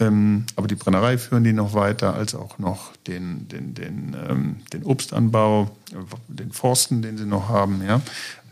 ähm, 0.00 0.44
aber 0.54 0.68
die 0.68 0.76
Brennerei 0.76 1.18
führen 1.18 1.44
die 1.44 1.52
noch 1.52 1.74
weiter, 1.74 2.14
als 2.14 2.34
auch 2.34 2.58
noch 2.58 2.92
den, 3.06 3.48
den, 3.48 3.74
den, 3.74 4.16
ähm, 4.28 4.56
den 4.72 4.84
Obstanbau, 4.84 5.70
den 6.28 6.52
Forsten, 6.52 7.02
den 7.02 7.18
sie 7.18 7.26
noch 7.26 7.48
haben. 7.48 7.82
Ja? 7.84 8.00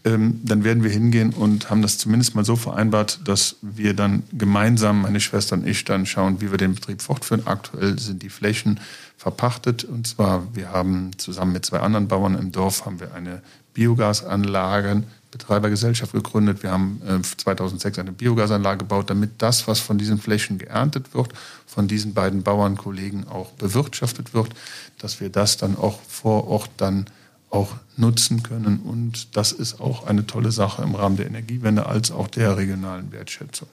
Ähm, 0.07 0.41
dann 0.45 0.63
werden 0.63 0.85
wir 0.85 0.91
hingehen 0.91 1.33
und 1.33 1.69
haben 1.69 1.83
das 1.83 1.99
zumindest 1.99 2.37
mal 2.37 2.45
so 2.45 2.55
vereinbart, 2.55 3.19
dass 3.25 3.57
wir 3.61 3.93
dann 3.93 4.23
gemeinsam, 4.33 5.03
meine 5.03 5.19
Schwester 5.19 5.57
und 5.57 5.67
ich, 5.67 5.85
dann 5.85 6.07
schauen, 6.07 6.41
wie 6.41 6.53
wir 6.53 6.59
den 6.59 6.77
Betrieb 6.77 7.03
fortführen. 7.03 7.45
Aktuell 7.47 7.99
sind 7.99 8.23
die 8.23 8.31
Flächen 8.31 8.79
verpachtet 9.17 9.83
und 9.83 10.07
zwar, 10.07 10.55
wir 10.55 10.71
haben 10.71 11.11
zusammen 11.19 11.53
mit 11.53 11.67
zwei 11.67 11.81
anderen 11.81 12.07
Bauern 12.07 12.39
im 12.39 12.53
Dorf 12.53 12.87
haben 12.87 13.01
wir 13.01 13.15
eine 13.15 13.43
Biogasanlage 13.75 15.03
Betreibergesellschaft 15.33 16.13
gegründet. 16.13 16.63
Wir 16.63 16.71
haben 16.71 17.01
2006 17.23 17.99
äh, 17.99 18.01
eine 18.01 18.13
Biogasanlage 18.13 18.79
gebaut, 18.79 19.11
damit 19.11 19.33
das, 19.39 19.67
was 19.67 19.81
von 19.81 19.99
diesen 19.99 20.19
Flächen 20.19 20.59
geerntet 20.59 21.15
wird, 21.15 21.33
von 21.67 21.89
diesen 21.89 22.15
beiden 22.15 22.45
Bauernkollegen 22.45 23.27
auch 23.27 23.51
bewirtschaftet 23.53 24.35
wird, 24.35 24.51
dass 24.99 25.21
wir 25.21 25.31
das 25.31 25.57
dann 25.57 25.77
auch 25.77 26.01
vor 26.03 26.47
Ort 26.47 26.71
dann 26.77 27.07
auch 27.51 27.77
nutzen 27.97 28.43
können. 28.43 28.81
Und 28.81 29.37
das 29.37 29.53
ist 29.53 29.81
auch 29.81 30.07
eine 30.07 30.27
tolle 30.27 30.53
Sache 30.53 30.83
im 30.83 30.95
Rahmen 30.95 31.17
der 31.17 31.27
Energiewende 31.27 31.87
als 31.87 32.11
auch 32.11 32.29
der 32.29 32.57
regionalen 32.57 33.13
Wertschätzung, 33.13 33.69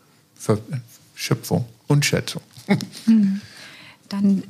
Schöpfung 1.15 1.65
und 1.87 2.05
Schätzung. 2.05 2.41
Hm. 3.05 3.41
Dann 4.09 4.43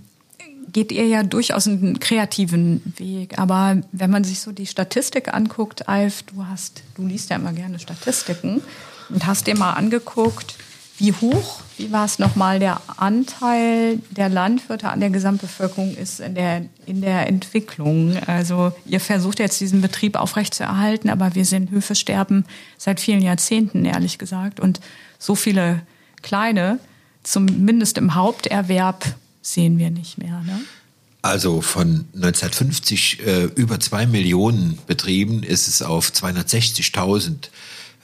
geht 0.71 0.91
ihr 0.91 1.07
ja 1.07 1.23
durchaus 1.23 1.67
einen 1.67 1.99
kreativen 1.99 2.81
Weg. 2.97 3.39
Aber 3.39 3.81
wenn 3.91 4.09
man 4.09 4.23
sich 4.23 4.39
so 4.39 4.51
die 4.51 4.65
Statistik 4.65 5.33
anguckt, 5.33 5.87
Alf, 5.87 6.23
du 6.23 6.45
hast, 6.45 6.83
du 6.95 7.05
liest 7.05 7.29
ja 7.29 7.37
immer 7.37 7.53
gerne 7.53 7.79
Statistiken 7.79 8.61
und 9.09 9.25
hast 9.25 9.47
dir 9.47 9.57
mal 9.57 9.73
angeguckt, 9.73 10.55
wie 11.03 11.11
hoch, 11.11 11.59
wie 11.77 11.91
war 11.91 12.05
es 12.05 12.17
nochmal, 12.17 12.59
der 12.59 12.79
Anteil 12.95 13.99
der 14.11 14.29
Landwirte 14.29 14.87
an 14.87 15.01
der 15.01 15.09
Gesamtbevölkerung 15.09 15.97
ist 15.97 16.21
in 16.21 16.33
der, 16.33 16.65
in 16.85 17.01
der 17.01 17.27
Entwicklung. 17.27 18.15
Also 18.25 18.71
ihr 18.85 19.01
versucht 19.01 19.39
jetzt 19.39 19.59
diesen 19.59 19.81
Betrieb 19.81 20.15
aufrechtzuerhalten, 20.15 21.09
aber 21.09 21.35
wir 21.35 21.43
sehen 21.43 21.69
Höfe 21.71 21.95
sterben 21.95 22.45
seit 22.77 23.01
vielen 23.01 23.21
Jahrzehnten, 23.21 23.83
ehrlich 23.83 24.17
gesagt. 24.17 24.61
Und 24.61 24.79
so 25.19 25.35
viele 25.35 25.81
kleine, 26.21 26.79
zumindest 27.23 27.97
im 27.97 28.15
Haupterwerb, 28.15 29.03
sehen 29.41 29.79
wir 29.79 29.91
nicht 29.91 30.17
mehr. 30.19 30.39
Ne? 30.45 30.61
Also 31.21 31.59
von 31.59 32.05
1950 32.15 33.27
äh, 33.27 33.43
über 33.55 33.81
zwei 33.81 34.05
Millionen 34.05 34.79
Betrieben 34.87 35.43
ist 35.43 35.67
es 35.67 35.81
auf 35.81 36.11
260.000 36.11 37.29
äh, 37.29 37.49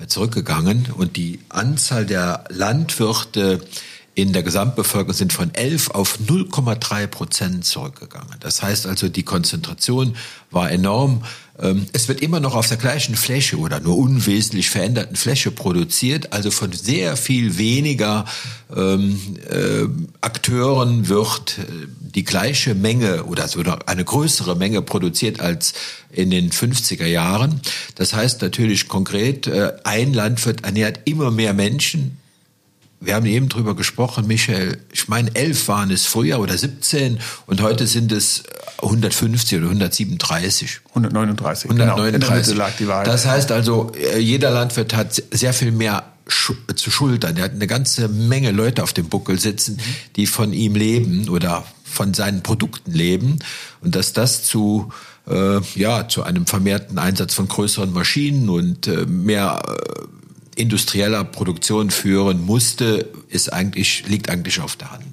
zurückgegangen. 0.07 0.87
Und 0.95 1.15
die 1.17 1.39
Anzahl 1.49 2.05
der 2.05 2.45
Landwirte 2.49 3.61
in 4.21 4.33
der 4.33 4.43
Gesamtbevölkerung 4.43 5.13
sind 5.13 5.33
von 5.33 5.53
11 5.53 5.91
auf 5.91 6.19
0,3 6.25 7.07
Prozent 7.07 7.65
zurückgegangen. 7.65 8.35
Das 8.39 8.61
heißt 8.61 8.87
also, 8.87 9.09
die 9.09 9.23
Konzentration 9.23 10.15
war 10.51 10.71
enorm. 10.71 11.23
Ähm, 11.59 11.85
es 11.93 12.07
wird 12.07 12.21
immer 12.21 12.39
noch 12.39 12.55
auf 12.55 12.67
der 12.67 12.77
gleichen 12.77 13.15
Fläche 13.15 13.57
oder 13.57 13.79
nur 13.79 13.97
unwesentlich 13.97 14.69
veränderten 14.69 15.15
Fläche 15.15 15.51
produziert, 15.51 16.33
also 16.33 16.51
von 16.51 16.71
sehr 16.71 17.17
viel 17.17 17.57
weniger 17.57 18.25
ähm, 18.75 19.19
äh, 19.49 19.85
Akteuren 20.21 21.09
wird 21.09 21.59
äh, 21.59 21.63
die 21.99 22.23
gleiche 22.23 22.75
Menge 22.75 23.25
oder 23.25 23.47
sogar 23.47 23.87
eine 23.87 24.03
größere 24.03 24.55
Menge 24.55 24.81
produziert 24.81 25.39
als 25.39 25.73
in 26.11 26.31
den 26.31 26.51
50er 26.51 27.05
Jahren. 27.05 27.61
Das 27.95 28.13
heißt 28.13 28.41
natürlich 28.41 28.87
konkret, 28.87 29.47
äh, 29.47 29.73
ein 29.83 30.13
Landwirt 30.13 30.63
ernährt 30.63 31.01
immer 31.05 31.31
mehr 31.31 31.53
Menschen, 31.53 32.17
wir 33.01 33.15
haben 33.15 33.25
eben 33.25 33.47
drüber 33.47 33.75
gesprochen, 33.75 34.27
Michael. 34.27 34.77
Ich 34.91 35.07
meine, 35.07 35.33
elf 35.33 35.67
waren 35.67 35.89
es 35.89 36.05
früher 36.05 36.39
oder 36.39 36.57
17 36.57 37.19
und 37.45 37.61
heute 37.61 37.87
sind 37.87 38.11
es 38.11 38.43
150 38.81 39.57
oder 39.57 39.67
137. 39.67 40.81
139. 40.89 41.69
139. 41.71 42.53
Genau. 42.53 42.65
lag 42.65 42.75
die 42.77 42.87
Wahrheit. 42.87 43.07
Das 43.07 43.25
heißt 43.25 43.51
also, 43.51 43.91
äh, 43.95 44.19
jeder 44.19 44.51
Landwirt 44.51 44.93
hat 44.93 45.21
sehr 45.31 45.53
viel 45.53 45.71
mehr 45.71 46.03
zu 46.75 46.91
schultern. 46.91 47.37
Er 47.37 47.45
hat 47.45 47.53
eine 47.53 47.67
ganze 47.67 48.07
Menge 48.07 48.51
Leute 48.51 48.83
auf 48.83 48.93
dem 48.93 49.09
Buckel 49.09 49.39
sitzen, 49.39 49.79
die 50.15 50.27
von 50.27 50.53
ihm 50.53 50.75
leben 50.75 51.29
oder 51.29 51.65
von 51.83 52.13
seinen 52.13 52.43
Produkten 52.43 52.91
leben. 52.91 53.39
Und 53.81 53.95
dass 53.95 54.13
das 54.13 54.43
zu 54.43 54.91
äh, 55.27 55.59
ja 55.75 56.07
zu 56.07 56.23
einem 56.23 56.45
vermehrten 56.45 56.97
Einsatz 56.97 57.33
von 57.33 57.47
größeren 57.47 57.93
Maschinen 57.93 58.49
und 58.49 58.87
äh, 58.87 59.05
mehr 59.05 59.61
äh, 59.67 60.18
industrieller 60.59 61.23
Produktion 61.23 61.89
führen 61.89 62.45
musste, 62.45 63.09
ist 63.29 63.51
eigentlich, 63.53 64.07
liegt 64.07 64.29
eigentlich 64.29 64.59
auf 64.59 64.75
der 64.75 64.91
Hand. 64.91 65.05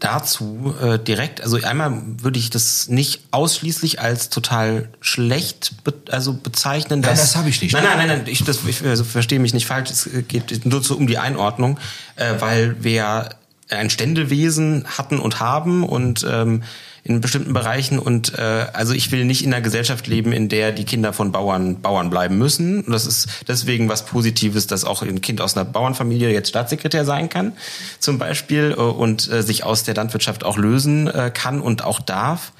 Dazu 0.00 0.74
äh, 0.80 0.98
direkt, 0.98 1.42
also 1.42 1.58
einmal 1.58 2.02
würde 2.22 2.38
ich 2.38 2.48
das 2.48 2.88
nicht 2.88 3.22
ausschließlich 3.32 4.00
als 4.00 4.30
total 4.30 4.88
schlecht 5.02 5.84
be 5.84 5.92
also 6.10 6.32
bezeichnen. 6.32 7.02
Dass, 7.02 7.18
nein, 7.18 7.26
das 7.26 7.36
habe 7.36 7.48
ich 7.50 7.60
nicht. 7.60 7.72
Nein, 7.74 7.84
nein, 7.84 7.98
nein, 7.98 8.08
nein 8.08 8.22
ich, 8.26 8.42
das, 8.42 8.64
ich 8.66 8.82
also 8.82 9.04
verstehe 9.04 9.38
mich 9.38 9.52
nicht 9.52 9.66
falsch. 9.66 9.90
Es 9.90 10.08
geht 10.26 10.64
nur 10.64 10.82
so 10.82 10.96
um 10.96 11.06
die 11.06 11.18
Einordnung, 11.18 11.78
äh, 12.16 12.34
weil 12.38 12.82
wir 12.82 13.28
ein 13.68 13.90
Ständewesen 13.90 14.86
hatten 14.86 15.18
und 15.18 15.38
haben 15.38 15.84
und 15.84 16.26
ähm, 16.28 16.62
in 17.02 17.20
bestimmten 17.20 17.52
Bereichen 17.52 17.98
und 17.98 18.38
äh, 18.38 18.66
also 18.72 18.92
ich 18.92 19.10
will 19.10 19.24
nicht 19.24 19.42
in 19.42 19.52
einer 19.52 19.62
Gesellschaft 19.62 20.06
leben, 20.06 20.32
in 20.32 20.48
der 20.48 20.72
die 20.72 20.84
Kinder 20.84 21.12
von 21.12 21.32
Bauern 21.32 21.80
Bauern 21.80 22.10
bleiben 22.10 22.38
müssen. 22.38 22.82
Und 22.82 22.92
das 22.92 23.06
ist 23.06 23.28
deswegen 23.48 23.88
was 23.88 24.04
Positives, 24.04 24.66
dass 24.66 24.84
auch 24.84 25.02
ein 25.02 25.20
Kind 25.20 25.40
aus 25.40 25.56
einer 25.56 25.64
Bauernfamilie 25.64 26.30
jetzt 26.30 26.50
Staatssekretär 26.50 27.04
sein 27.04 27.28
kann, 27.28 27.52
zum 27.98 28.18
Beispiel, 28.18 28.74
äh, 28.76 28.80
und 28.80 29.30
äh, 29.30 29.42
sich 29.42 29.64
aus 29.64 29.84
der 29.84 29.94
Landwirtschaft 29.94 30.44
auch 30.44 30.58
lösen 30.58 31.06
äh, 31.08 31.30
kann 31.32 31.60
und 31.60 31.84
auch 31.84 32.00
darf. 32.00 32.52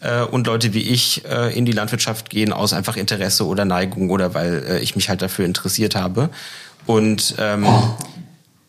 Äh, 0.00 0.22
und 0.22 0.46
Leute 0.46 0.74
wie 0.74 0.82
ich 0.82 1.24
äh, 1.24 1.56
in 1.56 1.64
die 1.64 1.72
Landwirtschaft 1.72 2.30
gehen 2.30 2.52
aus 2.52 2.72
einfach 2.72 2.96
Interesse 2.96 3.46
oder 3.46 3.64
Neigung 3.64 4.10
oder 4.10 4.34
weil 4.34 4.64
äh, 4.68 4.78
ich 4.78 4.94
mich 4.94 5.08
halt 5.08 5.22
dafür 5.22 5.44
interessiert 5.44 5.96
habe. 5.96 6.30
Und 6.86 7.34
ähm, 7.38 7.66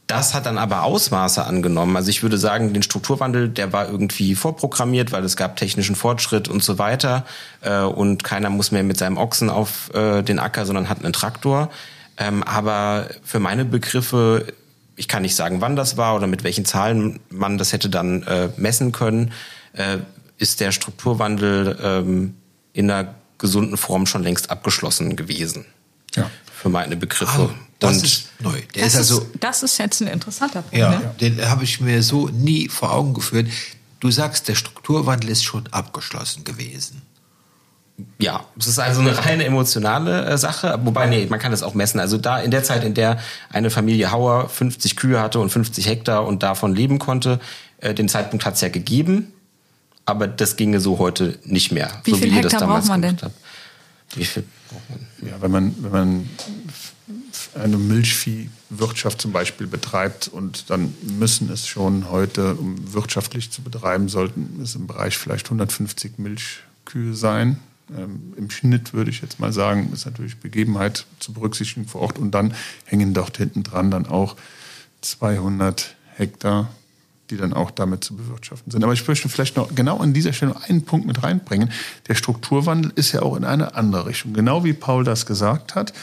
das 0.09 0.33
hat 0.33 0.47
dann 0.47 0.57
aber 0.57 0.83
Ausmaße 0.83 1.45
angenommen. 1.45 1.95
Also 1.95 2.09
ich 2.09 2.23
würde 2.23 2.39
sagen, 2.39 2.73
den 2.73 2.81
Strukturwandel, 2.81 3.47
der 3.47 3.71
war 3.73 3.87
irgendwie 3.87 4.33
vorprogrammiert, 4.33 5.11
weil 5.11 5.23
es 5.23 5.37
gab 5.37 5.55
technischen 5.55 5.95
Fortschritt 5.95 6.47
und 6.47 6.63
so 6.63 6.79
weiter. 6.79 7.25
Äh, 7.61 7.81
und 7.81 8.23
keiner 8.23 8.49
muss 8.49 8.71
mehr 8.71 8.81
mit 8.81 8.97
seinem 8.97 9.17
Ochsen 9.17 9.51
auf 9.51 9.93
äh, 9.93 10.23
den 10.23 10.39
Acker, 10.39 10.65
sondern 10.65 10.89
hat 10.89 11.03
einen 11.03 11.13
Traktor. 11.13 11.69
Ähm, 12.17 12.41
aber 12.41 13.07
für 13.23 13.39
meine 13.39 13.65
Begriffe, 13.65 14.47
ich 14.95 15.07
kann 15.07 15.21
nicht 15.21 15.35
sagen, 15.35 15.61
wann 15.61 15.75
das 15.75 15.95
war 15.95 16.15
oder 16.15 16.25
mit 16.25 16.43
welchen 16.43 16.65
Zahlen 16.65 17.19
man 17.29 17.59
das 17.59 17.71
hätte 17.71 17.89
dann 17.89 18.23
äh, 18.23 18.49
messen 18.57 18.91
können, 18.91 19.31
ist 20.39 20.61
der 20.61 20.71
Strukturwandel 20.71 21.77
ähm, 21.81 22.33
in 22.73 22.89
einer 22.89 23.13
gesunden 23.37 23.77
Form 23.77 24.07
schon 24.07 24.23
längst 24.23 24.49
abgeschlossen 24.49 25.15
gewesen. 25.15 25.65
Ja. 26.15 26.29
Für 26.51 26.69
meine 26.69 26.95
Begriffe. 26.97 27.51
Ah, 27.53 27.68
das 27.79 27.97
Und 27.97 28.03
ist 28.03 28.27
neu. 28.39 28.61
Der 28.75 28.83
Das 28.83 28.93
ist 28.93 28.99
also, 28.99 29.21
ist, 29.21 29.27
das 29.39 29.63
ist 29.63 29.77
jetzt 29.77 30.01
ein 30.01 30.07
interessanter 30.07 30.61
Punkt. 30.61 30.77
ja, 30.77 30.91
Ne? 30.91 31.15
den 31.21 31.49
habe 31.49 31.63
ich 31.63 31.79
mir 31.81 32.03
so 32.03 32.27
nie 32.29 32.67
vor 32.69 32.91
Augen 32.91 33.13
geführt. 33.13 33.47
Du 33.99 34.11
sagst, 34.11 34.47
der 34.47 34.55
Strukturwandel 34.55 35.29
ist 35.29 35.43
schon 35.43 35.67
abgeschlossen 35.71 36.43
gewesen. 36.43 37.01
Ja, 38.17 38.45
es 38.57 38.67
ist 38.67 38.79
also 38.79 39.01
eine 39.01 39.17
reine 39.25 39.43
emotionale 39.43 40.25
äh, 40.25 40.37
Sache, 40.37 40.79
wobei 40.83 41.07
nee, 41.07 41.25
man 41.29 41.37
kann 41.37 41.51
das 41.51 41.63
auch 41.63 41.73
messen. 41.73 41.99
Also 41.99 42.17
da 42.17 42.39
in 42.39 42.49
der 42.49 42.63
Zeit, 42.63 42.85
in 42.85 42.93
der 42.93 43.19
eine 43.49 43.69
Familie 43.69 44.11
Hauer 44.11 44.47
50 44.47 44.95
Kühe 44.95 45.19
hatte 45.19 45.39
und 45.39 45.49
50 45.49 45.85
Hektar 45.85 46.25
und 46.25 46.41
davon 46.41 46.73
leben 46.73 46.97
konnte, 46.97 47.41
äh, 47.81 47.93
den 47.93 48.07
Zeitpunkt 48.07 48.45
hat 48.45 48.53
es 48.55 48.61
ja 48.61 48.69
gegeben, 48.69 49.33
aber 50.05 50.27
das 50.29 50.55
ginge 50.55 50.79
so 50.79 50.97
heute 50.97 51.39
nicht 51.43 51.73
mehr. 51.73 51.91
Wie 52.05 52.11
so 52.11 52.17
viel 52.17 52.29
das 52.29 52.37
Hektar 52.43 52.59
damals 52.61 52.87
braucht 52.87 52.99
man 52.99 53.01
gemacht 53.01 53.21
denn? 53.23 53.31
Wie 54.15 54.25
viel 54.25 54.43
braucht 54.69 54.89
man? 54.89 55.29
Ja, 55.29 55.41
wenn 55.41 55.51
man, 55.51 55.75
wenn 55.79 55.91
man 55.91 56.29
eine 57.55 57.77
Milchviehwirtschaft 57.77 59.21
zum 59.21 59.31
Beispiel 59.31 59.67
betreibt 59.67 60.27
und 60.27 60.69
dann 60.69 60.93
müssen 61.01 61.49
es 61.49 61.67
schon 61.67 62.09
heute, 62.09 62.55
um 62.55 62.93
wirtschaftlich 62.93 63.51
zu 63.51 63.61
betreiben, 63.61 64.09
sollten 64.09 64.59
es 64.61 64.75
im 64.75 64.87
Bereich 64.87 65.17
vielleicht 65.17 65.47
150 65.47 66.17
Milchkühe 66.17 67.13
sein. 67.13 67.59
Ähm, 67.95 68.33
Im 68.37 68.49
Schnitt 68.49 68.93
würde 68.93 69.11
ich 69.11 69.21
jetzt 69.21 69.39
mal 69.39 69.51
sagen, 69.51 69.91
ist 69.93 70.05
natürlich 70.05 70.37
Begebenheit 70.37 71.05
zu 71.19 71.33
berücksichtigen 71.33 71.87
vor 71.87 72.01
Ort 72.01 72.19
und 72.19 72.31
dann 72.31 72.53
hängen 72.85 73.13
dort 73.13 73.37
hinten 73.37 73.63
dran 73.63 73.91
dann 73.91 74.05
auch 74.05 74.35
200 75.01 75.95
Hektar, 76.15 76.69
die 77.29 77.37
dann 77.37 77.53
auch 77.53 77.71
damit 77.71 78.03
zu 78.03 78.15
bewirtschaften 78.15 78.71
sind. 78.71 78.83
Aber 78.83 78.93
ich 78.93 79.07
möchte 79.07 79.29
vielleicht 79.29 79.55
noch 79.55 79.73
genau 79.73 79.97
an 79.97 80.13
dieser 80.13 80.33
Stelle 80.33 80.55
einen 80.67 80.83
Punkt 80.83 81.07
mit 81.07 81.23
reinbringen. 81.23 81.71
Der 82.07 82.15
Strukturwandel 82.15 82.91
ist 82.95 83.11
ja 83.11 83.21
auch 83.21 83.35
in 83.35 83.45
eine 83.45 83.75
andere 83.75 84.07
Richtung. 84.07 84.33
Genau 84.33 84.63
wie 84.63 84.73
Paul 84.73 85.03
das 85.03 85.25
gesagt 85.25 85.75
hat. 85.75 85.93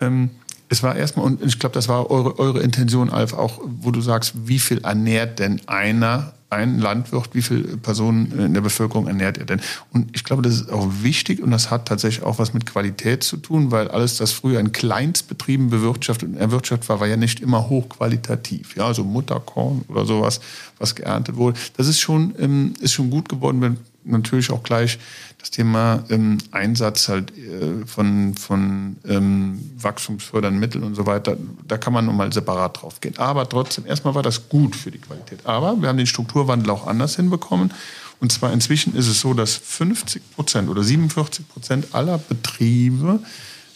Ähm, 0.00 0.30
es 0.68 0.82
war 0.82 0.96
erstmal, 0.96 1.26
und 1.26 1.42
ich 1.42 1.58
glaube, 1.58 1.74
das 1.74 1.88
war 1.88 2.10
eure, 2.10 2.38
eure 2.38 2.60
Intention, 2.60 3.10
Alf, 3.10 3.32
auch, 3.32 3.60
wo 3.64 3.90
du 3.90 4.00
sagst, 4.00 4.34
wie 4.46 4.58
viel 4.58 4.78
ernährt 4.78 5.38
denn 5.38 5.60
einer, 5.66 6.32
ein 6.48 6.78
Landwirt, 6.78 7.30
wie 7.32 7.42
viele 7.42 7.76
Personen 7.76 8.32
in 8.38 8.54
der 8.54 8.60
Bevölkerung 8.60 9.06
ernährt 9.08 9.38
er 9.38 9.46
denn? 9.46 9.60
Und 9.92 10.14
ich 10.14 10.24
glaube, 10.24 10.42
das 10.42 10.54
ist 10.54 10.72
auch 10.72 10.88
wichtig 11.02 11.42
und 11.42 11.50
das 11.50 11.70
hat 11.70 11.86
tatsächlich 11.86 12.24
auch 12.24 12.38
was 12.38 12.54
mit 12.54 12.66
Qualität 12.66 13.24
zu 13.24 13.36
tun, 13.36 13.70
weil 13.70 13.88
alles, 13.88 14.16
das 14.16 14.32
früher 14.32 14.60
in 14.60 14.72
Kleinstbetrieben 14.72 15.70
bewirtschaftet 15.70 16.28
und 16.28 16.36
erwirtschaftet 16.36 16.88
war, 16.88 17.00
war 17.00 17.06
ja 17.06 17.16
nicht 17.16 17.40
immer 17.40 17.68
hochqualitativ. 17.68 18.76
Ja, 18.76 18.86
also 18.86 19.02
Mutterkorn 19.04 19.84
oder 19.88 20.04
sowas, 20.06 20.40
was 20.78 20.94
geerntet 20.94 21.36
wurde. 21.36 21.58
Das 21.76 21.88
ist 21.88 22.00
schon, 22.00 22.34
ähm, 22.38 22.74
ist 22.80 22.92
schon 22.92 23.10
gut 23.10 23.28
geworden, 23.28 23.60
wenn 23.60 23.78
natürlich 24.06 24.50
auch 24.50 24.62
gleich 24.62 24.98
das 25.38 25.50
Thema 25.50 26.04
ähm, 26.08 26.38
Einsatz 26.50 27.08
halt 27.08 27.36
äh, 27.36 27.86
von, 27.86 28.34
von 28.34 28.96
ähm, 29.06 29.70
wachstumsfördernden 29.78 30.58
Mitteln 30.58 30.84
und 30.84 30.94
so 30.94 31.06
weiter, 31.06 31.36
da 31.66 31.78
kann 31.78 31.92
man 31.92 32.06
nochmal 32.06 32.32
separat 32.32 32.82
drauf 32.82 33.00
gehen. 33.00 33.18
Aber 33.18 33.48
trotzdem, 33.48 33.86
erstmal 33.86 34.14
war 34.14 34.22
das 34.22 34.48
gut 34.48 34.74
für 34.74 34.90
die 34.90 34.98
Qualität. 34.98 35.40
Aber 35.44 35.80
wir 35.80 35.88
haben 35.88 35.98
den 35.98 36.06
Strukturwandel 36.06 36.70
auch 36.70 36.86
anders 36.86 37.16
hinbekommen. 37.16 37.72
Und 38.18 38.32
zwar 38.32 38.52
inzwischen 38.52 38.94
ist 38.94 39.08
es 39.08 39.20
so, 39.20 39.34
dass 39.34 39.54
50 39.56 40.30
Prozent 40.34 40.68
oder 40.70 40.82
47 40.82 41.48
Prozent 41.48 41.94
aller 41.94 42.18
Betriebe 42.18 43.20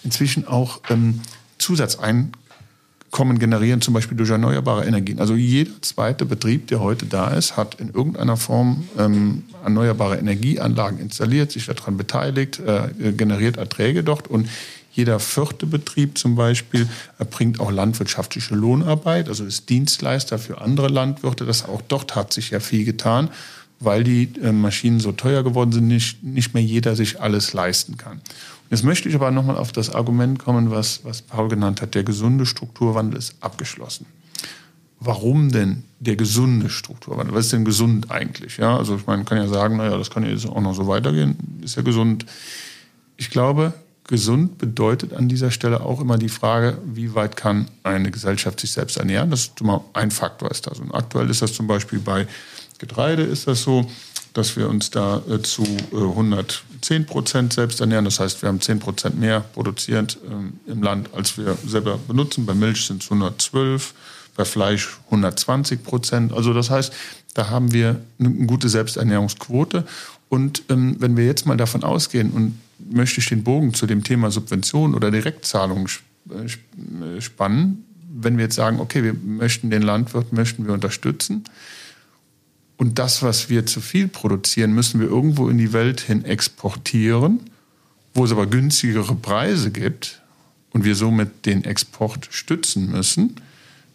inzwischen 0.03 0.49
auch 0.49 0.81
ähm, 0.89 1.21
Zusatzeinkommen 1.59 2.40
generieren, 3.11 3.81
zum 3.81 3.95
Beispiel 3.95 4.17
durch 4.17 4.31
erneuerbare 4.31 4.85
Energien. 4.85 5.19
Also 5.19 5.35
jeder 5.35 5.71
zweite 5.83 6.25
Betrieb, 6.25 6.69
der 6.69 6.81
heute 6.81 7.07
da 7.07 7.29
ist, 7.29 7.57
hat 7.57 7.81
in 7.81 7.89
irgendeiner 7.89 8.37
Form 8.37 8.89
ähm, 8.99 9.45
erneuerbare 9.65 10.17
Energieanlagen 10.17 10.99
installiert, 10.99 11.53
sich 11.53 11.67
daran 11.67 11.97
beteiligt, 11.97 12.61
äh, 12.61 13.13
generiert 13.13 13.57
Erträge 13.57 14.05
dort 14.05 14.29
und 14.29 14.49
jeder 14.93 15.21
vierte 15.21 15.67
Betrieb 15.67 16.19
zum 16.19 16.35
Beispiel 16.35 16.89
erbringt 17.19 17.61
auch 17.61 17.71
landwirtschaftliche 17.71 18.55
Lohnarbeit, 18.55 19.29
also 19.29 19.45
ist 19.45 19.69
Dienstleister 19.69 20.39
für 20.39 20.61
andere 20.61 20.89
Landwirte. 20.89 21.47
Das 21.47 21.65
auch 21.65 21.81
dort 21.83 22.17
hat 22.17 22.33
sich 22.33 22.51
ja 22.51 22.59
viel 22.59 22.85
getan, 22.85 23.31
weil 23.81 24.05
die 24.05 24.31
äh, 24.43 24.53
Maschinen 24.53 25.01
so 25.01 25.13
teuer 25.13 25.43
geworden 25.43 25.73
sind, 25.73 25.89
nicht, 25.89 26.23
nicht 26.23 26.55
mehr 26.55 26.63
jeder 26.63 26.95
sich 26.95 27.21
alles 27.21 27.55
leisten 27.55 27.97
kann. 27.97 28.21
Jetzt 28.69 28.85
möchte 28.85 29.09
ich 29.09 29.15
aber 29.17 29.31
nochmal 29.33 29.57
auf 29.57 29.73
das 29.73 29.91
Argument 29.91 30.39
kommen, 30.39 30.71
was, 30.71 31.01
was 31.03 31.23
Paul 31.23 31.49
genannt 31.49 31.83
hat. 31.83 31.95
Der 31.95 32.05
gesunde 32.05 32.47
Strukturwandel 32.47 33.19
ist 33.19 33.35
abgeschlossen. 33.41 34.07
Warum 35.01 35.51
denn 35.51 35.83
der 35.99 36.15
gesunde 36.15 36.69
Strukturwandel? 36.69 37.35
Was 37.35 37.47
ist 37.47 37.53
denn 37.55 37.65
gesund 37.65 38.11
eigentlich? 38.11 38.59
Ja, 38.59 38.77
also 38.77 38.97
ich 38.97 39.07
meine, 39.07 39.25
kann 39.25 39.39
ja 39.39 39.49
sagen, 39.49 39.79
naja, 39.79 39.97
das 39.97 40.11
kann 40.11 40.25
ja 40.25 40.31
jetzt 40.31 40.47
auch 40.47 40.61
noch 40.61 40.75
so 40.75 40.87
weitergehen. 40.87 41.37
Ist 41.63 41.77
ja 41.77 41.83
gesund. 41.83 42.27
Ich 43.17 43.31
glaube, 43.31 43.73
gesund 44.05 44.59
bedeutet 44.59 45.15
an 45.15 45.29
dieser 45.29 45.51
Stelle 45.51 45.81
auch 45.81 46.01
immer 46.01 46.19
die 46.19 46.29
Frage, 46.29 46.79
wie 46.85 47.15
weit 47.15 47.37
kann 47.37 47.67
eine 47.83 48.11
Gesellschaft 48.11 48.61
sich 48.61 48.73
selbst 48.73 48.99
ernähren? 48.99 49.31
Das 49.31 49.41
ist 49.41 49.61
immer 49.61 49.85
ein 49.95 50.11
Faktor 50.11 50.51
ist 50.51 50.67
das. 50.67 50.79
Und 50.79 50.95
aktuell 50.95 51.31
ist 51.31 51.41
das 51.41 51.55
zum 51.55 51.67
Beispiel 51.67 51.99
bei 51.99 52.27
Getreide 52.81 53.23
ist 53.23 53.47
das 53.47 53.63
so, 53.63 53.87
dass 54.33 54.57
wir 54.57 54.69
uns 54.69 54.91
da 54.91 55.23
äh, 55.29 55.41
zu 55.43 55.63
äh, 55.93 55.97
110 55.97 57.07
Prozent 57.07 57.53
selbst 57.53 57.81
ernähren. 57.81 58.05
Das 58.05 58.21
heißt, 58.21 58.43
wir 58.43 58.49
haben 58.49 58.61
10 58.61 58.79
Prozent 58.79 59.19
mehr 59.19 59.41
produziert 59.41 60.19
ähm, 60.29 60.55
im 60.67 60.83
Land, 60.83 61.11
als 61.15 61.37
wir 61.37 61.57
selber 61.67 61.99
benutzen. 62.09 62.47
Bei 62.47 62.55
Milch 62.55 62.87
sind 62.87 63.03
es 63.03 63.11
112, 63.11 63.95
bei 64.37 64.45
Fleisch 64.45 64.99
120 65.07 65.83
Prozent. 65.83 66.33
Also 66.33 66.53
das 66.55 66.71
heißt, 66.71 66.93
da 67.35 67.51
haben 67.51 67.73
wir 67.73 68.01
eine 68.19 68.31
gute 68.47 68.69
Selbsternährungsquote. 68.69 69.85
Und 70.29 70.63
ähm, 70.71 70.97
wenn 71.01 71.17
wir 71.17 71.27
jetzt 71.27 71.45
mal 71.47 71.57
davon 71.57 71.85
ausgehen, 71.85 72.31
und 72.31 72.59
möchte 72.91 73.21
ich 73.21 73.29
den 73.29 73.45
Bogen 73.45 73.75
zu 73.75 73.87
dem 73.87 74.05
Thema 74.05 74.31
Subvention 74.31 74.95
oder 74.95 75.11
Direktzahlung 75.11 75.89
äh, 76.31 77.21
spannen, 77.21 77.85
wenn 78.13 78.37
wir 78.37 78.45
jetzt 78.45 78.57
sagen, 78.57 78.81
okay, 78.81 79.03
wir 79.03 79.15
möchten 79.15 79.71
den 79.71 79.83
Landwirt, 79.83 80.33
möchten 80.33 80.67
wir 80.67 80.73
unterstützen, 80.73 81.45
und 82.81 82.99
das, 82.99 83.23
was 83.23 83.51
wir 83.51 83.67
zu 83.67 83.83
viel 83.83 84.09
produzieren, 84.09 84.73
müssen 84.73 85.01
wir 85.01 85.09
irgendwo 85.09 85.51
in 85.51 85.59
die 85.59 85.75
Welt 85.75 86.01
hin 86.01 86.25
exportieren, 86.25 87.41
wo 88.15 88.25
es 88.25 88.33
aber 88.33 88.47
günstigere 88.47 89.15
Preise 89.17 89.71
gibt 89.71 90.23
und 90.71 90.83
wir 90.83 90.95
somit 90.95 91.45
den 91.45 91.65
Export 91.65 92.29
stützen 92.31 92.91
müssen. 92.91 93.37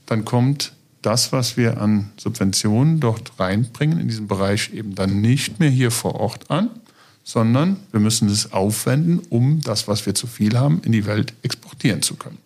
Dann 0.05 0.23
kommt 0.23 0.73
das, 1.01 1.31
was 1.31 1.57
wir 1.57 1.81
an 1.81 2.11
Subventionen 2.17 2.99
dort 2.99 3.39
reinbringen, 3.39 3.99
in 3.99 4.07
diesem 4.07 4.27
Bereich 4.27 4.71
eben 4.71 4.93
dann 4.93 5.19
nicht 5.19 5.59
mehr 5.59 5.71
hier 5.71 5.89
vor 5.89 6.13
Ort 6.19 6.51
an, 6.51 6.69
sondern 7.23 7.77
wir 7.91 7.99
müssen 7.99 8.29
es 8.29 8.53
aufwenden, 8.53 9.19
um 9.31 9.61
das, 9.61 9.87
was 9.87 10.05
wir 10.05 10.13
zu 10.13 10.27
viel 10.27 10.59
haben, 10.59 10.81
in 10.85 10.91
die 10.91 11.07
Welt 11.07 11.33
exportieren 11.41 12.03
zu 12.03 12.17
können. 12.17 12.37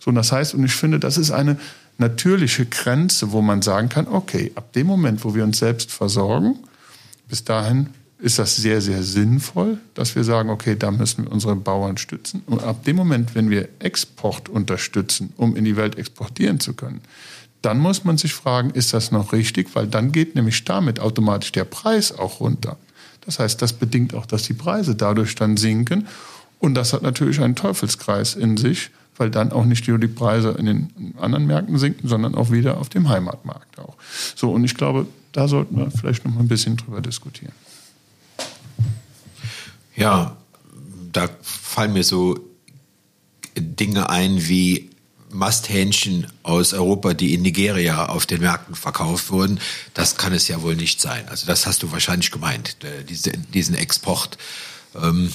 So, 0.00 0.08
und 0.08 0.14
das 0.14 0.32
heißt, 0.32 0.54
und 0.54 0.64
ich 0.64 0.72
finde, 0.72 0.98
das 0.98 1.18
ist 1.18 1.30
eine 1.30 1.58
natürliche 1.98 2.66
Grenze, 2.66 3.32
wo 3.32 3.42
man 3.42 3.62
sagen 3.62 3.88
kann, 3.88 4.08
okay, 4.08 4.52
ab 4.54 4.72
dem 4.72 4.86
Moment, 4.86 5.24
wo 5.24 5.34
wir 5.34 5.44
uns 5.44 5.58
selbst 5.58 5.92
versorgen, 5.92 6.58
bis 7.28 7.44
dahin 7.44 7.90
ist 8.18 8.38
das 8.38 8.56
sehr, 8.56 8.80
sehr 8.80 9.02
sinnvoll, 9.02 9.78
dass 9.94 10.16
wir 10.16 10.24
sagen, 10.24 10.48
okay, 10.48 10.76
da 10.76 10.90
müssen 10.90 11.24
wir 11.24 11.32
unsere 11.32 11.56
Bauern 11.56 11.98
stützen. 11.98 12.42
Und 12.46 12.62
ab 12.62 12.84
dem 12.84 12.96
Moment, 12.96 13.34
wenn 13.34 13.50
wir 13.50 13.68
Export 13.80 14.48
unterstützen, 14.48 15.32
um 15.36 15.56
in 15.56 15.64
die 15.64 15.76
Welt 15.76 15.98
exportieren 15.98 16.58
zu 16.60 16.74
können, 16.74 17.00
dann 17.60 17.78
muss 17.78 18.04
man 18.04 18.18
sich 18.18 18.34
fragen, 18.34 18.70
ist 18.70 18.92
das 18.92 19.10
noch 19.10 19.32
richtig? 19.32 19.74
Weil 19.74 19.86
dann 19.86 20.12
geht 20.12 20.34
nämlich 20.34 20.64
damit 20.64 21.00
automatisch 21.00 21.52
der 21.52 21.64
Preis 21.64 22.16
auch 22.16 22.40
runter. 22.40 22.76
Das 23.24 23.38
heißt, 23.38 23.60
das 23.62 23.72
bedingt 23.72 24.14
auch, 24.14 24.26
dass 24.26 24.42
die 24.42 24.52
Preise 24.52 24.94
dadurch 24.94 25.34
dann 25.34 25.56
sinken. 25.56 26.06
Und 26.58 26.74
das 26.74 26.92
hat 26.92 27.02
natürlich 27.02 27.40
einen 27.40 27.56
Teufelskreis 27.56 28.34
in 28.34 28.56
sich, 28.56 28.90
weil 29.16 29.30
dann 29.30 29.52
auch 29.52 29.64
nicht 29.64 29.86
nur 29.88 29.98
die 29.98 30.08
Preise 30.08 30.50
in 30.50 30.66
den 30.66 31.14
anderen 31.18 31.46
Märkten 31.46 31.78
sinken, 31.78 32.08
sondern 32.08 32.34
auch 32.34 32.50
wieder 32.50 32.78
auf 32.78 32.88
dem 32.88 33.08
Heimatmarkt 33.08 33.78
auch. 33.78 33.96
So, 34.34 34.50
und 34.52 34.64
ich 34.64 34.74
glaube, 34.74 35.06
da 35.32 35.48
sollten 35.48 35.76
wir 35.76 35.90
vielleicht 35.90 36.24
noch 36.24 36.34
mal 36.34 36.40
ein 36.40 36.48
bisschen 36.48 36.76
drüber 36.76 37.00
diskutieren. 37.00 37.52
Ja, 39.96 40.36
da 41.12 41.28
fallen 41.42 41.92
mir 41.92 42.04
so 42.04 42.38
Dinge 43.56 44.10
ein 44.10 44.48
wie 44.48 44.90
Masthähnchen 45.30 46.28
aus 46.42 46.72
Europa, 46.72 47.12
die 47.12 47.34
in 47.34 47.42
Nigeria 47.42 48.06
auf 48.06 48.26
den 48.26 48.40
Märkten 48.40 48.74
verkauft 48.74 49.30
wurden. 49.30 49.60
Das 49.92 50.16
kann 50.16 50.32
es 50.32 50.48
ja 50.48 50.62
wohl 50.62 50.76
nicht 50.76 51.00
sein. 51.00 51.28
Also 51.28 51.46
das 51.46 51.66
hast 51.66 51.82
du 51.82 51.92
wahrscheinlich 51.92 52.30
gemeint, 52.30 52.76
äh, 52.84 53.04
diese, 53.04 53.32
diesen 53.32 53.74
Export. 53.74 54.38
Ähm, 54.94 55.32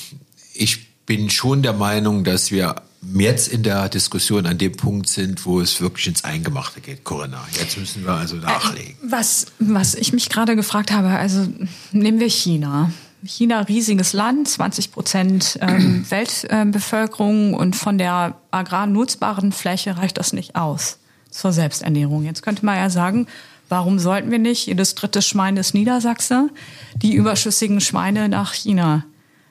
ich 0.54 0.88
bin 1.06 1.30
schon 1.30 1.64
der 1.64 1.74
Meinung, 1.74 2.24
dass 2.24 2.52
wir 2.52 2.82
jetzt 3.02 3.47
in 3.47 3.64
der 3.64 3.89
Diskussion 3.89 4.45
an 4.45 4.58
dem 4.58 4.76
Punkt 4.76 5.08
sind, 5.08 5.45
wo 5.45 5.62
es 5.62 5.82
wirklich 5.82 6.08
ins 6.08 6.24
Eingemachte 6.24 6.82
geht, 6.82 7.04
Corinna. 7.04 7.45
Jetzt 7.60 7.78
müssen 7.78 8.04
wir 8.04 8.14
also 8.14 8.36
nachlegen. 8.36 8.95
Was, 9.02 9.47
was 9.60 9.95
ich 9.95 10.14
mich 10.14 10.30
gerade 10.30 10.56
gefragt 10.56 10.91
habe, 10.91 11.10
also 11.10 11.47
nehmen 11.91 12.20
wir 12.20 12.30
China. 12.30 12.91
China, 13.24 13.62
riesiges 13.62 14.14
Land, 14.14 14.47
20 14.47 14.91
Prozent 14.91 15.60
ähm, 15.62 16.06
Weltbevölkerung 16.10 17.54
und 17.54 17.76
von 17.76 17.97
der 17.97 18.36
agrar 18.52 18.88
nutzbaren 18.88 19.52
Fläche 19.52 19.97
reicht 19.97 20.18
das 20.18 20.34
nicht 20.34 20.56
aus 20.56 21.00
zur 21.30 21.52
Selbsternährung. 21.52 22.24
Jetzt 22.24 22.41
könnte 22.41 22.66
man 22.66 22.78
ja 22.78 22.89
sagen, 22.89 23.28
Warum 23.70 24.00
sollten 24.00 24.32
wir 24.32 24.39
nicht, 24.39 24.66
jedes 24.66 24.95
dritte 24.95 25.22
Schwein 25.22 25.56
ist 25.56 25.76
Niedersachse, 25.76 26.50
die 26.95 27.14
überschüssigen 27.14 27.80
Schweine 27.82 28.28
nach 28.28 28.54
China 28.54 29.06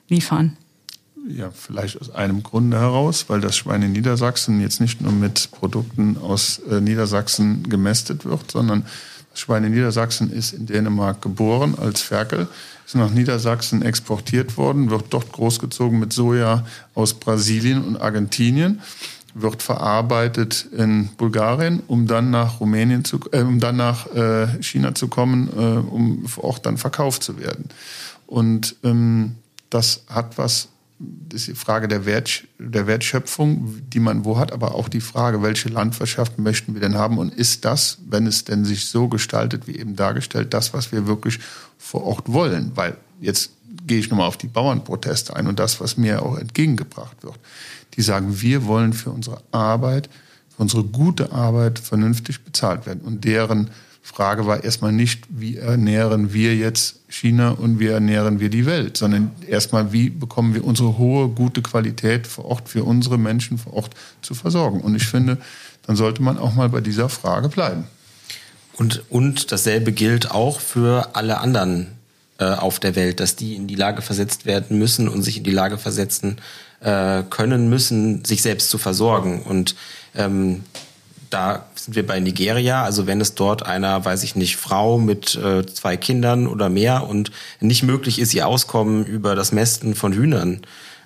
liefern? 0.09 0.57
Ja, 1.31 1.51
vielleicht 1.51 2.01
aus 2.01 2.14
einem 2.14 2.43
Grunde 2.43 2.79
heraus, 2.79 3.26
weil 3.29 3.43
das 3.43 3.55
Schwein 3.55 3.83
in 3.83 3.93
Niedersachsen 3.93 4.62
jetzt 4.62 4.81
nicht 4.81 5.03
nur 5.03 5.12
mit 5.12 5.51
Produkten 5.51 6.16
aus 6.16 6.59
äh, 6.70 6.81
Niedersachsen 6.81 7.68
gemästet 7.68 8.24
wird, 8.24 8.51
sondern 8.51 8.87
das 9.31 9.41
Schwein 9.41 9.62
in 9.64 9.72
Niedersachsen 9.72 10.33
ist 10.33 10.55
in 10.55 10.64
Dänemark 10.64 11.20
geboren 11.20 11.74
als 11.79 12.01
Ferkel, 12.01 12.49
ist 12.87 12.95
nach 12.95 13.11
Niedersachsen 13.11 13.83
exportiert 13.83 14.57
worden, 14.57 14.89
wird 14.89 15.05
dort 15.11 15.31
großgezogen 15.33 16.01
mit 16.01 16.14
Soja 16.14 16.64
aus 16.95 17.12
Brasilien 17.12 17.85
und 17.85 17.99
Argentinien 17.99 18.81
wird 19.35 19.62
verarbeitet 19.62 20.66
in 20.72 21.11
Bulgarien, 21.18 21.83
um 21.87 22.07
dann 22.07 22.31
nach 22.31 22.61
Rumänien 22.61 23.05
zu, 23.05 23.20
äh, 23.33 23.43
um 23.43 23.61
dann 23.61 23.76
nach 23.76 24.07
äh, 24.14 24.62
China 24.62 24.95
zu 24.95 25.09
kommen, 25.09 25.49
äh, 25.55 25.61
um 25.61 26.24
auch 26.41 26.59
dann 26.59 26.79
verkauft 26.79 27.22
zu 27.22 27.39
werden. 27.39 27.68
Und 28.26 28.76
ähm, 28.83 29.37
das 29.68 30.05
hat 30.09 30.39
was 30.39 30.68
das 30.99 31.42
ist 31.42 31.49
die 31.49 31.55
Frage 31.55 31.86
der, 31.86 32.07
Wert, 32.07 32.44
der 32.59 32.86
Wertschöpfung, 32.86 33.82
die 33.88 34.01
man 34.01 34.24
wo 34.24 34.36
hat, 34.38 34.53
aber 34.53 34.74
auch 34.74 34.88
die 34.88 35.01
Frage, 35.01 35.42
welche 35.42 35.68
Landwirtschaft 35.68 36.38
möchten 36.38 36.74
wir 36.74 36.80
denn 36.80 36.96
haben 36.96 37.18
und 37.18 37.32
ist 37.32 37.64
das, 37.64 37.99
wenn 38.09 38.26
es 38.26 38.44
denn 38.44 38.64
sich 38.64 38.86
so 38.86 39.09
gestaltet, 39.09 39.68
wie 39.68 39.76
eben 39.76 39.94
dargestellt, 39.94 40.53
das, 40.53 40.74
was 40.74 40.90
wir 40.90 41.07
wirklich 41.07 41.38
vor 41.78 42.05
Ort 42.05 42.32
wollen? 42.32 42.72
Weil 42.74 42.96
jetzt 43.20 43.53
gehe 43.86 44.01
ich 44.01 44.11
nochmal 44.11 44.26
auf 44.26 44.36
die 44.36 44.49
Bauernproteste 44.49 45.36
ein 45.36 45.46
und 45.46 45.59
das, 45.61 45.80
was 45.80 45.96
mir 45.96 46.22
auch 46.22 46.36
entgegengebracht 46.36 47.22
wird. 47.22 47.38
Die 47.94 48.03
sagen, 48.03 48.40
wir 48.40 48.66
wollen 48.66 48.92
für 48.92 49.11
unsere 49.11 49.42
Arbeit, 49.53 50.09
für 50.49 50.62
unsere 50.62 50.82
gute 50.82 51.32
Arbeit 51.32 51.78
vernünftig 51.78 52.44
bezahlt 52.44 52.86
werden 52.86 53.03
und 53.03 53.24
deren 53.24 53.70
Frage 54.09 54.46
war 54.46 54.64
erstmal 54.64 54.92
nicht, 54.92 55.24
wie 55.28 55.59
ernähren 55.59 56.32
wir 56.32 56.56
jetzt 56.56 57.00
China 57.09 57.50
und 57.50 57.78
wie 57.78 57.88
ernähren 57.88 58.40
wir 58.40 58.48
die 58.48 58.64
Welt, 58.64 58.96
sondern 58.96 59.30
erstmal, 59.46 59.92
wie 59.92 60.09
bekommen 60.09 60.54
wir 60.54 60.64
unsere 60.64 60.96
hohe, 60.96 61.28
gute 61.28 61.61
Qualität 61.61 62.26
vor 62.26 62.46
Ort 62.46 62.68
für 62.68 62.84
unsere 62.84 63.18
Menschen 63.18 63.59
vor 63.59 63.74
Ort 63.74 63.90
zu 64.22 64.34
versorgen. 64.34 64.80
Und 64.80 64.96
ich 64.96 65.06
finde, 65.06 65.36
dann 65.86 65.94
sollte 65.94 66.22
man 66.22 66.38
auch 66.38 66.54
mal 66.54 66.70
bei 66.70 66.80
dieser 66.80 67.09
Frage 67.11 67.48
bleiben. 67.50 67.84
Und, 68.78 69.02
und 69.11 69.52
dasselbe 69.52 69.92
gilt 69.92 70.30
auch 70.30 70.59
für 70.59 71.14
alle 71.14 71.38
anderen 71.38 71.88
äh, 72.38 72.44
auf 72.44 72.80
der 72.80 72.96
Welt, 72.96 73.20
dass 73.20 73.36
die 73.36 73.56
in 73.56 73.66
die 73.66 73.74
Lage 73.74 74.00
versetzt 74.00 74.46
werden 74.46 74.78
müssen 74.78 75.09
und 75.09 75.22
sich 75.22 75.36
in 75.36 75.44
die 75.44 75.50
Lage 75.50 75.76
versetzen 75.76 76.38
äh, 76.80 77.24
können 77.28 77.68
müssen, 77.68 78.24
sich 78.24 78.40
selbst 78.40 78.70
zu 78.70 78.78
versorgen. 78.78 79.42
Und 79.42 79.76
ähm, 80.14 80.64
da 81.31 81.66
sind 81.74 81.97
wir 81.97 82.07
bei 82.07 82.20
Nigeria. 82.20 82.83
Also 82.83 83.07
wenn 83.07 83.20
es 83.20 83.35
dort 83.35 83.64
einer, 83.64 84.05
weiß 84.05 84.22
ich 84.22 84.37
nicht, 84.37 84.57
Frau 84.57 84.99
mit 84.99 85.35
äh, 85.37 85.64
zwei 85.66 85.97
Kindern 85.97 86.47
oder 86.47 86.68
mehr 86.68 87.07
und 87.09 87.31
nicht 87.61 87.83
möglich 87.83 88.18
ist, 88.18 88.35
ihr 88.35 88.47
Auskommen 88.47 89.05
über 89.05 89.35
das 89.35 89.53
Mästen 89.53 89.95
von 89.95 90.12
Hühnern 90.12 90.62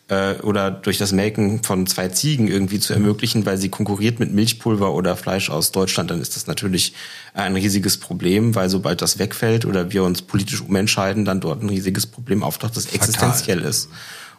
äh, 0.08 0.34
oder 0.42 0.70
durch 0.70 0.98
das 0.98 1.12
Melken 1.12 1.62
von 1.62 1.86
zwei 1.86 2.08
Ziegen 2.08 2.48
irgendwie 2.48 2.80
zu 2.80 2.92
ermöglichen, 2.92 3.46
weil 3.46 3.58
sie 3.58 3.68
konkurriert 3.68 4.20
mit 4.20 4.32
Milchpulver 4.32 4.92
oder 4.92 5.16
Fleisch 5.16 5.50
aus 5.50 5.72
Deutschland, 5.72 6.10
dann 6.10 6.20
ist 6.20 6.36
das 6.36 6.46
natürlich 6.46 6.94
ein 7.34 7.56
riesiges 7.56 7.96
Problem, 7.98 8.54
weil 8.54 8.68
sobald 8.68 9.02
das 9.02 9.18
wegfällt 9.18 9.64
oder 9.64 9.92
wir 9.92 10.04
uns 10.04 10.22
politisch 10.22 10.60
umentscheiden, 10.60 11.24
dann 11.24 11.40
dort 11.40 11.62
ein 11.62 11.68
riesiges 11.68 12.06
Problem 12.06 12.42
auftaucht, 12.42 12.76
das 12.76 12.84
Fatal. 12.86 13.00
existenziell 13.00 13.60
ist. 13.60 13.88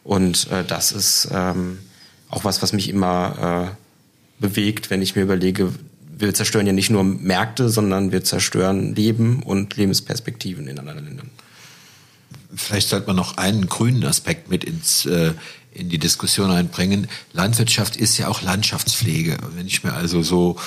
Und 0.04 0.52
äh, 0.52 0.64
das 0.66 0.92
ist 0.92 1.30
ähm, 1.34 1.80
auch 2.30 2.44
was, 2.44 2.62
was 2.62 2.74
mich 2.74 2.90
immer 2.90 3.70
äh, 3.72 3.83
bewegt, 4.44 4.90
wenn 4.90 5.02
ich 5.02 5.16
mir 5.16 5.22
überlege, 5.22 5.72
wir 6.18 6.34
zerstören 6.34 6.68
ja 6.68 6.74
nicht 6.74 6.90
nur 6.90 7.06
Märkte, 7.06 7.70
sondern 7.70 8.12
wir 8.12 8.26
zerstören 8.26 8.94
Leben 8.94 9.42
und 9.42 9.78
Lebensperspektiven 9.78 10.68
in 10.68 10.78
anderen 10.78 11.06
Ländern. 11.06 11.30
Vielleicht 12.54 12.90
sollte 12.90 13.08
man 13.08 13.16
noch 13.16 13.38
einen 13.38 13.68
grünen 13.68 14.04
Aspekt 14.04 14.50
mit 14.50 14.66
ins, 14.66 15.06
äh, 15.06 15.32
in 15.74 15.90
die 15.90 15.98
Diskussion 15.98 16.52
einbringen. 16.52 17.08
Landwirtschaft 17.34 17.96
ist 17.96 18.18
ja 18.18 18.28
auch 18.28 18.42
Landschaftspflege. 18.42 19.38
Wenn 19.56 19.68
ich 19.68 19.84
mir 19.84 19.94
also 19.94 20.22
so 20.22 20.58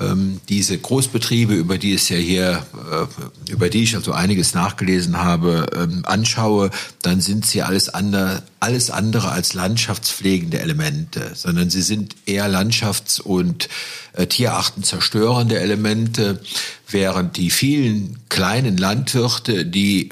ähm, 0.00 0.40
diese 0.48 0.78
Großbetriebe, 0.78 1.54
über 1.54 1.76
die 1.76 1.92
es 1.92 2.08
ja 2.08 2.16
hier, 2.16 2.66
äh, 2.90 3.52
über 3.52 3.68
die 3.68 3.82
ich 3.82 3.96
also 3.96 4.12
einiges 4.12 4.54
nachgelesen 4.54 5.18
habe, 5.18 5.66
ähm, 5.76 6.02
anschaue, 6.04 6.70
dann 7.02 7.20
sind 7.20 7.44
sie 7.44 7.62
alles 7.62 7.90
andere, 7.90 8.42
alles 8.60 8.90
andere 8.90 9.30
als 9.30 9.52
landschaftspflegende 9.52 10.60
Elemente, 10.60 11.32
sondern 11.34 11.68
sie 11.68 11.82
sind 11.82 12.16
eher 12.24 12.48
landschafts- 12.48 13.20
und 13.20 13.68
äh, 14.14 14.26
Tierarten 14.26 14.82
zerstörende 14.84 15.58
Elemente, 15.58 16.40
während 16.88 17.36
die 17.36 17.50
vielen 17.50 18.18
kleinen 18.30 18.78
Landwirte, 18.78 19.66
die 19.66 20.10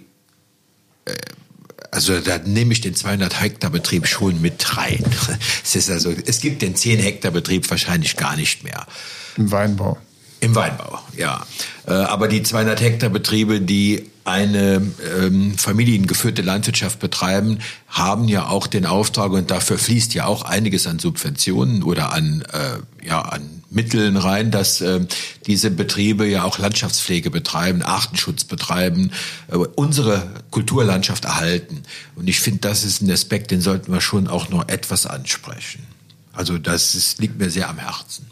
äh, 1.07 1.15
also 1.93 2.19
da 2.21 2.39
nehme 2.39 2.73
ich 2.73 2.81
den 2.81 2.95
200 2.95 3.41
Hektar 3.41 3.71
Betrieb 3.71 4.09
schon 4.09 4.41
mit 4.41 4.77
rein. 4.77 5.05
Es 5.65 5.77
ist 5.77 5.91
also, 5.91 6.13
es 6.27 6.41
gibt 6.41 6.63
den 6.63 6.75
10 6.75 6.99
Hektar 6.99 7.31
Betrieb 7.31 7.69
wahrscheinlich 7.71 8.17
gar 8.17 8.35
nicht 8.35 8.65
mehr. 8.65 8.87
Im 9.37 9.51
Weinbau. 9.53 9.99
Im 10.41 10.55
Weinbau, 10.55 10.99
ja. 11.17 11.47
Äh, 11.87 11.93
aber 11.93 12.29
die 12.29 12.43
200 12.43 12.81
Hektar 12.81 13.11
Betriebe, 13.11 13.61
die 13.61 14.11
eine 14.25 14.83
ähm, 15.19 15.57
familiengeführte 15.59 16.43
Landwirtschaft 16.43 17.01
betreiben, 17.01 17.59
haben 17.89 18.29
ja 18.29 18.47
auch 18.47 18.67
den 18.67 18.87
Auftrag 18.87 19.33
und 19.33 19.51
dafür 19.51 19.79
fließt 19.79 20.15
ja 20.15 20.27
auch 20.27 20.43
einiges 20.43 20.87
an 20.87 20.99
Subventionen 20.99 21.83
oder 21.83 22.13
an, 22.13 22.45
äh, 22.53 23.07
ja, 23.07 23.21
an 23.21 23.63
Mitteln 23.71 24.17
rein, 24.17 24.51
dass 24.51 24.81
äh, 24.81 25.01
diese 25.47 25.71
Betriebe 25.71 26.27
ja 26.27 26.45
auch 26.45 26.59
Landschaftspflege 26.59 27.31
betreiben, 27.31 27.83
Artenschutz 27.83 28.45
betreiben, 28.45 29.11
äh, 29.49 29.57
unsere 29.57 30.31
Kulturlandschaft 30.51 31.25
erhalten. 31.25 31.83
Und 32.15 32.29
ich 32.29 32.41
finde, 32.41 32.61
das 32.61 32.85
ist 32.85 33.03
ein 33.03 33.11
Aspekt, 33.11 33.51
den 33.51 33.61
sollten 33.61 33.93
wir 33.93 34.01
schon 34.01 34.29
auch 34.29 34.51
noch 34.51 34.69
etwas 34.69 35.07
ansprechen. 35.07 35.83
Also 36.33 36.59
das 36.59 36.95
ist, 36.95 37.19
liegt 37.19 37.39
mir 37.39 37.51
sehr 37.51 37.69
am 37.69 37.79
Herzen. 37.79 38.27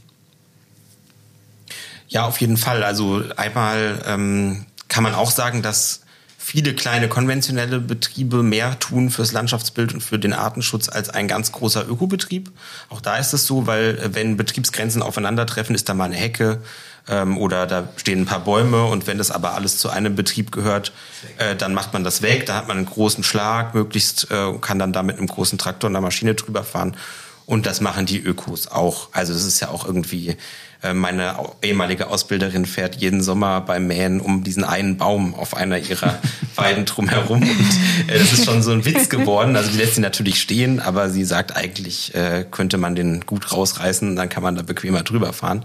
Ja, 2.09 2.27
auf 2.27 2.41
jeden 2.41 2.57
Fall. 2.57 2.83
Also 2.83 3.23
einmal 3.37 4.03
ähm, 4.05 4.67
kann 4.91 5.03
man 5.03 5.15
auch 5.15 5.31
sagen, 5.31 5.63
dass 5.63 6.03
viele 6.37 6.75
kleine 6.75 7.09
konventionelle 7.09 7.81
Betriebe 7.81 8.43
mehr 8.43 8.79
tun 8.79 9.11
fürs 9.11 9.33
Landschaftsbild 9.33 9.95
und 9.95 10.01
für 10.01 10.19
den 10.19 10.33
Artenschutz 10.33 10.89
als 10.89 11.09
ein 11.09 11.29
ganz 11.29 11.53
großer 11.53 11.87
Ökobetrieb. 11.89 12.51
Auch 12.89 13.01
da 13.01 13.19
ist 13.19 13.33
es 13.33 13.47
so, 13.47 13.67
weil 13.67 13.99
äh, 13.99 14.15
wenn 14.15 14.37
Betriebsgrenzen 14.37 15.03
aufeinandertreffen, 15.03 15.75
ist 15.75 15.89
da 15.89 15.95
mal 15.95 16.07
eine 16.07 16.17
Hecke 16.17 16.61
ähm, 17.09 17.39
oder 17.39 17.67
da 17.67 17.89
stehen 17.97 18.23
ein 18.23 18.27
paar 18.27 18.41
Bäume 18.41 18.85
und 18.85 19.07
wenn 19.07 19.19
das 19.19 19.31
aber 19.31 19.55
alles 19.55 19.79
zu 19.79 19.91
einem 19.91 20.17
Betrieb 20.17 20.51
gehört, 20.51 20.93
äh, 21.39 21.55
dann 21.55 21.73
macht 21.73 21.93
man 21.93 22.05
das 22.05 22.23
weg, 22.23 22.47
da 22.47 22.57
hat 22.57 22.69
man 22.69 22.79
einen 22.79 22.87
großen 22.87 23.23
Schlag, 23.23 23.75
möglichst 23.75 24.31
äh, 24.31 24.53
kann 24.61 24.79
dann 24.79 24.93
da 24.93 25.03
mit 25.03 25.19
einem 25.19 25.29
großen 25.29 25.59
Traktor 25.59 25.89
und 25.89 25.95
einer 25.95 26.03
Maschine 26.03 26.35
drüber 26.35 26.65
fahren. 26.65 26.97
Und 27.51 27.67
das 27.67 27.81
machen 27.81 28.07
die 28.07 28.21
Ökos 28.21 28.69
auch. 28.69 29.09
Also 29.11 29.33
das 29.33 29.45
ist 29.45 29.59
ja 29.59 29.71
auch 29.71 29.85
irgendwie 29.85 30.37
äh, 30.85 30.95
meine 30.95 31.35
ehemalige 31.63 32.07
Ausbilderin 32.07 32.65
fährt 32.65 32.95
jeden 32.95 33.25
Sommer 33.25 33.61
beim 33.61 33.89
Mähen 33.89 34.21
um 34.21 34.45
diesen 34.45 34.63
einen 34.63 34.99
Baum 34.99 35.35
auf 35.35 35.57
einer 35.57 35.77
ihrer 35.77 36.21
Weiden 36.55 36.85
drumherum. 36.85 37.43
Und 37.43 37.71
äh, 38.07 38.21
das 38.21 38.33
ist 38.33 38.45
schon 38.45 38.63
so 38.63 38.71
ein 38.71 38.85
Witz 38.85 39.09
geworden. 39.09 39.57
Also 39.57 39.73
die 39.73 39.79
lässt 39.79 39.97
sie 39.97 40.01
natürlich 40.01 40.41
stehen, 40.41 40.79
aber 40.79 41.11
sie 41.11 41.25
sagt 41.25 41.57
eigentlich, 41.57 42.15
äh, 42.15 42.47
könnte 42.49 42.79
man 42.79 42.95
den 42.95 43.27
gut 43.27 43.51
rausreißen, 43.51 44.15
dann 44.15 44.29
kann 44.29 44.45
man 44.45 44.55
da 44.55 44.63
bequemer 44.63 45.03
drüber 45.03 45.33
fahren. 45.33 45.65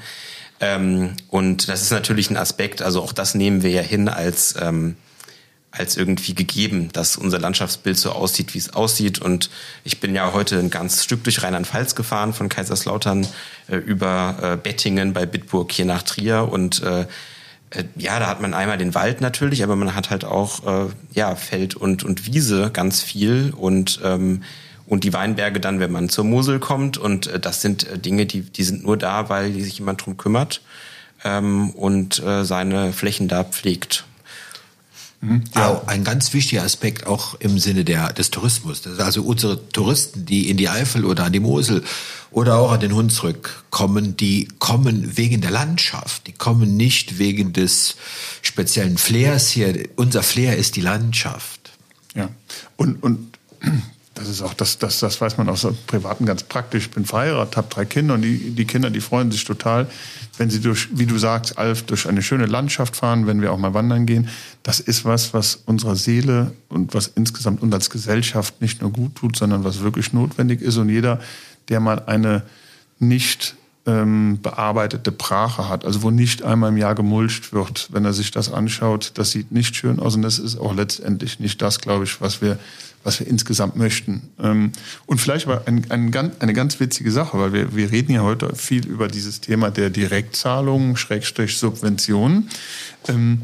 Ähm, 0.62 1.12
und 1.30 1.70
das 1.70 1.84
ist 1.84 1.92
natürlich 1.92 2.32
ein 2.32 2.38
Aspekt, 2.38 2.82
also 2.82 3.04
auch 3.04 3.14
das 3.14 3.36
nehmen 3.36 3.62
wir 3.62 3.70
ja 3.70 3.84
hin 3.84 4.10
als 4.10 4.56
ähm, 4.60 4.96
als 5.78 5.98
irgendwie 5.98 6.34
gegeben, 6.34 6.90
dass 6.94 7.18
unser 7.18 7.40
Landschaftsbild 7.40 7.98
so 7.98 8.12
aussieht, 8.12 8.54
wie 8.54 8.60
es 8.60 8.74
aussieht. 8.74 9.20
Und 9.20 9.50
ich 9.84 10.00
bin 10.00 10.16
ja 10.16 10.34
heute 10.34 10.60
ein 10.60 10.70
ganz 10.70 11.04
Stück 11.04 11.24
durch 11.24 11.44
Rheinland-Pfalz 11.44 11.96
gefahren, 11.96 12.34
von 12.34 12.50
Kaiserslautern 12.50 13.28
äh, 13.68 13.78
über 13.78 14.38
äh, 14.42 14.58
Bettingen 14.58 15.14
bei 15.14 15.26
Bitburg 15.26 15.72
hier 15.72 15.86
nach 15.86 16.04
Trier. 16.04 16.48
Und 16.52 16.82
äh, 16.82 17.06
äh, 17.72 17.84
ja, 17.96 18.20
da 18.20 18.28
hat 18.28 18.42
man 18.42 18.54
einmal 18.54 18.78
den 18.78 18.96
Wald 18.96 19.22
natürlich, 19.22 19.64
aber 19.64 19.76
man 19.76 19.96
hat 19.96 20.10
halt 20.10 20.26
auch 20.26 20.88
äh, 20.88 20.92
ja 21.14 21.36
Feld 21.36 21.76
und 21.76 22.04
und 22.04 22.26
Wiese 22.26 22.72
ganz 22.72 23.02
viel 23.02 23.54
und 23.56 24.00
ähm, 24.04 24.44
und 24.88 25.04
die 25.04 25.14
Weinberge 25.14 25.60
dann, 25.60 25.80
wenn 25.80 25.92
man 25.92 26.10
zur 26.10 26.26
Mosel 26.26 26.60
kommt. 26.60 26.98
Und 26.98 27.28
äh, 27.28 27.40
das 27.40 27.62
sind 27.62 27.88
äh, 27.88 27.98
Dinge, 27.98 28.26
die 28.26 28.42
die 28.42 28.64
sind 28.64 28.84
nur 28.84 28.98
da, 28.98 29.30
weil 29.30 29.54
sich 29.54 29.80
jemand 29.80 30.06
drum 30.06 30.18
kümmert 30.18 30.62
ähm, 31.24 31.72
und 31.72 32.22
äh, 32.24 32.46
seine 32.46 32.94
Flächen 32.94 33.28
da 33.28 33.44
pflegt. 33.44 34.06
Mhm. 35.26 35.44
Ja, 35.56 35.82
ein 35.88 36.04
ganz 36.04 36.34
wichtiger 36.34 36.64
Aspekt 36.64 37.08
auch 37.08 37.36
im 37.40 37.58
Sinne 37.58 37.84
der, 37.84 38.14
des 38.14 38.30
Tourismus. 38.30 38.86
also 39.00 39.24
unsere 39.24 39.68
Touristen, 39.70 40.26
die 40.26 40.50
in 40.50 40.58
die 40.58 40.70
Eifel 40.70 41.04
oder 41.06 41.26
an 41.26 41.34
die 41.34 41.40
Mosel 41.40 41.84
oder 42.32 42.58
auch 42.58 42.72
an 42.72 42.80
den 42.80 42.94
Hunsrück 42.94 43.64
kommen, 43.72 44.18
die 44.18 44.48
kommen 44.60 45.18
wegen 45.18 45.42
der 45.42 45.52
Landschaft. 45.52 46.28
Die 46.28 46.34
kommen 46.34 46.78
nicht 46.78 47.18
wegen 47.18 47.54
des 47.54 47.96
speziellen 48.42 48.98
Flairs 48.98 49.50
hier. 49.50 49.88
Unser 49.96 50.22
Flair 50.22 50.58
ist 50.58 50.76
die 50.76 50.82
Landschaft. 50.82 51.72
Ja, 52.14 52.30
und, 52.78 53.02
und 53.02 53.38
das 54.16 54.30
ist 54.30 54.42
auch, 54.42 54.54
das, 54.54 54.80
das, 54.80 55.00
das 55.02 55.20
weiß 55.20 55.38
man 55.38 55.50
aus 55.50 55.68
Privaten 55.88 56.26
ganz 56.26 56.44
praktisch. 56.44 56.86
Ich 56.86 56.92
bin 56.92 57.06
verheiratet, 57.06 57.58
habe 57.58 57.68
drei 57.70 57.84
Kinder 57.84 58.14
und 58.14 58.22
die, 58.22 58.52
die 58.52 58.66
Kinder, 58.66 58.90
die 58.90 59.02
freuen 59.02 59.30
sich 59.30 59.44
total, 59.44 59.88
wenn 60.38 60.50
sie 60.50 60.62
durch, 60.62 60.88
wie 60.94 61.06
du 61.06 61.18
sagst, 61.18 61.58
Alf, 61.58 61.84
durch 61.84 62.08
eine 62.08 62.22
schöne 62.22 62.46
Landschaft 62.46 62.96
fahren, 62.96 63.28
wenn 63.28 63.42
wir 63.42 63.52
auch 63.52 63.58
mal 63.58 63.74
wandern 63.74 64.06
gehen. 64.06 64.30
Das 64.64 64.80
ist 64.80 65.04
was, 65.04 65.34
was 65.34 65.58
unserer 65.66 65.98
Seele 65.98 66.54
und 66.70 66.94
was 66.94 67.08
insgesamt 67.08 67.62
uns 67.62 67.74
als 67.74 67.90
Gesellschaft 67.90 68.62
nicht 68.62 68.82
nur 68.82 68.92
gut 68.92 69.16
tut, 69.16 69.36
sondern 69.36 69.66
was 69.66 69.82
wirklich 69.82 70.14
notwendig 70.14 70.62
ist. 70.62 70.78
Und 70.78 70.88
jeder, 70.88 71.20
der 71.68 71.82
mal 71.82 72.04
eine 72.06 72.44
nicht 73.00 73.56
ähm, 73.86 74.40
bearbeitete 74.42 75.12
Brache 75.12 75.70
hat, 75.70 75.86
also 75.86 76.02
wo 76.02 76.10
nicht 76.10 76.42
einmal 76.44 76.70
im 76.72 76.78
Jahr 76.78 76.96
gemulcht 76.96 77.54
wird, 77.54 77.90
wenn 77.92 78.06
er 78.06 78.14
sich 78.14 78.32
das 78.32 78.52
anschaut, 78.52 79.12
das 79.16 79.32
sieht 79.32 79.52
nicht 79.52 79.76
schön 79.76 80.00
aus 80.00 80.16
und 80.16 80.22
das 80.22 80.40
ist 80.40 80.58
auch 80.58 80.74
letztendlich 80.74 81.40
nicht 81.40 81.62
das, 81.62 81.82
glaube 81.82 82.06
ich, 82.06 82.20
was 82.22 82.42
wir, 82.42 82.58
was 83.06 83.20
wir 83.20 83.28
insgesamt 83.28 83.78
möchten. 83.78 84.30
Ähm, 84.40 84.72
und 85.06 85.22
vielleicht 85.22 85.48
war 85.48 85.68
ein, 85.68 85.90
ein, 85.90 86.14
eine 86.40 86.54
ganz 86.54 86.80
witzige 86.80 87.12
Sache, 87.12 87.38
weil 87.40 87.54
wir, 87.54 87.76
wir 87.76 87.92
reden 87.92 88.12
ja 88.12 88.24
heute 88.24 88.54
viel 88.56 88.86
über 88.86 89.08
dieses 89.08 89.40
Thema 89.40 89.70
der 89.70 89.92
Direktzahlungen, 89.92 90.98
Schrägstrich 90.98 91.58
Subventionen. 91.58 92.50
Ähm, 93.08 93.44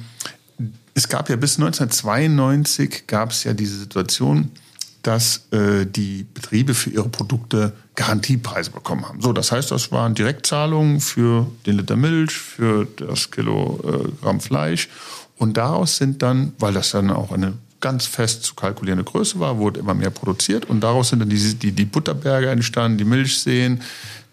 es 0.95 1.07
gab 1.07 1.29
ja 1.29 1.35
bis 1.35 1.57
1992 1.57 3.05
gab 3.07 3.31
es 3.31 3.43
ja 3.43 3.53
diese 3.53 3.77
Situation, 3.77 4.51
dass 5.03 5.47
äh, 5.51 5.85
die 5.85 6.25
Betriebe 6.33 6.73
für 6.73 6.89
ihre 6.89 7.09
Produkte 7.09 7.73
Garantiepreise 7.95 8.71
bekommen 8.71 9.07
haben. 9.07 9.21
So, 9.21 9.31
das 9.31 9.51
heißt, 9.51 9.69
das 9.71 9.91
waren 9.91 10.15
Direktzahlungen 10.15 11.01
für 11.01 11.47
den 11.67 11.77
Liter 11.77 11.95
Milch, 11.95 12.31
für 12.31 12.87
das 12.97 13.29
Kilogramm 13.29 14.37
äh, 14.37 14.41
Fleisch. 14.41 14.89
Und 15.37 15.57
daraus 15.57 15.97
sind 15.97 16.23
dann, 16.23 16.53
weil 16.57 16.73
das 16.73 16.91
dann 16.91 17.11
auch 17.11 17.31
eine 17.31 17.53
ganz 17.81 18.05
fest 18.05 18.43
zu 18.43 18.55
kalkulierende 18.55 19.03
Größe 19.03 19.39
war, 19.39 19.57
wurde 19.57 19.79
immer 19.79 19.93
mehr 19.93 20.11
produziert. 20.11 20.65
Und 20.65 20.81
daraus 20.81 21.09
sind 21.09 21.19
dann 21.19 21.29
die, 21.29 21.55
die, 21.55 21.71
die 21.71 21.85
Butterberge 21.85 22.49
entstanden, 22.49 22.97
die 22.97 23.05
Milchseen, 23.05 23.81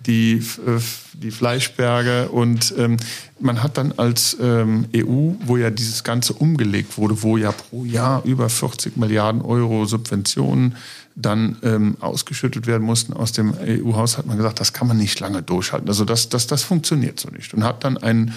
die, 0.07 0.35
äh, 0.35 0.81
die 1.15 1.31
Fleischberge. 1.31 2.29
Und 2.29 2.75
ähm, 2.79 2.99
man 3.41 3.63
hat 3.63 3.79
dann 3.79 3.93
als 3.97 4.37
ähm, 4.41 4.87
EU, 4.95 5.33
wo 5.45 5.57
ja 5.57 5.71
dieses 5.71 6.05
Ganze 6.05 6.35
umgelegt 6.35 6.99
wurde, 6.99 7.23
wo 7.23 7.37
ja 7.37 7.53
pro 7.53 7.85
Jahr 7.85 8.25
über 8.25 8.49
40 8.49 8.97
Milliarden 8.97 9.43
Euro 9.43 9.87
Subventionen 9.87 10.77
dann 11.17 11.57
ähm, 11.63 11.97
ausgeschüttet 12.01 12.67
werden 12.67 12.85
mussten 12.85 13.13
aus 13.13 13.33
dem 13.33 13.53
EU-Haushalt, 13.61 14.19
hat 14.19 14.27
man 14.27 14.37
gesagt, 14.37 14.61
das 14.61 14.73
kann 14.73 14.87
man 14.87 14.97
nicht 14.97 15.19
lange 15.19 15.43
durchhalten. 15.43 15.89
Also 15.89 16.05
das, 16.05 16.29
das, 16.29 16.47
das 16.47 16.63
funktioniert 16.63 17.19
so 17.19 17.29
nicht. 17.31 17.53
Und 17.55 17.65
hat 17.65 17.83
dann 17.83 17.97
einen, 17.97 18.35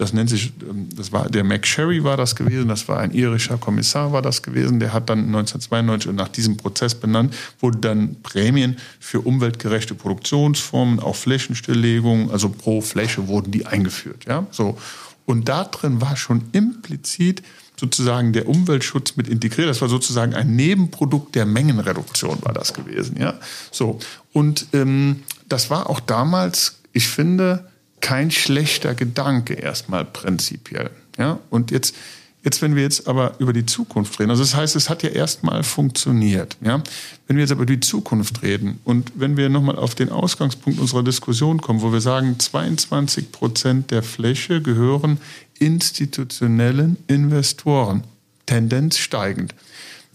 das 0.00 0.14
nennt 0.14 0.30
sich, 0.30 0.52
ähm, 0.62 0.88
das 0.96 1.12
war 1.12 1.28
der 1.28 1.44
McSherry 1.44 2.02
war 2.02 2.16
das 2.16 2.34
gewesen, 2.34 2.68
das 2.68 2.88
war 2.88 3.00
ein 3.00 3.12
irischer 3.12 3.58
Kommissar 3.58 4.12
war 4.12 4.22
das 4.22 4.42
gewesen, 4.42 4.80
der 4.80 4.94
hat 4.94 5.10
dann 5.10 5.26
1992 5.26 6.08
und 6.08 6.16
nach 6.16 6.28
diesem 6.28 6.56
Prozess 6.56 6.94
benannt, 6.94 7.34
wurden 7.60 7.82
dann 7.82 8.16
Prämien 8.22 8.78
für 8.98 9.20
umweltgerechte 9.20 9.94
Produktionsformen, 9.94 11.00
auch 11.00 11.16
Flächenstilllegung, 11.16 12.30
also 12.30 12.48
pro 12.48 12.80
Fläche 12.80 13.28
wurden 13.28 13.50
die 13.50 13.66
eingeführt. 13.66 14.24
Ja, 14.26 14.46
so. 14.50 14.78
Und 15.26 15.48
da 15.48 15.64
drin 15.64 16.00
war 16.00 16.16
schon 16.16 16.44
implizit 16.52 17.42
sozusagen 17.76 18.32
der 18.32 18.48
Umweltschutz 18.48 19.16
mit 19.16 19.28
integriert. 19.28 19.68
Das 19.68 19.80
war 19.80 19.88
sozusagen 19.88 20.34
ein 20.34 20.56
Nebenprodukt 20.56 21.34
der 21.34 21.46
Mengenreduktion, 21.46 22.38
war 22.42 22.52
das 22.52 22.72
gewesen. 22.72 23.16
Ja, 23.18 23.34
so 23.70 23.98
und 24.32 24.66
ähm, 24.72 25.22
das 25.48 25.68
war 25.68 25.90
auch 25.90 26.00
damals, 26.00 26.80
ich 26.92 27.06
finde, 27.06 27.69
kein 28.00 28.30
schlechter 28.30 28.94
Gedanke 28.94 29.54
erstmal 29.54 30.04
prinzipiell. 30.04 30.90
Ja, 31.18 31.38
und 31.50 31.70
jetzt 31.70 31.94
Jetzt, 32.42 32.62
wenn 32.62 32.74
wir 32.74 32.82
jetzt 32.82 33.06
aber 33.06 33.34
über 33.38 33.52
die 33.52 33.66
Zukunft 33.66 34.18
reden, 34.18 34.30
also 34.30 34.42
das 34.42 34.54
heißt, 34.54 34.74
es 34.74 34.88
hat 34.88 35.02
ja 35.02 35.10
erstmal 35.10 35.62
funktioniert. 35.62 36.56
Ja? 36.62 36.82
Wenn 37.26 37.36
wir 37.36 37.42
jetzt 37.42 37.50
aber 37.50 37.64
über 37.64 37.72
die 37.74 37.80
Zukunft 37.80 38.42
reden 38.42 38.80
und 38.84 39.12
wenn 39.14 39.36
wir 39.36 39.50
nochmal 39.50 39.76
auf 39.76 39.94
den 39.94 40.08
Ausgangspunkt 40.08 40.78
unserer 40.78 41.02
Diskussion 41.02 41.60
kommen, 41.60 41.82
wo 41.82 41.92
wir 41.92 42.00
sagen, 42.00 42.38
22 42.38 43.30
Prozent 43.30 43.90
der 43.90 44.02
Fläche 44.02 44.62
gehören 44.62 45.18
institutionellen 45.58 46.96
Investoren, 47.08 48.04
Tendenz 48.46 48.96
steigend. 48.96 49.54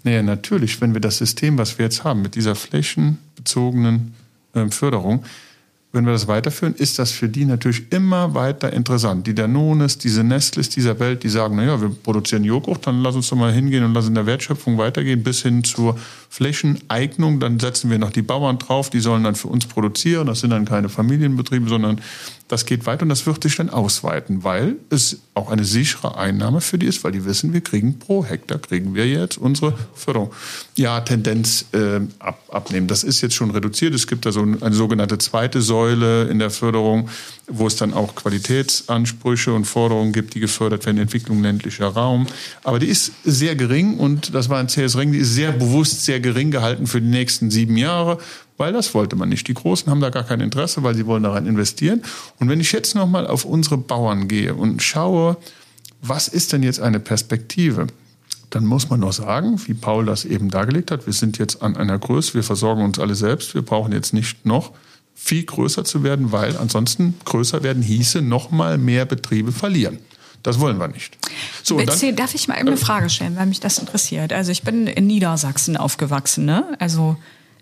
Naja, 0.04 0.24
natürlich, 0.24 0.82
wenn 0.82 0.96
wir 0.96 1.02
das 1.02 1.20
System, 1.20 1.60
was 1.60 1.78
wir 1.78 1.86
jetzt 1.86 2.04
haben, 2.04 2.24
mit 2.24 2.34
dieser 2.34 2.56
flächenbezogenen 2.56 4.16
äh, 4.54 4.68
Förderung, 4.70 5.24
wenn 5.96 6.06
wir 6.06 6.12
das 6.12 6.28
weiterführen, 6.28 6.76
ist 6.76 7.00
das 7.00 7.12
für 7.12 7.30
die 7.30 7.46
natürlich 7.46 7.92
immer 7.92 8.34
weiter 8.34 8.72
interessant. 8.74 9.26
Die 9.26 9.34
Danones, 9.34 9.98
diese 9.98 10.24
Nestles 10.24 10.70
dieser 10.70 11.00
Welt, 11.00 11.24
die 11.24 11.30
sagen, 11.30 11.56
naja, 11.56 11.82
wir 11.82 11.90
produzieren 11.90 12.44
Joghurt, 12.44 12.86
dann 12.86 13.02
lass 13.02 13.16
uns 13.16 13.30
doch 13.30 13.38
mal 13.38 13.52
hingehen 13.52 13.84
und 13.84 13.94
lassen 13.94 14.10
in 14.10 14.16
der 14.16 14.26
Wertschöpfung 14.26 14.78
weitergehen 14.78 15.24
bis 15.24 15.42
hin 15.42 15.64
zur 15.64 15.98
Flächeneignung. 16.30 17.40
Dann 17.40 17.60
setzen 17.60 17.90
wir 17.90 17.98
noch 17.98 18.12
die 18.12 18.22
Bauern 18.22 18.60
drauf, 18.60 18.90
die 18.90 19.00
sollen 19.00 19.24
dann 19.24 19.36
für 19.36 19.48
uns 19.48 19.66
produzieren. 19.66 20.28
Das 20.28 20.42
sind 20.42 20.50
dann 20.50 20.66
keine 20.66 20.90
Familienbetriebe, 20.90 21.70
sondern 21.70 22.02
das 22.48 22.68
geht 22.68 22.86
weiter 22.86 23.04
und 23.04 23.10
das 23.10 23.26
wird 23.26 23.42
sich 23.42 23.56
dann 23.56 23.72
ausweiten, 23.72 24.44
weil 24.44 24.76
es 24.92 25.20
auch 25.34 25.50
eine 25.50 25.66
sichere 25.66 26.16
Einnahme 26.16 26.62
für 26.62 26.78
die 26.78 26.86
ist, 26.86 27.04
weil 27.04 27.12
die 27.12 27.26
wissen, 27.26 27.54
wir 27.54 27.62
kriegen 27.62 27.98
pro 27.98 28.24
Hektar, 28.24 28.60
kriegen 28.60 28.94
wir 28.94 29.08
jetzt 29.08 29.40
unsere 29.40 29.74
Förderung. 29.96 30.32
Ja, 30.76 31.02
Tendenz 31.02 31.66
äh, 31.74 32.02
ab, 32.20 32.40
abnehmen. 32.50 32.88
Das 32.88 33.04
ist 33.04 33.22
jetzt 33.22 33.34
schon 33.34 33.50
reduziert. 33.50 33.96
Es 33.96 34.06
gibt 34.06 34.28
da 34.28 34.32
so 34.32 34.42
eine 34.42 34.76
sogenannte 34.76 35.18
zweite 35.18 35.62
Säule 35.62 36.26
in 36.26 36.38
der 36.38 36.52
Förderung, 36.52 37.10
wo 37.48 37.66
es 37.66 37.78
dann 37.78 37.94
auch 37.94 38.14
Qualitätsansprüche 38.14 39.52
und 39.52 39.66
Forderungen 39.66 40.14
gibt, 40.14 40.36
die 40.36 40.40
gefördert 40.40 40.86
werden, 40.86 41.00
Entwicklung 41.00 41.42
ländlicher 41.42 41.88
Raum. 41.88 42.28
Aber 42.64 42.78
die 42.78 42.88
ist 42.88 43.12
sehr 43.24 43.56
gering 43.56 43.98
und 43.98 44.36
das 44.36 44.50
war 44.50 44.60
ein 44.60 44.68
CS 44.68 44.98
Ring, 44.98 45.12
die 45.12 45.20
ist 45.20 45.34
sehr 45.34 45.52
bewusst 45.52 46.06
sehr 46.06 46.20
gering 46.20 46.52
gehalten 46.52 46.86
für 46.86 47.02
die 47.02 47.10
nächsten 47.10 47.50
sieben 47.50 47.76
Jahre, 47.76 48.20
weil 48.58 48.74
das 48.74 48.94
wollte 48.94 49.16
man 49.16 49.30
nicht. 49.30 49.48
Die 49.48 49.54
Großen 49.54 49.90
haben 49.90 50.02
da 50.02 50.10
gar 50.10 50.24
kein 50.24 50.42
Interesse, 50.42 50.84
weil 50.84 50.96
sie 50.96 51.06
wollen 51.06 51.24
daran 51.24 51.46
investieren. 51.46 52.02
Und 52.40 52.50
wenn 52.50 52.60
ich 52.60 52.72
jetzt 52.72 52.96
nochmal 52.96 53.28
auf 53.28 53.46
unsere 53.46 53.78
Bauern 53.78 54.28
gehe 54.28 54.54
und 54.56 54.82
schaue, 54.82 55.38
was 56.02 56.28
ist 56.28 56.54
denn 56.54 56.64
jetzt 56.64 56.80
eine 56.80 57.00
Perspektive? 57.00 57.88
Dann 58.50 58.66
muss 58.66 58.90
man 58.90 59.00
noch 59.00 59.14
sagen, 59.14 59.60
wie 59.66 59.74
Paul 59.74 60.06
das 60.06 60.24
eben 60.24 60.50
dargelegt 60.50 60.92
hat, 60.92 61.06
wir 61.06 61.14
sind 61.14 61.38
jetzt 61.38 61.62
an 61.62 61.76
einer 61.76 62.00
Größe, 62.00 62.36
wir 62.36 62.44
versorgen 62.44 62.84
uns 62.84 63.00
alle 63.00 63.16
selbst, 63.16 63.54
wir 63.56 63.64
brauchen 63.64 63.92
jetzt 63.92 64.14
nicht 64.14 64.46
noch 64.46 64.72
viel 65.16 65.44
größer 65.44 65.84
zu 65.84 66.04
werden, 66.04 66.32
weil 66.32 66.56
ansonsten 66.58 67.16
größer 67.26 67.64
werden 67.64 67.82
hieße 67.82 68.22
noch 68.22 68.52
mal 68.52 68.78
mehr 68.78 69.06
Betriebe 69.06 69.52
verlieren. 69.52 70.00
Das 70.44 70.60
wollen 70.60 70.78
wir 70.78 70.88
nicht. 70.88 71.18
So, 71.64 71.78
Betsy, 71.78 72.08
dann, 72.08 72.18
darf 72.18 72.36
ich 72.36 72.48
mal 72.48 72.54
eine 72.54 72.72
äh, 72.72 72.78
Frage 72.78 73.10
stellen, 73.10 73.36
weil 73.36 73.48
mich 73.48 73.60
das 73.60 73.80
interessiert? 73.80 74.32
Also 74.32 74.52
ich 74.52 74.62
bin 74.62 74.86
in 74.86 75.08
Niedersachsen 75.08 75.76
aufgewachsen, 75.76 76.46
ne? 76.46 76.76
Also 76.78 77.18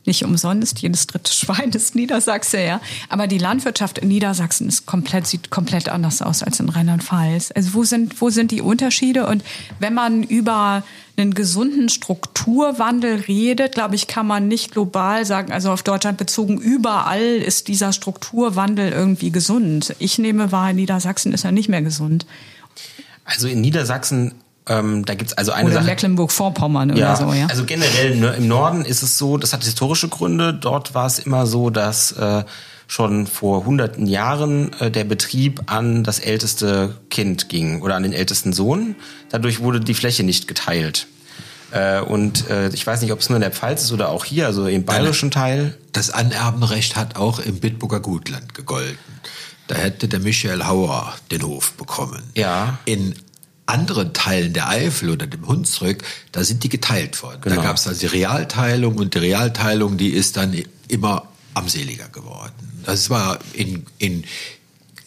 nicht 0.06 0.24
umsonst, 0.24 0.80
jedes 0.80 1.08
dritte 1.08 1.34
Schwein 1.34 1.72
ist 1.72 1.96
Niedersachse, 1.96 2.62
ja. 2.62 2.82
Aber 3.10 3.28
die 3.28 3.38
Landwirtschaft 3.38 3.98
in 4.00 4.10
Niedersachsen 4.10 4.68
ist 4.68 4.86
komplett, 4.86 5.28
sieht 5.28 5.50
komplett 5.50 5.90
anders 5.90 6.22
aus 6.22 6.44
als 6.44 6.60
in 6.60 6.70
Rheinland-Pfalz. 6.70 7.52
Also 7.56 7.74
wo 7.74 7.84
sind, 7.84 8.22
wo 8.22 8.30
sind 8.30 8.52
die 8.52 8.62
Unterschiede? 8.62 9.28
Und 9.28 9.44
wenn 9.80 9.94
man 9.94 10.24
über 10.24 10.84
einen 11.16 11.34
gesunden 11.34 11.90
Strukturwandel 11.90 13.22
redet, 13.28 13.76
glaube 13.76 13.96
ich, 13.96 14.08
kann 14.08 14.26
man 14.26 14.48
nicht 14.48 14.72
global 14.72 15.26
sagen, 15.26 15.52
also 15.52 15.72
auf 15.72 15.84
Deutschland 15.84 16.18
bezogen, 16.18 16.58
überall 16.58 17.22
ist 17.22 17.68
dieser 17.68 17.94
Strukturwandel 17.94 18.92
irgendwie 18.92 19.32
gesund. 19.32 19.96
Ich 20.00 20.18
nehme 20.18 20.52
wahr, 20.52 20.72
in 20.72 20.78
Niedersachsen 20.78 21.34
ist 21.34 21.46
er 21.46 21.52
nicht 21.52 21.70
mehr 21.70 21.84
gesund. 21.84 22.26
Also 23.26 23.48
in 23.48 23.62
Niedersachsen 23.62 24.34
ähm, 24.68 25.06
da 25.06 25.16
gibt's 25.16 25.34
also 25.34 25.52
eine 25.52 25.68
oder 25.68 25.76
Sache. 25.76 25.86
Mecklenburg-Vorpommern 25.86 26.96
ja, 26.96 27.14
oder 27.14 27.16
so, 27.28 27.34
ja. 27.34 27.48
Also 27.48 27.66
generell 27.66 28.16
ne, 28.16 28.36
im 28.38 28.48
Norden 28.48 28.86
ist 28.86 29.04
es 29.04 29.18
so, 29.18 29.38
das 29.38 29.54
hat 29.54 29.64
historische 29.64 30.08
Gründe. 30.08 30.54
Dort 30.54 30.94
war 30.94 31.06
es 31.06 31.20
immer 31.20 31.46
so, 31.48 31.70
dass 31.70 32.14
äh, 32.14 32.44
schon 32.88 33.28
vor 33.28 33.66
hunderten 33.66 34.06
Jahren 34.06 34.72
äh, 34.80 34.90
der 34.90 35.04
Betrieb 35.04 35.64
an 35.66 36.04
das 36.04 36.20
älteste 36.20 36.96
Kind 37.10 37.50
ging 37.50 37.82
oder 37.82 37.96
an 37.96 38.04
den 38.04 38.14
ältesten 38.14 38.54
Sohn. 38.54 38.96
Dadurch 39.30 39.60
wurde 39.60 39.82
die 39.82 39.94
Fläche 39.94 40.24
nicht 40.24 40.48
geteilt. 40.48 41.08
Äh, 41.72 42.00
und 42.00 42.50
äh, 42.50 42.70
ich 42.70 42.86
weiß 42.86 43.02
nicht, 43.02 43.12
ob 43.12 43.20
es 43.20 43.30
nur 43.30 43.38
in 43.38 43.42
der 43.42 43.52
Pfalz 43.52 43.84
ist 43.84 43.92
oder 43.92 44.10
auch 44.10 44.24
hier, 44.24 44.46
also 44.46 44.68
im 44.68 44.86
bayerischen 44.86 45.32
Teil. 45.32 45.76
Das 45.92 46.10
Anerbenrecht 46.10 46.96
hat 46.96 47.18
auch 47.18 47.40
im 47.40 47.60
Bitburger 47.60 48.00
Gutland 48.00 48.54
gegolten. 48.54 48.98
Da 49.68 49.76
hätte 49.76 50.08
der 50.08 50.20
Michael 50.20 50.66
Hauer 50.66 51.14
den 51.32 51.42
Hof 51.44 51.74
bekommen. 51.74 52.22
Ja. 52.36 52.78
In 52.86 53.16
anderen 53.66 54.14
Teilen 54.14 54.54
der 54.54 54.68
Eifel 54.68 55.10
oder 55.10 55.28
dem 55.28 55.48
Hunsrück, 55.48 56.04
da 56.32 56.44
sind 56.44 56.64
die 56.64 56.70
geteilt 56.70 57.22
worden. 57.24 57.42
Genau. 57.42 57.56
Da 57.58 57.62
gab 57.62 57.78
es 57.78 57.88
also 57.88 58.00
die 58.00 58.08
Realteilung 58.08 58.96
und 58.96 59.14
die 59.14 59.20
Realteilung, 59.20 59.98
die 59.98 60.10
ist 60.10 60.38
dann 60.38 60.56
immer 60.88 61.28
armseliger 61.54 62.10
geworden. 62.10 62.52
Das 62.86 63.10
war 63.10 63.40
in, 63.54 63.86
in, 63.98 64.26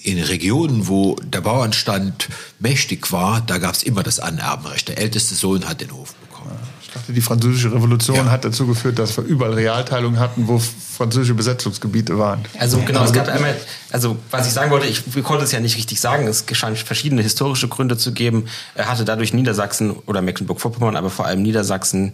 in 0.03 0.23
Regionen, 0.23 0.89
wo 0.89 1.17
der 1.17 1.41
Bauernstand 1.41 2.29
mächtig 2.59 3.13
war, 3.13 3.41
da 3.41 3.59
gab 3.59 3.75
es 3.75 3.83
immer 3.83 4.03
das 4.03 4.21
Anerbenrecht. 4.21 4.89
Der 4.89 4.99
älteste 4.99 5.35
Sohn 5.35 5.69
hat 5.69 5.81
den 5.81 5.93
Hof 5.93 6.15
bekommen. 6.15 6.57
Ich 6.81 6.91
dachte, 6.91 7.13
die 7.13 7.21
französische 7.21 7.73
Revolution 7.73 8.17
ja. 8.17 8.31
hat 8.31 8.45
dazu 8.45 8.67
geführt, 8.67 8.99
dass 8.99 9.17
wir 9.17 9.25
überall 9.25 9.53
Realteilungen 9.53 10.19
hatten, 10.19 10.49
wo 10.49 10.63
französische 10.97 11.35
Besetzungsgebiete 11.35 12.19
waren. 12.19 12.45
Also 12.59 12.79
genau, 12.79 13.05
es 13.05 13.13
gab 13.13 13.29
einmal, 13.29 13.55
also 13.93 14.17
was 14.31 14.47
ich 14.47 14.53
sagen 14.53 14.71
wollte, 14.71 14.87
ich, 14.87 15.03
ich 15.15 15.25
konnte 15.25 15.45
es 15.45 15.53
ja 15.53 15.61
nicht 15.61 15.77
richtig 15.77 16.01
sagen, 16.01 16.27
es 16.27 16.45
scheint 16.53 16.79
verschiedene 16.79 17.23
historische 17.23 17.69
Gründe 17.69 17.97
zu 17.97 18.13
geben. 18.13 18.47
Er 18.75 18.89
hatte 18.89 19.05
dadurch 19.05 19.33
Niedersachsen 19.35 19.91
oder 20.07 20.23
Mecklenburg-Vorpommern, 20.23 20.97
aber 20.97 21.11
vor 21.11 21.27
allem 21.27 21.43
Niedersachsen 21.43 22.13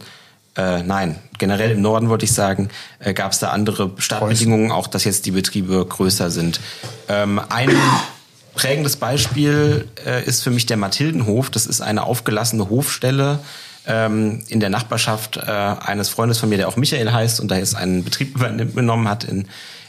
Äh, 0.55 0.83
nein, 0.83 1.19
generell 1.39 1.71
im 1.71 1.81
Norden 1.81 2.11
wollte 2.11 2.27
ich 2.27 2.33
sagen, 2.33 2.69
äh, 2.99 3.15
gab 3.15 3.33
es 3.33 3.39
da 3.39 3.49
andere 3.49 3.93
Startbedingungen, 3.97 4.71
auch 4.71 4.87
dass 4.87 5.05
jetzt 5.05 5.25
die 5.25 5.31
Betriebe 5.31 5.83
größer 5.83 6.31
sind. 6.31 6.61
Ähm, 7.09 7.41
ein 7.49 7.71
prägendes 8.55 8.97
Beispiel 8.97 9.89
äh, 10.05 10.23
ist 10.27 10.43
für 10.43 10.51
mich 10.51 10.67
der 10.67 10.77
Mathildenhof. 10.77 11.49
Das 11.49 11.65
ist 11.65 11.81
eine 11.81 12.03
aufgelassene 12.05 12.69
Hofstelle 12.69 13.39
ähm, 13.87 14.43
in 14.49 14.61
der 14.61 14.71
Nachbarschaft 14.71 15.37
äh, 15.37 15.51
eines 15.51 16.09
Freundes 16.09 16.39
von 16.39 16.49
mir, 16.49 16.59
der 16.59 16.69
auch 16.69 16.77
Michael 16.77 17.13
heißt 17.13 17.41
und 17.41 17.51
da 17.51 17.57
jetzt 17.57 17.75
einen 17.75 18.05
Betrieb 18.05 18.37
übernommen 18.59 19.09
hat 19.09 19.25
in, 19.25 19.49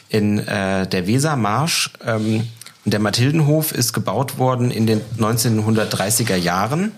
in 0.09 0.39
äh, 0.39 0.87
der 0.87 1.07
Wesermarsch. 1.07 1.91
Ähm, 2.05 2.47
und 2.85 2.91
der 2.91 2.99
Mathildenhof 2.99 3.71
ist 3.71 3.93
gebaut 3.93 4.37
worden 4.37 4.69
in 4.69 4.85
den 4.85 4.99
1930er 5.17 6.35
Jahren 6.35 6.91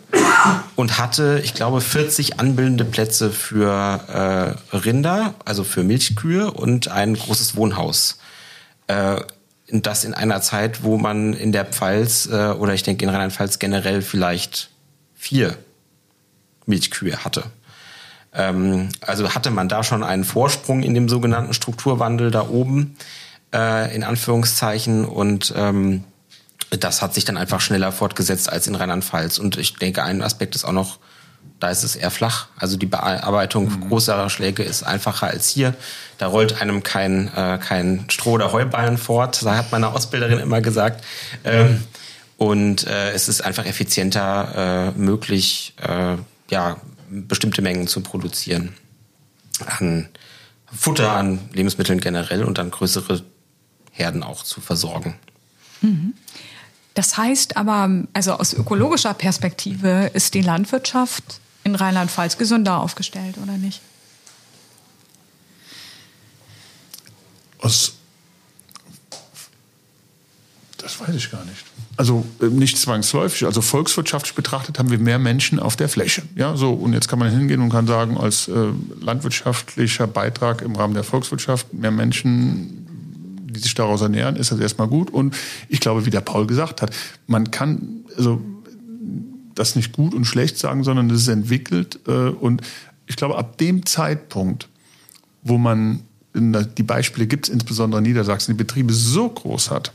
und 0.76 0.98
hatte, 0.98 1.39
ich 1.43 1.54
glaube, 1.54 1.80
40 1.80 2.39
anbildende 2.39 2.86
Plätze 2.86 3.30
für 3.30 4.58
äh, 4.72 4.76
Rinder, 4.76 5.36
also 5.46 5.64
für 5.64 5.84
Milchkühe 5.84 6.52
und 6.52 6.88
ein 6.88 7.14
großes 7.14 7.56
Wohnhaus. 7.56 8.18
Äh, 8.88 9.18
das 9.68 10.04
in 10.04 10.14
einer 10.14 10.41
Zeit, 10.41 10.84
wo 10.84 10.98
man 10.98 11.34
in 11.34 11.52
der 11.52 11.66
Pfalz 11.66 12.28
äh, 12.32 12.50
oder 12.52 12.74
ich 12.74 12.84
denke 12.84 13.04
in 13.04 13.10
Rheinland-Pfalz 13.10 13.60
generell 13.60 14.02
vielleicht 14.02 14.70
vier 15.16 15.56
Milchkühe 16.66 17.24
hatte. 17.24 17.43
Ähm, 18.34 18.89
also 19.01 19.34
hatte 19.34 19.51
man 19.51 19.70
da 19.70 19.84
schon 19.84 20.03
einen 20.03 20.24
Vorsprung 20.24 20.84
in 20.84 20.93
dem 20.93 21.09
sogenannten 21.09 21.53
Strukturwandel 21.53 22.32
da 22.32 22.47
oben, 22.47 22.95
äh, 23.53 23.95
in 23.95 24.03
Anführungszeichen. 24.03 25.05
Und 25.05 25.53
ähm, 25.55 26.03
das 26.70 27.01
hat 27.01 27.13
sich 27.13 27.26
dann 27.26 27.38
einfach 27.38 27.61
schneller 27.61 27.91
fortgesetzt 27.91 28.51
als 28.51 28.68
in 28.68 28.76
Rheinland-Pfalz. 28.76 29.38
Und 29.38 29.57
ich 29.57 29.76
denke, 29.76 30.03
ein 30.03 30.22
Aspekt 30.22 30.55
ist 30.55 30.66
auch 30.66 30.74
noch, 30.74 30.99
da 31.59 31.70
ist 31.70 31.84
es 31.84 31.95
eher 31.95 32.11
flach. 32.11 32.47
Also 32.57 32.76
die 32.76 32.86
Bearbeitung 32.86 33.70
mhm. 33.70 33.88
großer 33.88 34.30
Schläge 34.30 34.63
ist 34.63 34.84
einfacher 34.84 35.28
als 35.28 35.47
hier. 35.47 35.74
Da 36.18 36.28
rollt 36.28 36.61
einem 36.61 36.84
kein, 36.84 37.32
äh, 37.34 37.57
kein 37.57 38.05
Stroh- 38.09 38.34
oder 38.34 38.51
Heuballen 38.51 38.97
fort. 38.97 39.43
Da 39.43 39.55
hat 39.55 39.72
meine 39.72 39.88
Ausbilderin 39.89 40.39
immer 40.39 40.59
gesagt. 40.59 41.03
Ähm, 41.45 41.84
und 42.38 42.86
äh, 42.86 43.11
es 43.11 43.30
ist 43.30 43.41
einfach 43.41 43.66
effizienter 43.66 44.91
äh, 44.95 44.99
möglich, 44.99 45.74
äh, 45.82 46.18
ja, 46.50 46.80
bestimmte 47.10 47.62
Mengen 47.62 47.88
zu 47.88 48.02
produzieren. 48.02 48.74
An 49.66 50.10
Futter, 50.72 51.12
an 51.12 51.39
Lebensmitteln 51.54 52.02
generell 52.02 52.43
und 52.43 52.58
dann 52.58 52.72
größere 52.72 53.24
Herden 53.91 54.24
auch 54.24 54.43
zu 54.43 54.60
versorgen. 54.62 55.16
Mhm. 55.82 56.14
Das 56.93 57.18
heißt 57.18 57.58
aber, 57.58 58.04
also 58.14 58.34
aus 58.34 58.54
ökologischer 58.54 59.14
Perspektive 59.14 60.12
ist 60.14 60.34
die 60.34 60.41
Landwirtschaft 60.41 61.39
in 61.64 61.76
Rheinland-Pfalz 61.76 62.38
gesünder 62.38 62.80
aufgestellt, 62.80 63.38
oder 63.41 63.58
nicht? 63.58 63.82
Aus 67.60 67.93
das 70.86 71.00
weiß 71.00 71.16
ich 71.16 71.32
gar 71.32 71.44
nicht. 71.46 71.66
Also 71.98 72.24
äh, 72.40 72.46
nicht 72.46 72.78
zwangsläufig. 72.78 73.46
Also 73.46 73.62
volkswirtschaftlich 73.62 74.36
betrachtet 74.36 74.78
haben 74.78 74.92
wir 74.92 75.00
mehr 75.00 75.18
Menschen 75.18 75.60
auf 75.60 75.76
der 75.76 75.90
Fläche. 75.90 76.22
Ja, 76.36 76.56
so 76.56 76.74
und 76.74 76.94
jetzt 76.94 77.08
kann 77.08 77.18
man 77.18 77.32
hingehen 77.32 77.60
und 77.60 77.72
kann 77.72 77.88
sagen, 77.88 78.18
als 78.18 78.48
äh, 78.48 78.68
landwirtschaftlicher 79.02 80.06
Beitrag 80.06 80.62
im 80.62 80.76
Rahmen 80.76 80.94
der 80.94 81.04
Volkswirtschaft 81.04 81.74
mehr 81.74 81.90
Menschen, 81.90 82.86
die 83.50 83.60
sich 83.60 83.74
daraus 83.74 84.02
ernähren, 84.02 84.36
ist 84.36 84.52
das 84.52 84.60
erstmal 84.60 84.88
gut. 84.88 85.10
Und 85.10 85.36
ich 85.70 85.80
glaube, 85.80 86.06
wie 86.06 86.12
der 86.12 86.22
Paul 86.22 86.46
gesagt 86.46 86.84
hat, 86.84 86.96
man 87.26 87.50
kann 87.50 88.06
also 88.16 88.40
das 89.56 89.76
nicht 89.76 89.92
gut 89.92 90.14
und 90.14 90.26
schlecht 90.26 90.60
sagen, 90.60 90.84
sondern 90.84 91.10
es 91.10 91.22
ist 91.22 91.30
entwickelt. 91.30 92.00
Äh, 92.08 92.12
und 92.12 92.62
ich 93.08 93.16
glaube, 93.16 93.40
ab 93.40 93.58
dem 93.58 93.88
Zeitpunkt, 93.88 94.70
wo 95.42 95.58
man 95.58 96.02
die 96.36 96.84
Beispiele 96.84 97.28
gibt 97.28 97.48
es 97.48 97.54
insbesondere 97.54 98.00
in 98.00 98.04
Niedersachsen, 98.04 98.52
die 98.52 98.64
Betriebe 98.64 98.94
so 98.94 99.30
groß 99.30 99.72
hat, 99.72 99.94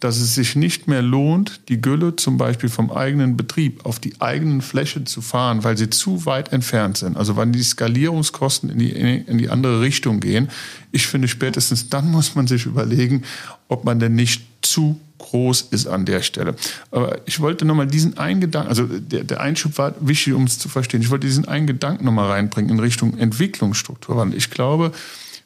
dass 0.00 0.18
es 0.18 0.34
sich 0.34 0.56
nicht 0.56 0.88
mehr 0.88 1.00
lohnt, 1.00 1.60
die 1.68 1.80
Gülle 1.80 2.16
zum 2.16 2.36
Beispiel 2.36 2.68
vom 2.68 2.90
eigenen 2.90 3.36
Betrieb 3.36 3.86
auf 3.86 3.98
die 3.98 4.20
eigenen 4.20 4.60
Fläche 4.60 5.04
zu 5.04 5.22
fahren, 5.22 5.64
weil 5.64 5.78
sie 5.78 5.88
zu 5.88 6.26
weit 6.26 6.52
entfernt 6.52 6.98
sind. 6.98 7.16
Also 7.16 7.36
wann 7.36 7.52
die 7.52 7.62
Skalierungskosten 7.62 8.68
in 8.68 8.78
die, 8.78 8.90
in 8.90 9.38
die 9.38 9.48
andere 9.48 9.80
Richtung 9.80 10.20
gehen. 10.20 10.50
Ich 10.92 11.06
finde 11.06 11.28
spätestens 11.28 11.88
dann 11.88 12.10
muss 12.10 12.34
man 12.34 12.46
sich 12.46 12.66
überlegen, 12.66 13.22
ob 13.68 13.84
man 13.84 13.98
denn 13.98 14.14
nicht 14.14 14.42
zu 14.60 15.00
groß 15.18 15.62
ist 15.70 15.86
an 15.86 16.04
der 16.04 16.22
Stelle. 16.22 16.54
Aber 16.90 17.18
ich 17.26 17.40
wollte 17.40 17.64
nochmal 17.64 17.86
diesen 17.86 18.18
einen 18.18 18.40
Gedanken, 18.40 18.68
also 18.68 18.86
der, 18.86 19.24
der 19.24 19.40
Einschub 19.40 19.78
war 19.78 19.94
wichtig, 20.00 20.34
um 20.34 20.44
es 20.44 20.58
zu 20.58 20.68
verstehen. 20.68 21.00
Ich 21.00 21.10
wollte 21.10 21.26
diesen 21.26 21.48
einen 21.48 21.66
Gedanken 21.66 22.04
nochmal 22.04 22.30
reinbringen 22.30 22.70
in 22.70 22.80
Richtung 22.80 23.16
Entwicklungsstruktur. 23.16 24.30
Ich 24.36 24.50
glaube, 24.50 24.92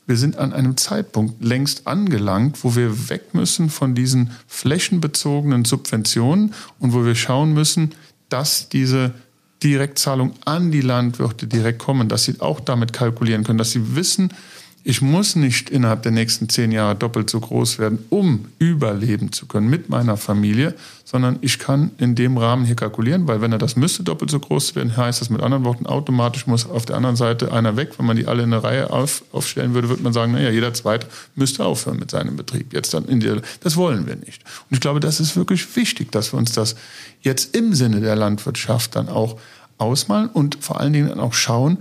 wir 0.07 0.17
sind 0.17 0.37
an 0.39 0.53
einem 0.53 0.77
Zeitpunkt 0.77 1.43
längst 1.43 1.87
angelangt, 1.87 2.65
wo 2.65 2.75
wir 2.75 3.11
weg 3.11 3.33
müssen 3.35 3.71
von 3.71 3.95
diesen 3.95 4.31
flächenbezogenen 4.47 5.65
Subventionen 5.65 6.55
und 6.79 6.93
wo 6.93 7.05
wir 7.05 7.15
schauen 7.15 7.53
müssen, 7.53 7.95
dass 8.29 8.69
diese 8.69 9.15
Direktzahlungen 9.63 10.35
an 10.45 10.73
die 10.73 10.81
Landwirte 10.81 11.47
direkt 11.47 11.79
kommen, 11.79 12.09
dass 12.09 12.25
sie 12.25 12.41
auch 12.41 12.61
damit 12.61 12.93
kalkulieren 12.93 13.45
können, 13.45 13.59
dass 13.59 13.73
sie 13.73 13.95
wissen, 13.95 14.33
ich 14.83 15.03
muss 15.03 15.37
nicht 15.37 15.69
innerhalb 15.69 16.03
der 16.03 16.13
nächsten 16.13 16.49
zehn 16.49 16.73
Jahre 16.73 16.95
doppelt 16.95 17.29
so 17.29 17.39
groß 17.39 17.79
werden, 17.79 17.99
um 18.09 18.47
überleben 18.59 19.31
zu 19.31 19.47
können 19.47 19.69
mit 19.69 19.91
meiner 19.91 20.17
Familie, 20.17 20.75
sondern 21.05 21.39
ich 21.43 21.59
kann 21.59 21.91
in 21.99 22.15
dem 22.15 22.39
Rahmen 22.39 22.65
hier 22.65 22.77
kalkulieren, 22.77 23.29
weil 23.29 23.43
wenn 23.43 23.53
er 23.53 23.59
das 23.59 23.77
müsste, 23.77 24.03
doppelt 24.03 24.31
so 24.31 24.41
groß 24.41 24.77
werden, 24.77 24.97
heißt 24.97 25.21
das 25.21 25.29
mit 25.29 25.43
anderen 25.43 25.65
Worten, 25.65 25.87
automatisch 25.87 26.47
muss 26.47 26.69
auf 26.69 26.87
der 26.87 26.97
anderen 26.97 27.17
Seite 27.17 27.53
einer 27.53 27.77
weg. 27.77 27.99
Wenn 27.99 28.07
man 28.07 28.17
die 28.17 28.27
alle 28.27 28.43
in 28.43 28.53
eine 28.53 28.63
Reihe 28.63 28.91
auf, 28.91 29.23
aufstellen 29.33 29.75
würde, 29.75 29.91
würde 29.91 30.03
man 30.03 30.15
sagen, 30.15 30.33
naja, 30.33 30.51
jeder 30.51 30.73
Zweite 30.73 31.07
müsste 31.35 31.65
aufhören 31.65 31.99
mit 31.99 32.11
seinem 32.11 32.37
Betrieb. 32.37 32.73
Jetzt 32.73 32.95
dann 32.95 33.05
in 33.05 33.21
der, 33.21 33.43
das 33.61 33.77
wollen 33.77 34.07
wir 34.07 34.17
nicht. 34.17 34.43
Und 34.71 34.75
ich 34.75 34.81
glaube, 34.81 35.01
das 35.01 35.21
ist 35.21 35.37
wirklich 35.37 35.77
wichtig, 35.77 36.11
dass 36.11 36.33
wir 36.33 36.39
uns 36.39 36.53
das 36.53 36.75
jetzt 37.21 37.55
im 37.55 37.75
Sinne 37.75 38.01
der 38.01 38.17
Landwirtschaft 38.17 38.97
dann 38.97 39.09
auch 39.11 39.39
ausmalen 39.77 40.29
und 40.29 40.59
vor 40.61 40.81
allen 40.81 40.93
Dingen 40.93 41.09
dann 41.09 41.21
auch 41.21 41.35
schauen, 41.35 41.79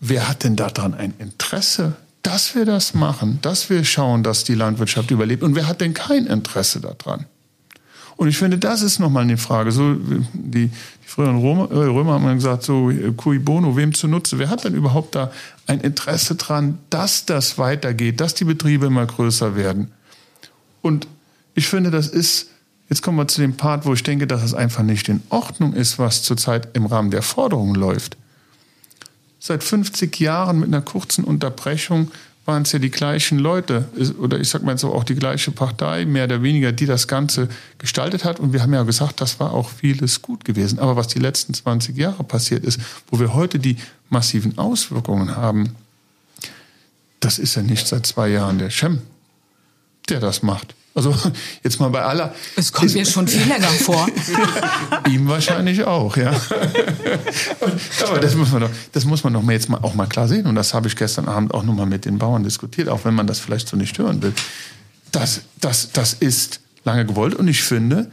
wer 0.00 0.28
hat 0.28 0.44
denn 0.44 0.56
daran 0.56 0.94
ein 0.94 1.14
Interesse, 1.18 1.96
dass 2.22 2.54
wir 2.54 2.64
das 2.64 2.94
machen, 2.94 3.38
dass 3.42 3.70
wir 3.70 3.84
schauen, 3.84 4.22
dass 4.22 4.44
die 4.44 4.54
Landwirtschaft 4.54 5.10
überlebt? 5.10 5.42
Und 5.42 5.54
wer 5.54 5.66
hat 5.66 5.80
denn 5.80 5.94
kein 5.94 6.26
Interesse 6.26 6.80
daran? 6.80 7.26
Und 8.16 8.26
ich 8.28 8.36
finde, 8.36 8.58
das 8.58 8.82
ist 8.82 8.98
nochmal 8.98 9.22
eine 9.22 9.36
Frage. 9.36 9.70
So, 9.70 9.94
die, 9.94 10.66
die 10.66 10.70
früheren 11.06 11.38
Römer, 11.38 11.70
äh, 11.70 11.86
Römer 11.86 12.14
haben 12.14 12.34
gesagt, 12.34 12.64
so, 12.64 12.90
cui 13.16 13.38
bono, 13.38 13.76
wem 13.76 13.94
zunutze? 13.94 14.38
Wer 14.38 14.50
hat 14.50 14.64
denn 14.64 14.74
überhaupt 14.74 15.14
da 15.14 15.30
ein 15.66 15.80
Interesse 15.80 16.34
dran, 16.34 16.78
dass 16.90 17.26
das 17.26 17.58
weitergeht, 17.58 18.20
dass 18.20 18.34
die 18.34 18.44
Betriebe 18.44 18.86
immer 18.86 19.06
größer 19.06 19.54
werden? 19.54 19.92
Und 20.82 21.06
ich 21.54 21.68
finde, 21.68 21.92
das 21.92 22.08
ist, 22.08 22.50
jetzt 22.88 23.02
kommen 23.02 23.18
wir 23.18 23.28
zu 23.28 23.40
dem 23.40 23.56
Part, 23.56 23.86
wo 23.86 23.94
ich 23.94 24.02
denke, 24.02 24.26
dass 24.26 24.42
es 24.42 24.52
einfach 24.52 24.82
nicht 24.82 25.08
in 25.08 25.22
Ordnung 25.28 25.72
ist, 25.72 26.00
was 26.00 26.22
zurzeit 26.22 26.76
im 26.76 26.86
Rahmen 26.86 27.12
der 27.12 27.22
Forderungen 27.22 27.76
läuft 27.76 28.16
seit 29.38 29.62
50 29.62 30.18
Jahren 30.20 30.60
mit 30.60 30.68
einer 30.68 30.82
kurzen 30.82 31.24
Unterbrechung 31.24 32.10
waren 32.48 32.62
es 32.62 32.72
ja 32.72 32.78
die 32.78 32.90
gleichen 32.90 33.38
Leute 33.38 33.88
oder 34.18 34.40
ich 34.40 34.48
sag 34.48 34.62
mal 34.62 34.78
so 34.78 34.94
auch 34.94 35.04
die 35.04 35.14
gleiche 35.14 35.50
Partei 35.50 36.06
mehr 36.06 36.24
oder 36.24 36.42
weniger, 36.42 36.72
die 36.72 36.86
das 36.86 37.06
Ganze 37.06 37.48
gestaltet 37.76 38.24
hat. 38.24 38.40
Und 38.40 38.54
wir 38.54 38.62
haben 38.62 38.72
ja 38.72 38.84
gesagt, 38.84 39.20
das 39.20 39.38
war 39.38 39.52
auch 39.52 39.68
vieles 39.68 40.22
gut 40.22 40.46
gewesen. 40.46 40.78
Aber 40.78 40.96
was 40.96 41.08
die 41.08 41.18
letzten 41.18 41.52
20 41.52 41.96
Jahre 41.96 42.24
passiert 42.24 42.64
ist, 42.64 42.80
wo 43.10 43.20
wir 43.20 43.34
heute 43.34 43.58
die 43.58 43.76
massiven 44.08 44.56
Auswirkungen 44.56 45.36
haben, 45.36 45.74
das 47.20 47.38
ist 47.38 47.54
ja 47.54 47.62
nicht 47.62 47.86
seit 47.86 48.06
zwei 48.06 48.28
Jahren 48.28 48.58
der 48.58 48.70
Cem, 48.70 49.02
der 50.10 50.20
das 50.20 50.42
macht. 50.42 50.74
Also 50.94 51.14
jetzt 51.62 51.78
mal 51.78 51.90
bei 51.90 52.02
aller. 52.02 52.34
Es 52.56 52.72
kommt 52.72 52.92
mir 52.92 53.06
schon 53.06 53.28
viel 53.28 53.46
länger 53.46 53.68
vor. 53.84 54.08
Ihm 55.08 55.28
wahrscheinlich 55.28 55.84
auch, 55.84 56.16
ja. 56.16 56.30
Aber 58.08 58.18
das 58.18 58.34
muss 58.34 58.50
man 58.50 58.62
doch, 58.62 58.70
das 58.92 59.04
muss 59.04 59.22
man 59.22 59.32
doch 59.32 59.42
mal 59.42 59.52
jetzt 59.52 59.68
mal 59.68 59.78
auch 59.78 59.94
mal 59.94 60.06
klar 60.06 60.26
sehen. 60.26 60.46
Und 60.46 60.56
das 60.56 60.74
habe 60.74 60.88
ich 60.88 60.96
gestern 60.96 61.28
Abend 61.28 61.54
auch 61.54 61.62
nochmal 61.62 61.86
mit 61.86 62.04
den 62.04 62.18
Bauern 62.18 62.42
diskutiert, 62.42 62.88
auch 62.88 63.04
wenn 63.04 63.14
man 63.14 63.26
das 63.26 63.38
vielleicht 63.38 63.68
so 63.68 63.76
nicht 63.76 63.96
hören 63.98 64.22
will. 64.22 64.32
Das, 65.12 65.42
das, 65.60 65.92
das 65.92 66.14
ist 66.14 66.60
lange 66.84 67.06
gewollt. 67.06 67.34
Und 67.34 67.48
ich 67.48 67.62
finde, 67.62 68.10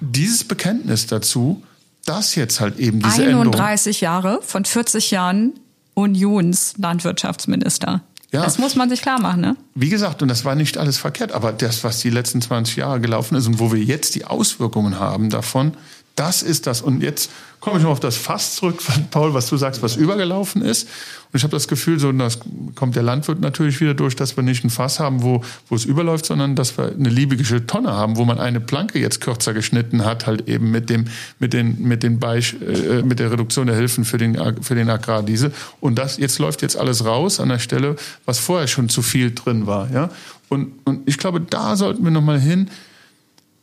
dieses 0.00 0.44
Bekenntnis 0.44 1.06
dazu, 1.06 1.62
dass 2.04 2.34
jetzt 2.34 2.60
halt 2.60 2.78
eben 2.78 3.00
diese 3.00 3.22
31 3.22 4.02
Änderung, 4.02 4.24
Jahre 4.24 4.42
von 4.42 4.64
40 4.64 5.10
Jahren 5.10 5.52
Unionslandwirtschaftsminister. 5.94 8.02
Ja. 8.32 8.42
Das 8.44 8.58
muss 8.58 8.76
man 8.76 8.88
sich 8.88 9.02
klar 9.02 9.20
machen, 9.20 9.40
ne? 9.40 9.56
Wie 9.74 9.88
gesagt, 9.88 10.22
und 10.22 10.28
das 10.28 10.44
war 10.44 10.54
nicht 10.54 10.78
alles 10.78 10.98
verkehrt, 10.98 11.32
aber 11.32 11.52
das, 11.52 11.82
was 11.82 11.98
die 11.98 12.10
letzten 12.10 12.40
20 12.40 12.76
Jahre 12.76 13.00
gelaufen 13.00 13.34
ist 13.34 13.46
und 13.48 13.58
wo 13.58 13.72
wir 13.72 13.82
jetzt 13.82 14.14
die 14.14 14.24
Auswirkungen 14.24 15.00
haben 15.00 15.30
davon, 15.30 15.72
das 16.16 16.42
ist 16.42 16.66
das. 16.66 16.82
Und 16.82 17.02
jetzt 17.02 17.30
komme 17.60 17.78
ich 17.78 17.82
noch 17.82 17.90
auf 17.90 18.00
das 18.00 18.16
Fass 18.16 18.56
zurück, 18.56 18.82
Paul, 19.10 19.34
was 19.34 19.48
du 19.48 19.56
sagst, 19.56 19.82
was 19.82 19.96
übergelaufen 19.96 20.62
ist. 20.62 20.88
Und 21.32 21.36
ich 21.36 21.42
habe 21.44 21.52
das 21.52 21.68
Gefühl, 21.68 21.98
so 22.00 22.10
das 22.12 22.40
kommt 22.74 22.96
der 22.96 23.02
Landwirt 23.02 23.40
natürlich 23.40 23.80
wieder 23.80 23.94
durch, 23.94 24.16
dass 24.16 24.36
wir 24.36 24.42
nicht 24.42 24.64
ein 24.64 24.70
Fass 24.70 24.98
haben, 24.98 25.22
wo, 25.22 25.42
wo 25.68 25.74
es 25.76 25.84
überläuft, 25.84 26.26
sondern 26.26 26.56
dass 26.56 26.76
wir 26.76 26.86
eine 26.86 27.08
liebige 27.08 27.66
Tonne 27.66 27.92
haben, 27.92 28.16
wo 28.16 28.24
man 28.24 28.38
eine 28.38 28.60
Planke 28.60 28.98
jetzt 28.98 29.20
kürzer 29.20 29.54
geschnitten 29.54 30.04
hat, 30.04 30.26
halt 30.26 30.48
eben 30.48 30.70
mit 30.70 30.90
dem, 30.90 31.06
mit 31.38 31.52
den, 31.52 31.80
mit 31.82 32.02
den 32.02 32.18
Beich, 32.18 32.56
äh, 32.60 33.02
mit 33.02 33.18
der 33.18 33.30
Reduktion 33.30 33.66
der 33.66 33.76
Hilfen 33.76 34.04
für 34.04 34.18
den, 34.18 34.36
für 34.62 34.74
den 34.74 34.90
Agrardiesel. 34.90 35.52
Und 35.80 35.96
das, 35.96 36.16
jetzt 36.16 36.38
läuft 36.38 36.62
jetzt 36.62 36.76
alles 36.76 37.04
raus 37.04 37.38
an 37.40 37.48
der 37.50 37.60
Stelle, 37.60 37.96
was 38.24 38.38
vorher 38.38 38.66
schon 38.66 38.88
zu 38.88 39.02
viel 39.02 39.32
drin 39.32 39.66
war, 39.66 39.90
ja. 39.92 40.10
Und, 40.48 40.72
und 40.84 41.08
ich 41.08 41.16
glaube, 41.16 41.40
da 41.40 41.76
sollten 41.76 42.02
wir 42.02 42.10
nochmal 42.10 42.40
hin, 42.40 42.68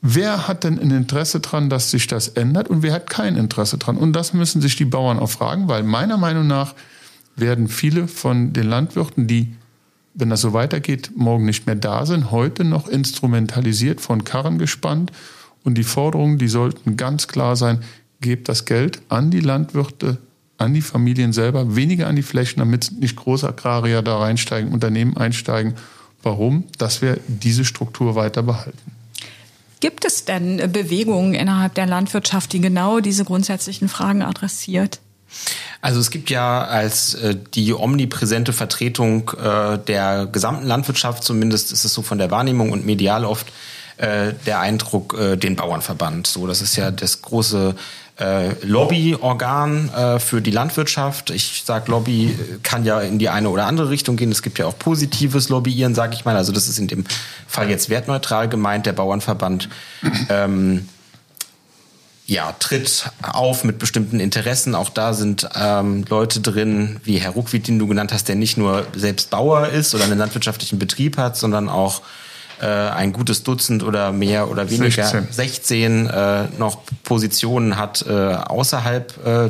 Wer 0.02 0.48
hat 0.48 0.64
denn 0.64 0.80
ein 0.80 0.92
Interesse 0.92 1.40
daran, 1.40 1.70
dass 1.70 1.92
sich 1.92 2.08
das 2.08 2.30
ändert 2.30 2.70
und 2.70 2.84
wer 2.84 2.94
hat 2.94 3.10
kein 3.10 3.36
Interesse 3.36 3.78
daran? 3.78 3.98
Und 3.98 4.14
das 4.14 4.34
müssen 4.34 4.62
sich 4.62 4.76
die 4.76 4.86
Bauern 4.86 5.20
auch 5.20 5.30
fragen, 5.30 5.68
weil 5.68 5.84
meiner 5.84 6.18
Meinung 6.18 6.46
nach 6.46 6.76
werden 7.36 7.68
viele 7.68 8.08
von 8.08 8.54
den 8.54 8.68
Landwirten, 8.68 9.28
die, 9.28 9.56
wenn 10.14 10.30
das 10.30 10.42
so 10.42 10.54
weitergeht, 10.54 11.12
morgen 11.16 11.46
nicht 11.46 11.66
mehr 11.66 11.76
da 11.76 12.06
sind, 12.06 12.32
heute 12.32 12.64
noch 12.64 12.88
instrumentalisiert, 12.88 14.02
von 14.02 14.24
Karren 14.24 14.60
gespannt. 14.60 15.12
Und 15.64 15.76
die 15.76 15.84
Forderungen, 15.84 16.38
die 16.38 16.48
sollten 16.48 16.96
ganz 16.96 17.28
klar 17.28 17.56
sein, 17.56 17.80
gebt 18.22 18.50
das 18.50 18.66
Geld 18.66 19.02
an 19.10 19.32
die 19.32 19.40
Landwirte, 19.40 20.18
an 20.58 20.74
die 20.74 20.82
Familien 20.82 21.34
selber, 21.34 21.76
weniger 21.76 22.08
an 22.08 22.16
die 22.16 22.24
Flächen, 22.24 22.60
damit 22.60 22.92
nicht 23.00 23.16
große 23.16 23.48
Agrarier 23.48 24.02
da 24.02 24.18
reinsteigen, 24.18 24.72
Unternehmen 24.72 25.18
einsteigen. 25.18 25.74
Warum? 26.24 26.66
Dass 26.78 27.02
wir 27.02 27.20
diese 27.28 27.66
Struktur 27.66 28.16
weiter 28.16 28.42
behalten. 28.44 28.97
Gibt 29.80 30.06
es 30.06 30.26
denn 30.26 30.72
Bewegungen 30.72 31.34
innerhalb 31.34 31.76
der 31.76 31.86
Landwirtschaft, 31.86 32.54
die 32.54 32.62
genau 32.62 33.00
diese 33.00 33.26
grundsätzlichen 33.26 33.90
Fragen 33.90 34.24
adressiert? 34.24 35.00
Also 35.82 36.00
es 36.00 36.10
gibt 36.10 36.30
ja 36.30 36.64
als 36.64 37.14
äh, 37.16 37.36
die 37.54 37.74
omnipräsente 37.74 38.54
Vertretung 38.54 39.32
äh, 39.32 39.78
der 39.78 40.26
gesamten 40.26 40.66
Landwirtschaft, 40.66 41.24
zumindest 41.24 41.72
ist 41.72 41.86
es 41.86 41.94
so 41.94 42.02
von 42.02 42.18
der 42.18 42.32
Wahrnehmung 42.32 42.72
und 42.72 42.86
medial 42.86 43.26
oft 43.26 43.48
äh, 43.98 44.34
der 44.46 44.60
Eindruck, 44.60 45.16
den 45.38 45.56
Bauernverband. 45.56 46.28
So, 46.28 46.48
das 46.48 46.62
ist 46.62 46.76
ja 46.76 46.92
das 46.92 47.22
große 47.22 47.76
äh, 48.20 48.54
Lobbyorgan 48.66 49.90
äh, 49.90 50.20
für 50.20 50.42
die 50.42 50.52
Landwirtschaft. 50.52 51.30
Ich 51.30 51.64
sage, 51.66 51.92
Lobby 51.92 52.38
kann 52.64 52.84
ja 52.84 53.00
in 53.00 53.20
die 53.20 53.30
eine 53.30 53.50
oder 53.50 53.66
andere 53.66 53.90
Richtung 53.90 54.16
gehen. 54.16 54.32
Es 54.32 54.42
gibt 54.42 54.58
ja 54.60 54.66
auch 54.66 54.78
positives 54.78 55.50
Lobbyieren, 55.50 55.94
sage 55.94 56.16
ich 56.16 56.26
mal. 56.26 56.36
Also 56.36 56.52
das 56.52 56.68
ist 56.68 56.80
in 56.80 56.88
dem 56.88 57.06
Fall 57.48 57.70
jetzt 57.70 57.90
wertneutral 57.90 58.50
gemeint. 58.50 58.86
Der 58.86 58.94
Bauernverband 58.94 59.70
ähm, 60.30 60.90
ja, 62.26 62.54
tritt 62.60 63.10
auf 63.22 63.64
mit 63.64 63.80
bestimmten 63.80 64.20
Interessen. 64.20 64.76
Auch 64.76 64.90
da 64.90 65.14
sind 65.14 65.48
ähm, 65.56 66.04
Leute 66.10 66.42
drin, 66.42 67.00
wie 67.04 67.20
Herr 67.20 67.32
Ruckwied, 67.32 67.68
den 67.68 67.80
du 67.80 67.88
genannt 67.88 68.12
hast, 68.12 68.28
der 68.28 68.36
nicht 68.36 68.58
nur 68.58 68.86
selbst 68.96 69.30
Bauer 69.30 69.68
ist 69.68 69.96
oder 69.96 70.04
einen 70.04 70.18
landwirtschaftlichen 70.18 70.78
Betrieb 70.78 71.18
hat, 71.18 71.38
sondern 71.38 71.70
auch 71.70 72.02
äh, 72.62 72.66
ein 72.66 73.14
gutes 73.14 73.44
Dutzend 73.44 73.84
oder 73.84 74.12
mehr 74.12 74.50
oder 74.50 74.70
weniger 74.70 75.06
16, 75.06 75.28
16 75.32 76.08
äh, 76.08 76.46
noch 76.58 76.80
Positionen 77.04 77.78
hat 77.78 78.06
äh, 78.08 78.12
außerhalb 78.12 79.26
äh, 79.26 79.50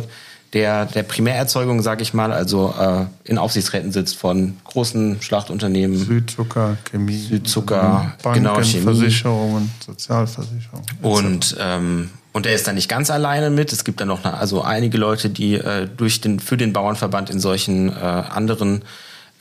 der, 0.54 0.86
der 0.86 1.04
Primärerzeugung, 1.04 1.82
sage 1.82 2.02
ich 2.02 2.14
mal, 2.14 2.32
also 2.32 2.74
äh, 2.80 3.06
in 3.30 3.38
Aufsichtsräten 3.38 3.92
sitzt 3.92 4.16
von 4.16 4.58
großen 4.64 5.22
Schlachtunternehmen. 5.22 5.98
Südzucker, 5.98 6.78
Chemie, 6.90 7.18
Südzucker, 7.18 8.14
Banken, 8.24 8.44
genau, 8.44 8.62
Chemie. 8.62 8.84
Versicherungen, 8.84 9.72
Sozialversicherungen. 9.86 10.86
Und 11.02 11.58
ähm, 11.60 12.10
und 12.34 12.46
er 12.46 12.54
ist 12.54 12.68
da 12.68 12.74
nicht 12.74 12.88
ganz 12.88 13.10
alleine 13.10 13.50
mit. 13.50 13.74
Es 13.74 13.84
gibt 13.84 14.00
da 14.00 14.06
noch 14.06 14.24
also 14.24 14.62
einige 14.62 14.98
Leute, 14.98 15.30
die 15.30 15.56
äh, 15.56 15.88
durch 15.88 16.22
den 16.22 16.40
für 16.40 16.56
den 16.56 16.72
Bauernverband 16.72 17.32
in 17.32 17.40
solchen 17.40 17.90
äh, 17.90 17.94
anderen 17.94 18.84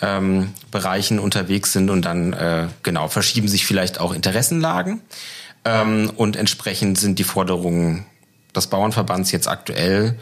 ähm, 0.00 0.52
Bereichen 0.70 1.18
unterwegs 1.18 1.72
sind 1.72 1.90
und 1.90 2.02
dann 2.04 2.32
äh, 2.32 2.68
genau 2.82 3.08
verschieben 3.08 3.48
sich 3.48 3.66
vielleicht 3.66 4.00
auch 4.00 4.12
Interessenlagen 4.12 5.00
ähm, 5.64 6.12
und 6.16 6.36
entsprechend 6.36 6.98
sind 6.98 7.18
die 7.18 7.24
Forderungen 7.24 8.06
des 8.54 8.66
Bauernverbands 8.68 9.32
jetzt 9.32 9.48
aktuell 9.48 10.18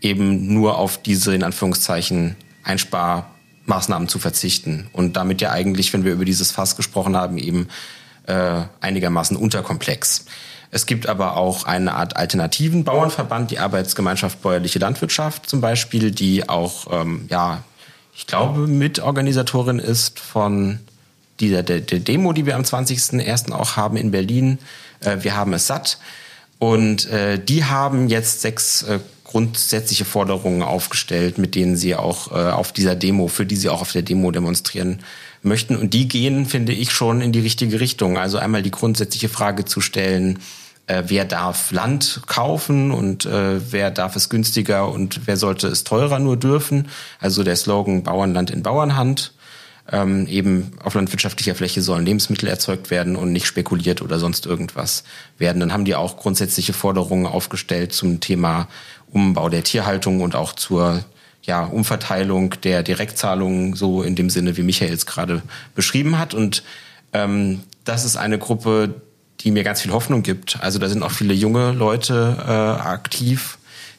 eben 0.00 0.52
nur 0.52 0.78
auf 0.78 1.00
diese 1.00 1.34
in 1.34 1.42
Anführungszeichen 1.42 2.36
Einsparmaßnahmen 2.62 4.08
zu 4.08 4.18
verzichten 4.18 4.88
und 4.92 5.16
damit 5.16 5.40
ja 5.40 5.50
eigentlich, 5.50 5.92
wenn 5.92 6.04
wir 6.04 6.12
über 6.12 6.24
dieses 6.24 6.50
Fass 6.50 6.76
gesprochen 6.76 7.16
haben, 7.16 7.38
eben 7.38 7.68
äh, 8.26 8.62
einigermaßen 8.80 9.36
unterkomplex. 9.36 10.26
Es 10.70 10.86
gibt 10.86 11.06
aber 11.06 11.36
auch 11.36 11.64
eine 11.64 11.94
Art 11.94 12.16
alternativen 12.16 12.84
Bauernverband, 12.84 13.50
die 13.50 13.58
Arbeitsgemeinschaft 13.58 14.42
Bäuerliche 14.42 14.78
Landwirtschaft 14.78 15.48
zum 15.48 15.60
Beispiel, 15.60 16.10
die 16.10 16.48
auch 16.48 16.86
ähm, 16.90 17.26
ja 17.30 17.62
ich 18.16 18.26
glaube, 18.26 18.66
Mitorganisatorin 18.66 19.78
ist 19.78 20.20
von 20.20 20.78
dieser 21.40 21.62
der, 21.62 21.80
der 21.80 21.98
Demo, 21.98 22.32
die 22.32 22.46
wir 22.46 22.56
am 22.56 22.62
20.01. 22.62 23.52
auch 23.52 23.76
haben 23.76 23.96
in 23.96 24.10
Berlin. 24.10 24.58
Äh, 25.00 25.18
wir 25.22 25.36
haben 25.36 25.52
es 25.52 25.66
satt. 25.66 25.98
Und 26.58 27.10
äh, 27.10 27.38
die 27.38 27.64
haben 27.64 28.08
jetzt 28.08 28.40
sechs 28.40 28.82
äh, 28.82 29.00
grundsätzliche 29.24 30.04
Forderungen 30.04 30.62
aufgestellt, 30.62 31.38
mit 31.38 31.56
denen 31.56 31.76
sie 31.76 31.96
auch 31.96 32.30
äh, 32.30 32.50
auf 32.50 32.72
dieser 32.72 32.94
Demo, 32.94 33.26
für 33.26 33.44
die 33.44 33.56
sie 33.56 33.68
auch 33.68 33.80
auf 33.80 33.92
der 33.92 34.02
Demo 34.02 34.30
demonstrieren 34.30 35.00
möchten. 35.42 35.76
Und 35.76 35.92
die 35.92 36.06
gehen, 36.06 36.46
finde 36.46 36.72
ich, 36.72 36.92
schon 36.92 37.20
in 37.20 37.32
die 37.32 37.40
richtige 37.40 37.80
Richtung. 37.80 38.16
Also 38.16 38.38
einmal 38.38 38.62
die 38.62 38.70
grundsätzliche 38.70 39.28
Frage 39.28 39.64
zu 39.64 39.80
stellen, 39.80 40.38
äh, 40.86 41.04
wer 41.06 41.24
darf 41.24 41.70
Land 41.70 42.22
kaufen 42.26 42.90
und 42.90 43.26
äh, 43.26 43.72
wer 43.72 43.90
darf 43.90 44.16
es 44.16 44.28
günstiger 44.28 44.90
und 44.90 45.26
wer 45.26 45.36
sollte 45.36 45.68
es 45.68 45.84
teurer 45.84 46.18
nur 46.18 46.36
dürfen. 46.36 46.88
Also 47.20 47.42
der 47.42 47.56
Slogan 47.56 48.02
Bauernland 48.02 48.50
in 48.50 48.62
Bauernhand. 48.62 49.32
Ähm, 49.92 50.26
eben 50.28 50.72
auf 50.82 50.94
landwirtschaftlicher 50.94 51.54
Fläche 51.54 51.82
sollen 51.82 52.06
Lebensmittel 52.06 52.48
erzeugt 52.48 52.90
werden 52.90 53.16
und 53.16 53.32
nicht 53.32 53.46
spekuliert 53.46 54.00
oder 54.00 54.18
sonst 54.18 54.46
irgendwas 54.46 55.04
werden. 55.36 55.60
Dann 55.60 55.74
haben 55.74 55.84
die 55.84 55.94
auch 55.94 56.16
grundsätzliche 56.16 56.72
Forderungen 56.72 57.26
aufgestellt 57.26 57.92
zum 57.92 58.20
Thema 58.20 58.66
Umbau 59.12 59.50
der 59.50 59.62
Tierhaltung 59.62 60.22
und 60.22 60.36
auch 60.36 60.54
zur 60.54 61.04
ja, 61.42 61.64
Umverteilung 61.64 62.54
der 62.62 62.82
Direktzahlungen, 62.82 63.74
so 63.74 64.02
in 64.02 64.16
dem 64.16 64.30
Sinne, 64.30 64.56
wie 64.56 64.62
Michael 64.62 64.94
es 64.94 65.04
gerade 65.04 65.42
beschrieben 65.74 66.18
hat. 66.18 66.32
Und 66.32 66.62
ähm, 67.12 67.60
das 67.84 68.06
ist 68.06 68.16
eine 68.16 68.38
Gruppe, 68.38 69.02
die 69.44 69.50
mir 69.50 69.62
ganz 69.62 69.82
viel 69.82 69.92
Hoffnung 69.92 70.22
gibt. 70.22 70.58
Also 70.60 70.78
da 70.78 70.88
sind 70.88 71.02
auch 71.02 71.10
viele 71.12 71.34
junge 71.34 71.72
Leute 71.72 72.36
äh, 72.40 72.50
aktiv, 72.50 73.58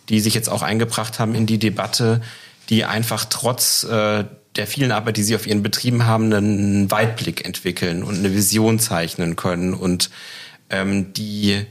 die 0.10 0.20
sich 0.20 0.34
jetzt 0.34 0.50
auch 0.50 0.64
eingebracht 0.64 1.20
haben 1.20 1.36
in 1.36 1.46
die 1.46 1.60
Debatte, 1.60 2.22
die 2.70 2.84
einfach 2.84 3.26
trotz 3.26 3.84
äh, 3.84 4.26
der 4.56 4.68
vielen 4.68 4.92
Arbeit, 4.92 5.18
die 5.18 5.24
sie 5.24 5.36
auf 5.36 5.46
ihren 5.46 5.62
Betrieben 5.62 6.06
haben, 6.06 6.34
einen 6.34 6.90
Weitblick 6.90 7.46
entwickeln 7.46 8.04
und 8.04 8.16
eine 8.18 8.34
Vision 8.34 8.80
zeichnen 8.80 9.36
können 9.36 9.74
und 9.74 10.10
ähm, 10.70 11.14
die 11.14 11.66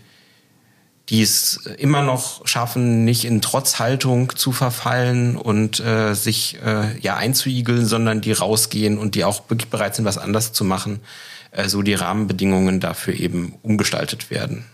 die 1.10 1.20
es 1.20 1.56
immer 1.76 2.02
noch 2.02 2.46
schaffen, 2.46 3.04
nicht 3.04 3.26
in 3.26 3.42
Trotzhaltung 3.42 4.34
zu 4.36 4.52
verfallen 4.52 5.36
und 5.36 5.78
äh, 5.80 6.14
sich 6.14 6.56
äh, 6.64 6.98
ja 6.98 7.16
einzuigeln, 7.16 7.84
sondern 7.84 8.22
die 8.22 8.32
rausgehen 8.32 8.96
und 8.96 9.14
die 9.14 9.24
auch 9.24 9.50
wirklich 9.50 9.68
bereit 9.68 9.94
sind, 9.94 10.06
was 10.06 10.16
anders 10.16 10.54
zu 10.54 10.64
machen 10.64 11.00
äh, 11.54 11.68
so 11.68 11.82
die 11.82 11.94
Rahmenbedingungen 11.94 12.80
dafür 12.80 13.14
eben 13.14 13.54
umgestaltet 13.62 14.30
werden. 14.30 14.64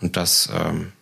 Und 0.00 0.16
das 0.16 0.48
ähm, 0.54 0.92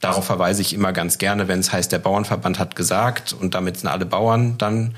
darauf 0.00 0.26
verweise 0.26 0.62
ich 0.62 0.74
immer 0.74 0.92
ganz 0.92 1.18
gerne, 1.18 1.48
wenn 1.48 1.60
es 1.60 1.72
heißt, 1.72 1.90
der 1.92 1.98
Bauernverband 1.98 2.58
hat 2.58 2.76
gesagt 2.76 3.32
und 3.32 3.54
damit 3.54 3.78
sind 3.78 3.88
alle 3.88 4.06
Bauern 4.06 4.58
dann 4.58 4.94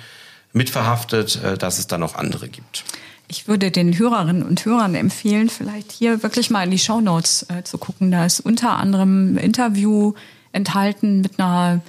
mitverhaftet, 0.53 1.43
äh, 1.43 1.57
dass 1.57 1.79
es 1.79 1.87
da 1.87 1.99
noch 1.99 2.15
andere 2.17 2.49
gibt. 2.49 2.85
Ich 3.27 3.49
würde 3.49 3.71
den 3.71 3.99
Hörerinnen 3.99 4.43
und 4.43 4.65
Hörern 4.65 4.95
empfehlen, 4.95 5.49
vielleicht 5.49 5.93
hier 5.93 6.23
wirklich 6.23 6.51
mal 6.51 6.65
in 6.65 6.71
die 6.71 6.79
Shownotes 6.79 7.47
äh, 7.49 7.63
zu 7.65 7.79
gucken. 7.79 8.11
Da 8.11 8.27
ist 8.27 8.41
unter 8.41 8.77
anderem 8.77 9.35
ein 9.35 9.39
Interview 9.39 10.15
enthalten 10.53 11.21
mit 11.21 11.41
einer 11.41 11.81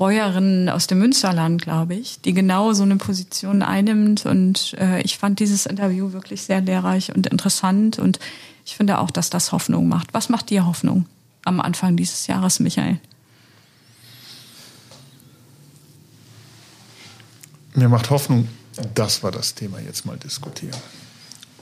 Bäuerin 0.00 0.70
aus 0.70 0.86
dem 0.86 0.98
Münsterland, 0.98 1.60
glaube 1.60 1.94
ich, 1.94 2.22
die 2.22 2.32
genau 2.32 2.72
so 2.72 2.84
eine 2.84 2.96
Position 2.96 3.62
einnimmt. 3.62 4.24
Und 4.24 4.74
äh, 4.80 5.02
ich 5.02 5.18
fand 5.18 5.40
dieses 5.40 5.66
Interview 5.66 6.14
wirklich 6.14 6.40
sehr 6.40 6.62
lehrreich 6.62 7.14
und 7.14 7.26
interessant. 7.26 7.98
Und 7.98 8.18
ich 8.64 8.76
finde 8.76 8.98
auch, 8.98 9.10
dass 9.10 9.28
das 9.28 9.52
Hoffnung 9.52 9.88
macht. 9.88 10.14
Was 10.14 10.30
macht 10.30 10.48
dir 10.48 10.64
Hoffnung 10.64 11.04
am 11.44 11.60
Anfang 11.60 11.98
dieses 11.98 12.26
Jahres, 12.28 12.60
Michael? 12.60 12.98
Mir 17.74 17.90
macht 17.90 18.08
Hoffnung, 18.08 18.48
dass 18.94 19.22
wir 19.22 19.30
das 19.30 19.54
Thema 19.54 19.80
jetzt 19.80 20.06
mal 20.06 20.16
diskutieren. 20.16 20.80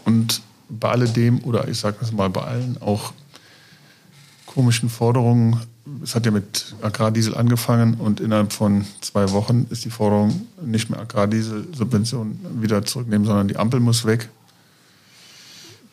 Und 0.05 0.43
bei 0.68 0.91
alledem, 0.91 1.43
oder 1.43 1.66
ich 1.66 1.80
sage 1.80 1.97
es 2.03 2.12
mal 2.12 2.30
bei 2.30 2.43
allen, 2.43 2.80
auch 2.80 3.12
komischen 4.47 4.91
Forderungen 4.91 5.61
es 6.03 6.14
hat 6.14 6.26
ja 6.26 6.32
mit 6.32 6.74
Agrardiesel 6.82 7.34
angefangen 7.34 7.95
und 7.95 8.20
innerhalb 8.20 8.53
von 8.53 8.84
zwei 9.01 9.30
Wochen 9.32 9.66
ist 9.70 9.84
die 9.84 9.91
Forderung 9.91 10.47
nicht 10.64 10.91
mehr 10.91 11.01
Agrardiesel-Subventionen 11.01 12.62
wieder 12.62 12.84
zurücknehmen, 12.84 13.26
sondern 13.26 13.49
die 13.49 13.57
Ampel 13.57 13.80
muss 13.80 14.05
weg. 14.05 14.28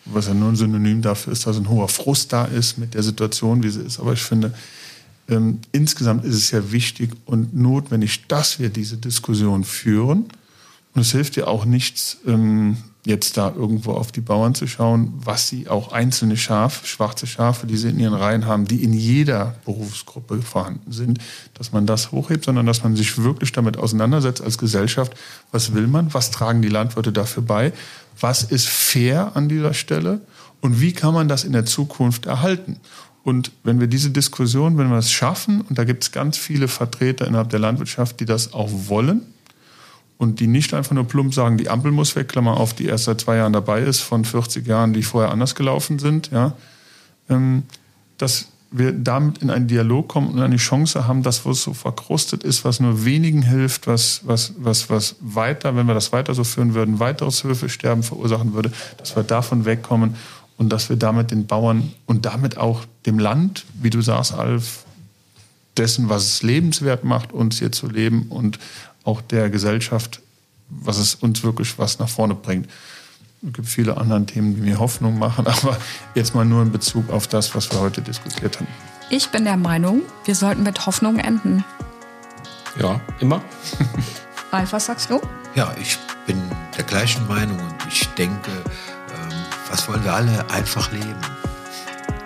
Was 0.06 0.28
ja 0.28 0.34
nur 0.34 0.50
ein 0.50 0.56
Synonym 0.56 1.02
dafür 1.02 1.34
ist, 1.34 1.48
dass 1.48 1.58
ein 1.58 1.70
hoher 1.70 1.88
Frust 1.88 2.32
da 2.32 2.46
ist 2.46 2.78
mit 2.78 2.94
der 2.94 3.04
Situation, 3.04 3.64
wie 3.64 3.70
sie 3.70 3.82
ist. 3.82 4.00
Aber 4.00 4.14
ich 4.14 4.22
finde, 4.22 4.54
ähm, 5.28 5.60
insgesamt 5.72 6.24
ist 6.26 6.36
es 6.36 6.52
ja 6.52 6.72
wichtig 6.72 7.12
und 7.26 7.56
notwendig, 7.56 8.28
dass 8.28 8.60
wir 8.60 8.70
diese 8.70 8.98
Diskussion 8.98 9.64
führen. 9.64 10.26
Und 10.94 11.02
es 11.02 11.12
hilft 11.12 11.36
ja 11.36 11.48
auch 11.48 11.66
nichts, 11.66 12.18
ähm, 12.28 12.78
jetzt 13.06 13.38
da 13.38 13.54
irgendwo 13.56 13.92
auf 13.92 14.12
die 14.12 14.22
Bauern 14.22 14.56
zu 14.56 14.68
schauen, 14.68 15.14
was 15.16 15.48
sie 15.48 15.68
auch 15.68 15.92
einzelne 15.92 16.38
Schafe, 16.38 16.86
schwarze 16.86 17.28
Schafe, 17.28 17.68
die 17.68 17.78
sie 17.78 17.90
in 17.90 18.00
ihren 18.00 18.16
Reihen 18.16 18.46
haben, 18.46 18.66
die 18.66 18.84
in 18.84 18.94
jeder 18.94 19.56
Berufsgruppe 19.64 20.42
vorhanden 20.42 20.92
sind, 20.92 21.20
dass 21.54 21.72
man 21.72 21.86
das 21.86 22.12
hochhebt, 22.12 22.46
sondern 22.46 22.66
dass 22.66 22.84
man 22.84 22.96
sich 22.96 23.22
wirklich 23.22 23.52
damit 23.52 23.78
auseinandersetzt 23.78 24.42
als 24.42 24.58
Gesellschaft, 24.58 25.14
was 25.52 25.74
will 25.74 25.88
man, 25.88 26.14
was 26.14 26.32
tragen 26.32 26.62
die 26.62 26.70
Landwirte 26.70 27.14
dafür 27.14 27.44
bei, 27.44 27.74
was 28.20 28.44
ist 28.44 28.68
fair 28.68 29.36
an 29.36 29.50
dieser 29.50 29.74
Stelle? 29.74 30.22
Und 30.62 30.82
wie 30.82 30.94
kann 30.94 31.14
man 31.14 31.28
das 31.28 31.44
in 31.44 31.54
der 31.54 31.66
Zukunft 31.66 32.26
erhalten. 32.26 32.80
Und 33.24 33.52
wenn 33.64 33.80
wir 33.80 33.88
diese 33.88 34.12
Diskussion, 34.12 34.78
wenn 34.78 34.90
wir 34.90 34.98
es 34.98 35.12
schaffen, 35.12 35.62
und 35.62 35.78
da 35.78 35.84
gibt 35.84 36.04
es 36.04 36.12
ganz 36.12 36.38
viele 36.38 36.68
Vertreter 36.68 37.28
innerhalb 37.28 37.50
der 37.50 37.60
Landwirtschaft, 37.60 38.20
die 38.20 38.26
das 38.26 38.54
auch 38.54 38.70
wollen, 38.88 39.22
und 40.18 40.40
die 40.40 40.48
nicht 40.48 40.74
einfach 40.74 40.96
nur 40.96 41.06
plump 41.06 41.34
sagen, 41.34 41.58
die 41.58 41.70
Ampel 41.70 41.92
muss 41.92 42.16
weg, 42.16 42.30
Klammer 42.30 42.58
auf, 42.58 42.74
die 42.74 42.86
erst 42.86 43.06
seit 43.06 43.22
zwei 43.22 43.38
Jahren 43.38 43.54
dabei 43.54 43.82
ist, 43.82 44.02
von 44.02 44.24
40 44.24 44.66
Jahren, 44.66 44.94
die 44.94 45.04
vorher 45.04 45.32
anders 45.32 45.56
gelaufen 45.56 46.00
sind, 46.00 46.32
ja, 46.32 46.54
ähm, 47.30 47.64
dass 48.18 48.48
wir 48.72 48.92
damit 48.92 49.38
in 49.40 49.50
einen 49.50 49.68
Dialog 49.68 50.08
kommen 50.08 50.30
und 50.30 50.42
eine 50.42 50.58
Chance 50.58 51.08
haben, 51.08 51.24
dass 51.24 51.46
wo 51.46 51.52
es 51.52 51.64
so 51.64 51.74
verkrustet 51.74 52.44
ist, 52.44 52.66
was 52.66 52.80
nur 52.80 53.06
wenigen 53.06 53.42
hilft, 53.42 53.88
was, 53.88 54.22
was, 54.26 54.54
was, 54.58 54.90
was 54.90 55.16
weiter, 55.22 55.76
wenn 55.76 55.88
wir 55.88 55.94
das 55.94 56.12
weiter 56.12 56.34
so 56.34 56.44
führen 56.44 56.74
würden, 56.74 57.00
weiteres 57.00 57.44
Höfesterben 57.44 58.04
verursachen 58.04 58.54
würde, 58.54 58.72
dass 58.98 59.16
wir 59.16 59.24
davon 59.24 59.66
wegkommen 59.66 60.16
und 60.58 60.70
dass 60.70 60.90
wir 60.90 60.98
damit 60.98 61.32
den 61.32 61.46
Bauern 61.48 61.94
und 62.06 62.26
damit 62.26 62.58
auch 62.58 62.86
dem 63.06 63.20
Land, 63.20 63.66
wie 63.82 63.90
du 63.90 64.02
sagst, 64.02 64.34
Alf, 64.34 64.86
dessen, 65.78 66.10
was 66.10 66.24
es 66.24 66.44
lebenswert 66.44 67.04
macht, 67.04 67.34
uns 67.34 67.60
hier 67.60 67.72
zu 67.72 67.88
leben 67.88 68.28
und 68.30 68.60
auch 69.06 69.22
der 69.22 69.50
Gesellschaft, 69.50 70.22
was 70.70 70.98
es 70.98 71.16
uns 71.16 71.44
wirklich 71.44 71.78
was 71.80 72.00
nach 72.00 72.10
vorne 72.10 72.36
bringt. 72.36 72.68
Es 73.46 73.54
gibt 73.54 73.68
viele 73.68 73.98
andere 73.98 74.26
Themen, 74.26 74.56
die 74.56 74.62
mir 74.62 74.80
Hoffnung 74.80 75.18
machen, 75.20 75.48
aber 75.62 75.78
jetzt 76.16 76.36
mal 76.36 76.46
nur 76.46 76.62
in 76.64 76.72
Bezug 76.72 77.10
auf 77.12 77.28
das, 77.28 77.56
was 77.56 77.72
wir 77.72 77.80
heute 77.80 78.02
diskutiert 78.02 78.58
haben. 78.58 78.68
Ich 79.10 79.30
bin 79.30 79.46
der 79.46 79.58
Meinung, 79.58 80.02
wir 80.26 80.36
sollten 80.36 80.64
mit 80.64 80.86
Hoffnung 80.86 81.20
enden. 81.20 81.64
Ja, 82.82 83.00
immer. 83.20 83.42
Ralf, 84.52 84.74
was 84.74 84.88
sagst 84.88 85.10
du? 85.10 85.22
Ja, 85.54 85.74
ich 85.80 85.98
bin 86.26 86.42
der 86.76 86.84
gleichen 86.84 87.26
Meinung 87.28 87.60
und 87.60 87.76
ich 87.88 88.08
denke, 88.10 88.52
ähm, 88.52 89.36
was 89.70 89.88
wollen 89.88 90.04
wir 90.04 90.14
alle? 90.14 90.50
Einfach 90.50 90.92
leben. 90.92 91.16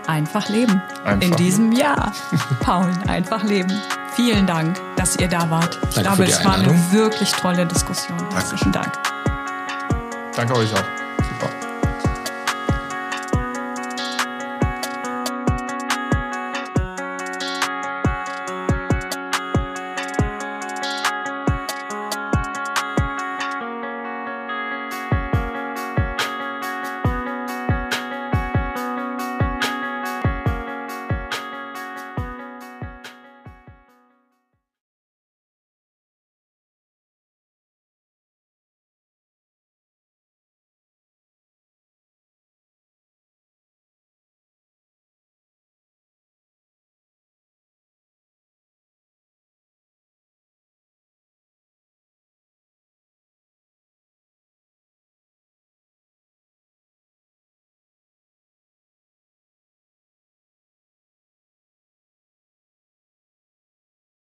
Einfach 0.07 0.49
leben. 0.49 0.81
Einfach. 1.03 1.27
In 1.27 1.35
diesem 1.35 1.71
Jahr. 1.71 2.13
Paul, 2.61 2.89
einfach 3.07 3.43
leben. 3.43 3.71
Vielen 4.19 4.45
Dank, 4.45 4.77
dass 4.97 5.15
ihr 5.15 5.29
da 5.29 5.49
wart. 5.49 5.79
Ich 5.81 5.95
Danke 5.95 6.01
glaube, 6.01 6.25
es 6.25 6.43
war 6.43 6.55
eine 6.55 6.91
wirklich 6.91 7.31
tolle 7.31 7.65
Diskussion. 7.65 8.19
Herzlichen 8.33 8.73
Dank. 8.73 8.91
Danke 10.35 10.55
euch 10.57 10.73
auch. 10.73 10.98